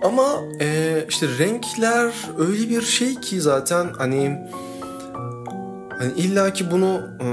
Ama 0.04 0.28
e, 0.62 1.06
işte 1.10 1.28
renkler 1.40 2.14
öyle 2.38 2.70
bir 2.70 2.82
şey 2.82 3.16
ki 3.16 3.42
zaten 3.42 3.88
hani 3.98 4.38
hani 6.00 6.12
illaki 6.16 6.72
bunu 6.72 7.02
e, 7.22 7.28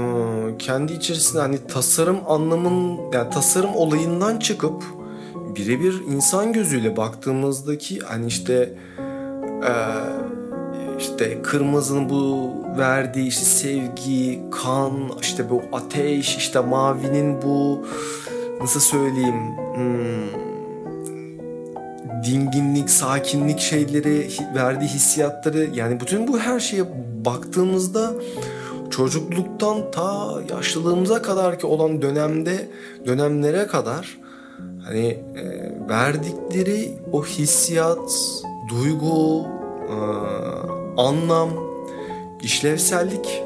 kendi 0.57 0.93
içerisinde 0.93 1.41
hani 1.41 1.67
tasarım 1.67 2.17
anlamın 2.27 2.99
yani 3.13 3.29
tasarım 3.29 3.75
olayından 3.75 4.39
çıkıp 4.39 4.94
birebir 5.55 6.01
insan 6.07 6.53
gözüyle 6.53 6.97
baktığımızdaki 6.97 7.99
hani 7.99 8.27
işte 8.27 8.73
e, 9.63 9.73
işte 10.99 11.41
kırmızının 11.41 12.09
bu 12.09 12.53
verdiği 12.77 13.27
işte 13.27 13.45
sevgi, 13.45 14.41
kan, 14.51 14.93
işte 15.21 15.49
bu 15.49 15.61
ateş, 15.73 16.37
işte 16.37 16.59
mavinin 16.59 17.41
bu 17.41 17.85
nasıl 18.61 18.79
söyleyeyim 18.79 19.57
hmm, 19.75 20.45
dinginlik, 22.23 22.89
sakinlik 22.89 23.59
şeyleri, 23.59 24.27
verdiği 24.55 24.87
hissiyatları 24.87 25.69
yani 25.73 25.99
bütün 25.99 26.27
bu 26.27 26.39
her 26.39 26.59
şeye 26.59 26.83
baktığımızda 27.25 28.13
çocukluktan 28.89 29.91
ta 29.91 30.39
yaşlılığımıza 30.49 31.21
kadar 31.21 31.59
ki 31.59 31.67
olan 31.67 32.01
dönemde 32.01 32.69
dönemlere 33.05 33.67
kadar 33.67 34.24
hani 34.85 35.07
e, 35.07 35.43
verdikleri 35.89 36.91
o 37.11 37.23
hissiyat, 37.23 38.11
duygu, 38.69 39.45
e, 39.89 39.95
anlam, 40.97 41.49
işlevsellik 42.41 43.43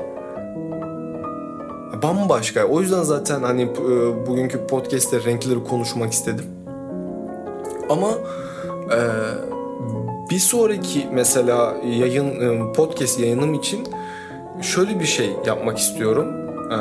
bambaşka. 2.03 2.65
O 2.65 2.81
yüzden 2.81 3.03
zaten 3.03 3.43
hani 3.43 3.61
e, 3.61 4.27
bugünkü 4.27 4.67
podcast'te 4.67 5.23
renkleri 5.23 5.63
konuşmak 5.63 6.13
istedim. 6.13 6.45
Ama 7.89 8.09
e, 8.91 8.99
bir 10.29 10.39
sonraki 10.39 11.07
mesela 11.13 11.75
yayın 11.85 12.41
e, 12.41 12.73
podcast 12.73 13.19
yayınım 13.19 13.53
için 13.53 13.87
şöyle 14.61 14.99
bir 14.99 15.05
şey 15.05 15.29
yapmak 15.45 15.77
istiyorum. 15.77 16.27
E, 16.71 16.77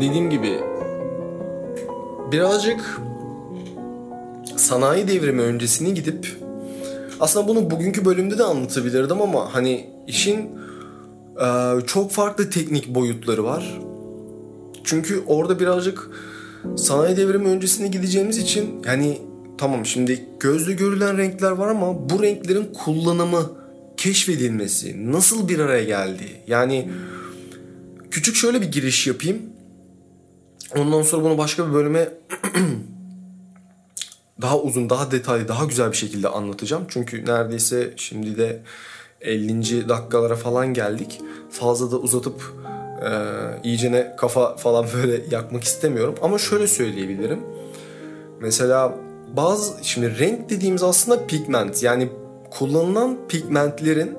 dediğim 0.00 0.30
gibi 0.30 0.69
birazcık 2.32 3.00
sanayi 4.56 5.08
devrimi 5.08 5.42
öncesini 5.42 5.94
gidip 5.94 6.36
aslında 7.20 7.48
bunu 7.48 7.70
bugünkü 7.70 8.04
bölümde 8.04 8.38
de 8.38 8.44
anlatabilirdim 8.44 9.22
ama 9.22 9.54
hani 9.54 9.90
işin 10.06 10.50
e, 11.40 11.46
çok 11.86 12.12
farklı 12.12 12.50
teknik 12.50 12.88
boyutları 12.94 13.44
var. 13.44 13.80
Çünkü 14.84 15.22
orada 15.26 15.60
birazcık 15.60 16.10
sanayi 16.76 17.16
devrimi 17.16 17.48
öncesine 17.48 17.88
gideceğimiz 17.88 18.38
için 18.38 18.82
yani 18.86 19.18
tamam 19.58 19.86
şimdi 19.86 20.24
gözle 20.40 20.72
görülen 20.72 21.18
renkler 21.18 21.50
var 21.50 21.68
ama 21.68 22.10
bu 22.10 22.22
renklerin 22.22 22.72
kullanımı, 22.84 23.50
keşfedilmesi, 23.96 25.12
nasıl 25.12 25.48
bir 25.48 25.58
araya 25.58 25.84
geldi? 25.84 26.24
Yani 26.46 26.88
küçük 28.10 28.36
şöyle 28.36 28.60
bir 28.60 28.72
giriş 28.72 29.06
yapayım. 29.06 29.38
Ondan 30.76 31.02
sonra 31.02 31.24
bunu 31.24 31.38
başka 31.38 31.68
bir 31.68 31.74
bölüme 31.74 32.08
daha 34.42 34.58
uzun, 34.58 34.90
daha 34.90 35.10
detaylı, 35.10 35.48
daha 35.48 35.64
güzel 35.64 35.92
bir 35.92 35.96
şekilde 35.96 36.28
anlatacağım. 36.28 36.84
Çünkü 36.88 37.26
neredeyse 37.26 37.92
şimdi 37.96 38.38
de 38.38 38.62
50. 39.20 39.88
dakikalara 39.88 40.36
falan 40.36 40.74
geldik. 40.74 41.20
Fazla 41.50 41.90
da 41.90 41.96
uzatıp 41.96 42.54
e, 43.02 43.10
iyicene 43.64 44.16
kafa 44.16 44.56
falan 44.56 44.86
böyle 44.94 45.22
yakmak 45.30 45.64
istemiyorum. 45.64 46.14
Ama 46.22 46.38
şöyle 46.38 46.66
söyleyebilirim. 46.66 47.40
Mesela 48.40 48.94
bazı 49.36 49.84
şimdi 49.84 50.18
renk 50.18 50.50
dediğimiz 50.50 50.82
aslında 50.82 51.26
pigment 51.26 51.82
yani 51.82 52.08
kullanılan 52.50 53.18
pigmentlerin 53.28 54.18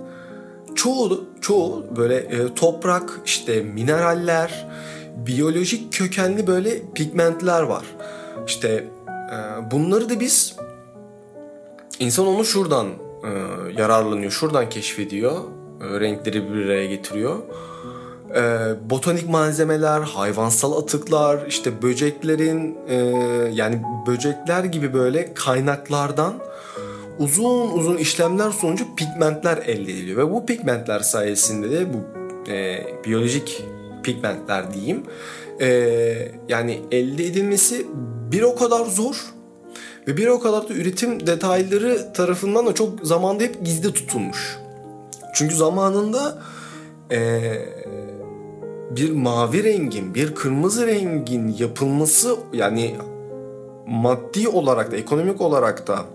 çoğu 0.75 1.25
çoğu 1.41 1.85
böyle 1.95 2.15
e, 2.15 2.53
toprak 2.53 3.21
işte 3.25 3.61
mineraller 3.61 4.67
biyolojik 5.17 5.93
kökenli 5.93 6.47
böyle 6.47 6.81
pigmentler 6.95 7.61
var. 7.61 7.85
İşte 8.47 8.67
e, 8.67 9.71
bunları 9.71 10.09
da 10.09 10.19
biz 10.19 10.55
insan 11.99 12.27
onu 12.27 12.45
şuradan 12.45 12.87
e, 12.87 13.29
yararlanıyor, 13.77 14.31
şuradan 14.31 14.69
keşfediyor, 14.69 15.41
e, 15.81 15.99
renkleri 15.99 16.53
bir 16.53 16.65
araya 16.65 16.85
getiriyor 16.85 17.37
e, 18.35 18.73
botanik 18.89 19.29
malzemeler, 19.29 20.01
hayvansal 20.01 20.81
atıklar, 20.81 21.45
işte 21.47 21.81
böceklerin 21.81 22.77
e, 22.87 22.95
yani 23.53 23.81
böcekler 24.07 24.63
gibi 24.63 24.93
böyle 24.93 25.33
kaynaklardan 25.33 26.33
uzun 27.19 27.71
uzun 27.71 27.97
işlemler 27.97 28.51
sonucu 28.51 28.95
pigmentler 28.95 29.57
elde 29.57 29.91
ediliyor 29.91 30.17
ve 30.17 30.31
bu 30.31 30.45
pigmentler 30.45 30.99
sayesinde 30.99 31.71
de 31.71 31.87
bu 31.93 31.97
e, 32.51 32.85
biyolojik 33.05 33.63
pigmentler 34.03 34.73
diyeyim 34.73 35.03
e, 35.61 35.67
yani 36.49 36.81
elde 36.91 37.25
edilmesi 37.25 37.87
bir 38.31 38.41
o 38.41 38.55
kadar 38.55 38.85
zor 38.85 39.33
ve 40.07 40.17
bir 40.17 40.27
o 40.27 40.39
kadar 40.39 40.69
da 40.69 40.73
üretim 40.73 41.27
detayları 41.27 42.13
tarafından 42.13 42.65
da 42.65 42.73
çok 42.73 42.99
zamanda 43.03 43.43
hep 43.43 43.65
gizli 43.65 43.93
tutulmuş. 43.93 44.57
Çünkü 45.33 45.55
zamanında 45.55 46.41
eee 47.11 47.81
bir 48.95 49.11
mavi 49.11 49.63
rengin, 49.63 50.15
bir 50.15 50.35
kırmızı 50.35 50.87
rengin 50.87 51.55
yapılması 51.59 52.35
yani 52.53 52.95
maddi 53.87 54.47
olarak 54.47 54.91
da 54.91 54.95
ekonomik 54.95 55.41
olarak 55.41 55.87
da 55.87 56.05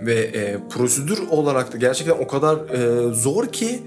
ve 0.00 0.14
e, 0.14 0.58
prosedür 0.70 1.18
olarak 1.30 1.72
da 1.72 1.76
gerçekten 1.76 2.24
o 2.24 2.26
kadar 2.26 2.56
e, 2.56 3.14
zor 3.14 3.46
ki 3.46 3.82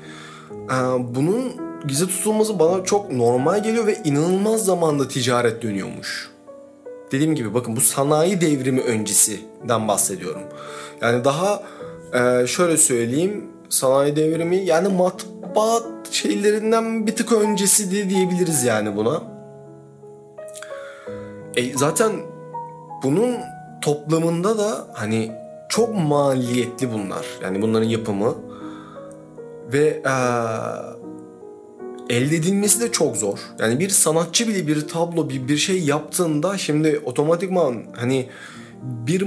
e, 0.53 0.77
bunun 1.15 1.68
gizli 1.87 2.07
tutulması 2.07 2.59
bana 2.59 2.83
çok 2.83 3.11
normal 3.11 3.63
geliyor 3.63 3.87
ve 3.87 3.97
inanılmaz 4.03 4.65
zamanda 4.65 5.07
ticaret 5.07 5.61
dönüyormuş. 5.61 6.29
Dediğim 7.11 7.35
gibi 7.35 7.53
bakın 7.53 7.75
bu 7.75 7.81
sanayi 7.81 8.41
devrimi 8.41 8.81
öncesinden 8.81 9.87
bahsediyorum. 9.87 10.41
Yani 11.01 11.23
daha 11.23 11.63
e, 12.13 12.47
şöyle 12.47 12.77
söyleyeyim 12.77 13.45
sanayi 13.69 14.15
devrimi 14.15 14.57
yani 14.57 14.87
matbaa 14.87 15.79
şeylerinden 16.11 17.07
bir 17.07 17.15
tık 17.15 17.31
öncesi 17.31 17.91
de 17.91 18.09
diyebiliriz 18.09 18.63
yani 18.63 18.95
buna. 18.95 19.21
E, 21.55 21.77
zaten 21.77 22.11
bunun 23.03 23.35
toplamında 23.81 24.57
da 24.57 24.87
hani 24.93 25.31
çok 25.69 25.95
maliyetli 25.95 26.93
bunlar. 26.93 27.25
Yani 27.43 27.61
bunların 27.61 27.87
yapımı 27.87 28.35
ve 29.73 30.01
e, 30.05 30.13
elde 32.09 32.35
edilmesi 32.35 32.81
de 32.81 32.91
çok 32.91 33.17
zor. 33.17 33.39
Yani 33.59 33.79
bir 33.79 33.89
sanatçı 33.89 34.47
bile 34.47 34.67
bir 34.67 34.87
tablo 34.87 35.29
bir, 35.29 35.47
bir 35.47 35.57
şey 35.57 35.79
yaptığında 35.83 36.57
şimdi 36.57 37.01
otomatikman 37.05 37.83
hani 37.95 38.29
bir 38.83 39.23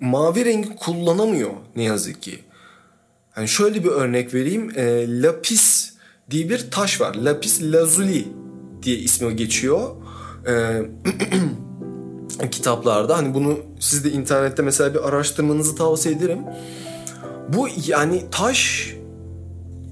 mavi 0.00 0.44
rengi 0.44 0.76
kullanamıyor 0.76 1.50
ne 1.76 1.82
yazık 1.82 2.22
ki. 2.22 2.38
Hani 3.30 3.48
şöyle 3.48 3.84
bir 3.84 3.88
örnek 3.88 4.34
vereyim. 4.34 4.70
E, 4.76 5.06
lapis 5.22 5.92
diye 6.30 6.48
bir 6.48 6.70
taş 6.70 7.00
var. 7.00 7.14
Lapis 7.14 7.62
lazuli 7.62 8.28
diye 8.82 8.96
ismi 8.96 9.36
geçiyor. 9.36 9.90
E, 10.48 10.82
kitaplarda 12.50 13.16
hani 13.16 13.34
bunu 13.34 13.58
siz 13.80 14.04
de 14.04 14.12
internette 14.12 14.62
mesela 14.62 14.94
bir 14.94 15.08
araştırmanızı 15.08 15.76
tavsiye 15.76 16.14
ederim. 16.14 16.38
Bu 17.48 17.68
yani 17.86 18.22
taş 18.30 18.94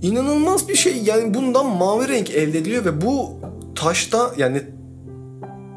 inanılmaz 0.02 0.68
bir 0.68 0.74
şey. 0.74 1.02
Yani 1.02 1.34
bundan 1.34 1.66
mavi 1.66 2.08
renk 2.08 2.30
elde 2.30 2.58
ediliyor 2.58 2.84
ve 2.84 3.00
bu 3.00 3.30
taşta 3.74 4.34
yani 4.36 4.62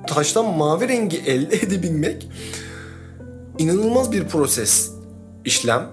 taştan 0.08 0.58
mavi 0.58 0.88
rengi 0.88 1.18
elde 1.18 1.56
edebilmek 1.66 2.28
inanılmaz 3.58 4.12
bir 4.12 4.28
proses, 4.28 4.92
işlem 5.46 5.88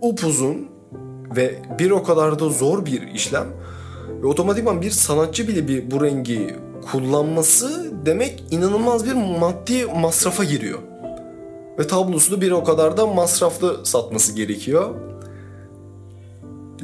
upuzun 0.00 0.68
ve 1.36 1.54
bir 1.78 1.90
o 1.90 2.02
kadar 2.02 2.38
da 2.38 2.48
zor 2.48 2.86
bir 2.86 3.02
işlem. 3.02 3.46
Ve 4.22 4.26
otomatikman 4.26 4.82
bir 4.82 4.90
sanatçı 4.90 5.48
bile 5.48 5.68
bir 5.68 5.90
bu 5.90 6.04
rengi 6.04 6.56
kullanması 6.92 7.92
demek 8.06 8.44
inanılmaz 8.50 9.06
bir 9.06 9.12
maddi 9.12 9.86
masrafa 9.86 10.44
giriyor. 10.44 10.78
Ve 11.78 11.86
tablosu 11.86 12.36
da 12.36 12.40
bir 12.40 12.50
o 12.50 12.64
kadar 12.64 12.96
da 12.96 13.06
masraflı 13.06 13.86
satması 13.86 14.32
gerekiyor. 14.32 14.94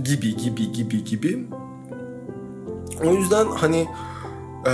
Gibi 0.05 0.37
gibi 0.37 0.73
gibi 0.73 1.05
gibi. 1.05 1.47
O 3.05 3.15
yüzden 3.15 3.47
hani 3.47 3.87
e, 4.67 4.73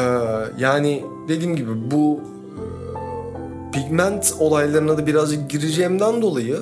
yani 0.59 1.05
dediğim 1.29 1.57
gibi 1.57 1.91
bu 1.91 2.21
e, 2.57 2.62
pigment 3.73 4.35
olaylarına 4.39 4.99
da 4.99 5.07
birazcık 5.07 5.51
gireceğimden 5.51 6.23
dolayı 6.23 6.57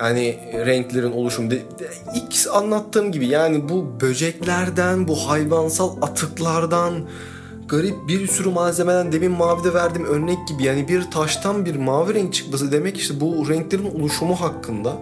yani 0.00 0.38
renklerin 0.66 1.12
oluşumu 1.12 1.50
de, 1.50 1.56
de, 1.56 1.90
ilk 2.14 2.34
anlattığım 2.52 3.12
gibi 3.12 3.26
yani 3.26 3.68
bu 3.68 4.00
böceklerden 4.00 5.08
bu 5.08 5.16
hayvansal 5.16 5.96
atıklardan 6.02 6.92
garip 7.68 8.08
bir 8.08 8.26
sürü 8.26 8.50
malzemeden 8.50 9.12
demin 9.12 9.30
mavide 9.32 9.74
verdiğim 9.74 10.06
örnek 10.06 10.48
gibi 10.48 10.62
yani 10.62 10.88
bir 10.88 11.10
taştan 11.10 11.64
bir 11.64 11.76
mavi 11.76 12.14
renk 12.14 12.34
çıkması 12.34 12.72
demek 12.72 12.98
işte 12.98 13.20
bu 13.20 13.48
renklerin 13.48 14.00
oluşumu 14.00 14.40
hakkında 14.40 14.96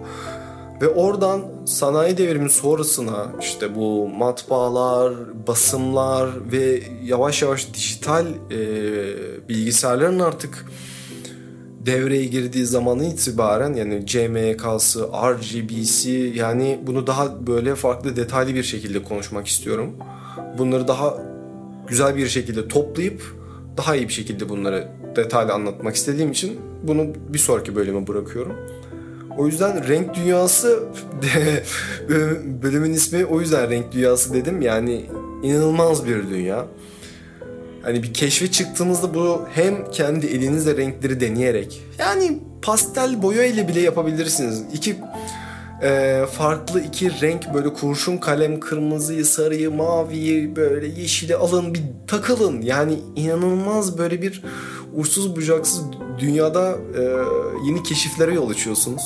ve 0.81 0.87
oradan 0.87 1.41
sanayi 1.65 2.17
devrimi 2.17 2.49
sonrasına 2.49 3.31
işte 3.41 3.75
bu 3.75 4.07
matbaalar, 4.07 5.13
basımlar 5.47 6.29
ve 6.51 6.83
yavaş 7.03 7.41
yavaş 7.41 7.73
dijital 7.73 8.25
e, 8.51 8.59
bilgisayarların 9.49 10.19
artık 10.19 10.65
devreye 11.85 12.25
girdiği 12.25 12.65
zamanın 12.65 13.03
itibaren 13.03 13.73
yani 13.73 14.05
CMYK'sı, 14.05 15.07
RGB'si 15.13 16.33
yani 16.35 16.79
bunu 16.87 17.07
daha 17.07 17.47
böyle 17.47 17.75
farklı 17.75 18.15
detaylı 18.15 18.55
bir 18.55 18.63
şekilde 18.63 19.03
konuşmak 19.03 19.47
istiyorum. 19.47 19.95
Bunları 20.57 20.87
daha 20.87 21.17
güzel 21.87 22.15
bir 22.15 22.27
şekilde 22.27 22.67
toplayıp 22.67 23.35
daha 23.77 23.95
iyi 23.95 24.07
bir 24.07 24.13
şekilde 24.13 24.49
bunları 24.49 24.87
detaylı 25.15 25.53
anlatmak 25.53 25.95
istediğim 25.95 26.31
için 26.31 26.59
bunu 26.83 27.07
bir 27.29 27.39
sonraki 27.39 27.75
bölüme 27.75 28.07
bırakıyorum. 28.07 28.55
O 29.37 29.47
yüzden 29.47 29.87
renk 29.87 30.13
dünyası 30.13 30.83
bölümün 32.63 32.93
ismi 32.93 33.25
o 33.25 33.41
yüzden 33.41 33.69
renk 33.69 33.91
dünyası 33.91 34.33
dedim. 34.33 34.61
Yani 34.61 35.05
inanılmaz 35.43 36.07
bir 36.07 36.29
dünya. 36.29 36.65
Hani 37.83 38.03
bir 38.03 38.13
keşfe 38.13 38.51
çıktığınızda 38.51 39.13
bu 39.13 39.41
hem 39.53 39.91
kendi 39.91 40.25
elinizle 40.27 40.77
renkleri 40.77 41.19
deneyerek 41.21 41.81
yani 41.99 42.39
pastel 42.61 43.21
boya 43.23 43.43
ile 43.43 43.67
bile 43.67 43.79
yapabilirsiniz. 43.79 44.63
İki 44.73 44.95
e, 45.83 46.21
farklı 46.31 46.81
iki 46.81 47.21
renk 47.21 47.53
böyle 47.53 47.73
kurşun 47.73 48.17
kalem 48.17 48.59
kırmızıyı, 48.59 49.25
sarıyı, 49.25 49.71
maviyi 49.71 50.55
böyle 50.55 50.87
yeşili 50.87 51.35
alın 51.35 51.73
bir 51.73 51.81
takılın. 52.07 52.61
Yani 52.61 52.99
inanılmaz 53.15 53.97
böyle 53.97 54.21
bir 54.21 54.43
uçsuz 54.95 55.35
bucaksız 55.35 55.81
dünyada 56.19 56.77
e, 56.97 57.01
yeni 57.67 57.83
keşiflere 57.83 58.33
yol 58.33 58.49
açıyorsunuz. 58.49 59.03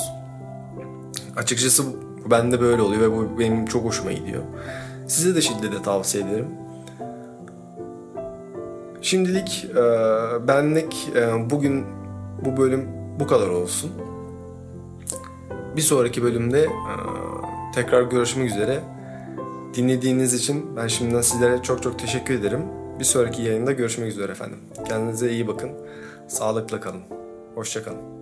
Açıkçası 1.37 1.83
ben 2.31 2.51
de 2.51 2.61
böyle 2.61 2.81
oluyor 2.81 3.01
ve 3.01 3.17
bu 3.17 3.39
benim 3.39 3.65
çok 3.65 3.85
hoşuma 3.85 4.11
gidiyor. 4.11 4.43
Size 5.07 5.35
de 5.35 5.41
şiddetle 5.41 5.81
tavsiye 5.81 6.23
ederim. 6.23 6.47
Şimdilik 9.01 9.65
e, 9.71 9.77
benlik 10.47 11.09
e, 11.15 11.49
bugün 11.49 11.85
bu 12.45 12.57
bölüm 12.57 12.87
bu 13.19 13.27
kadar 13.27 13.47
olsun. 13.47 13.91
Bir 15.75 15.81
sonraki 15.81 16.23
bölümde 16.23 16.63
e, 16.63 16.69
tekrar 17.75 18.01
görüşmek 18.01 18.49
üzere. 18.49 18.83
Dinlediğiniz 19.73 20.33
için 20.33 20.75
ben 20.75 20.87
şimdiden 20.87 21.21
sizlere 21.21 21.61
çok 21.63 21.83
çok 21.83 21.99
teşekkür 21.99 22.33
ederim. 22.33 22.61
Bir 22.99 23.05
sonraki 23.05 23.41
yayında 23.41 23.71
görüşmek 23.71 24.11
üzere 24.11 24.31
efendim. 24.31 24.57
Kendinize 24.87 25.31
iyi 25.31 25.47
bakın. 25.47 25.69
Sağlıkla 26.27 26.79
kalın. 26.79 27.01
Hoşçakalın. 27.55 28.16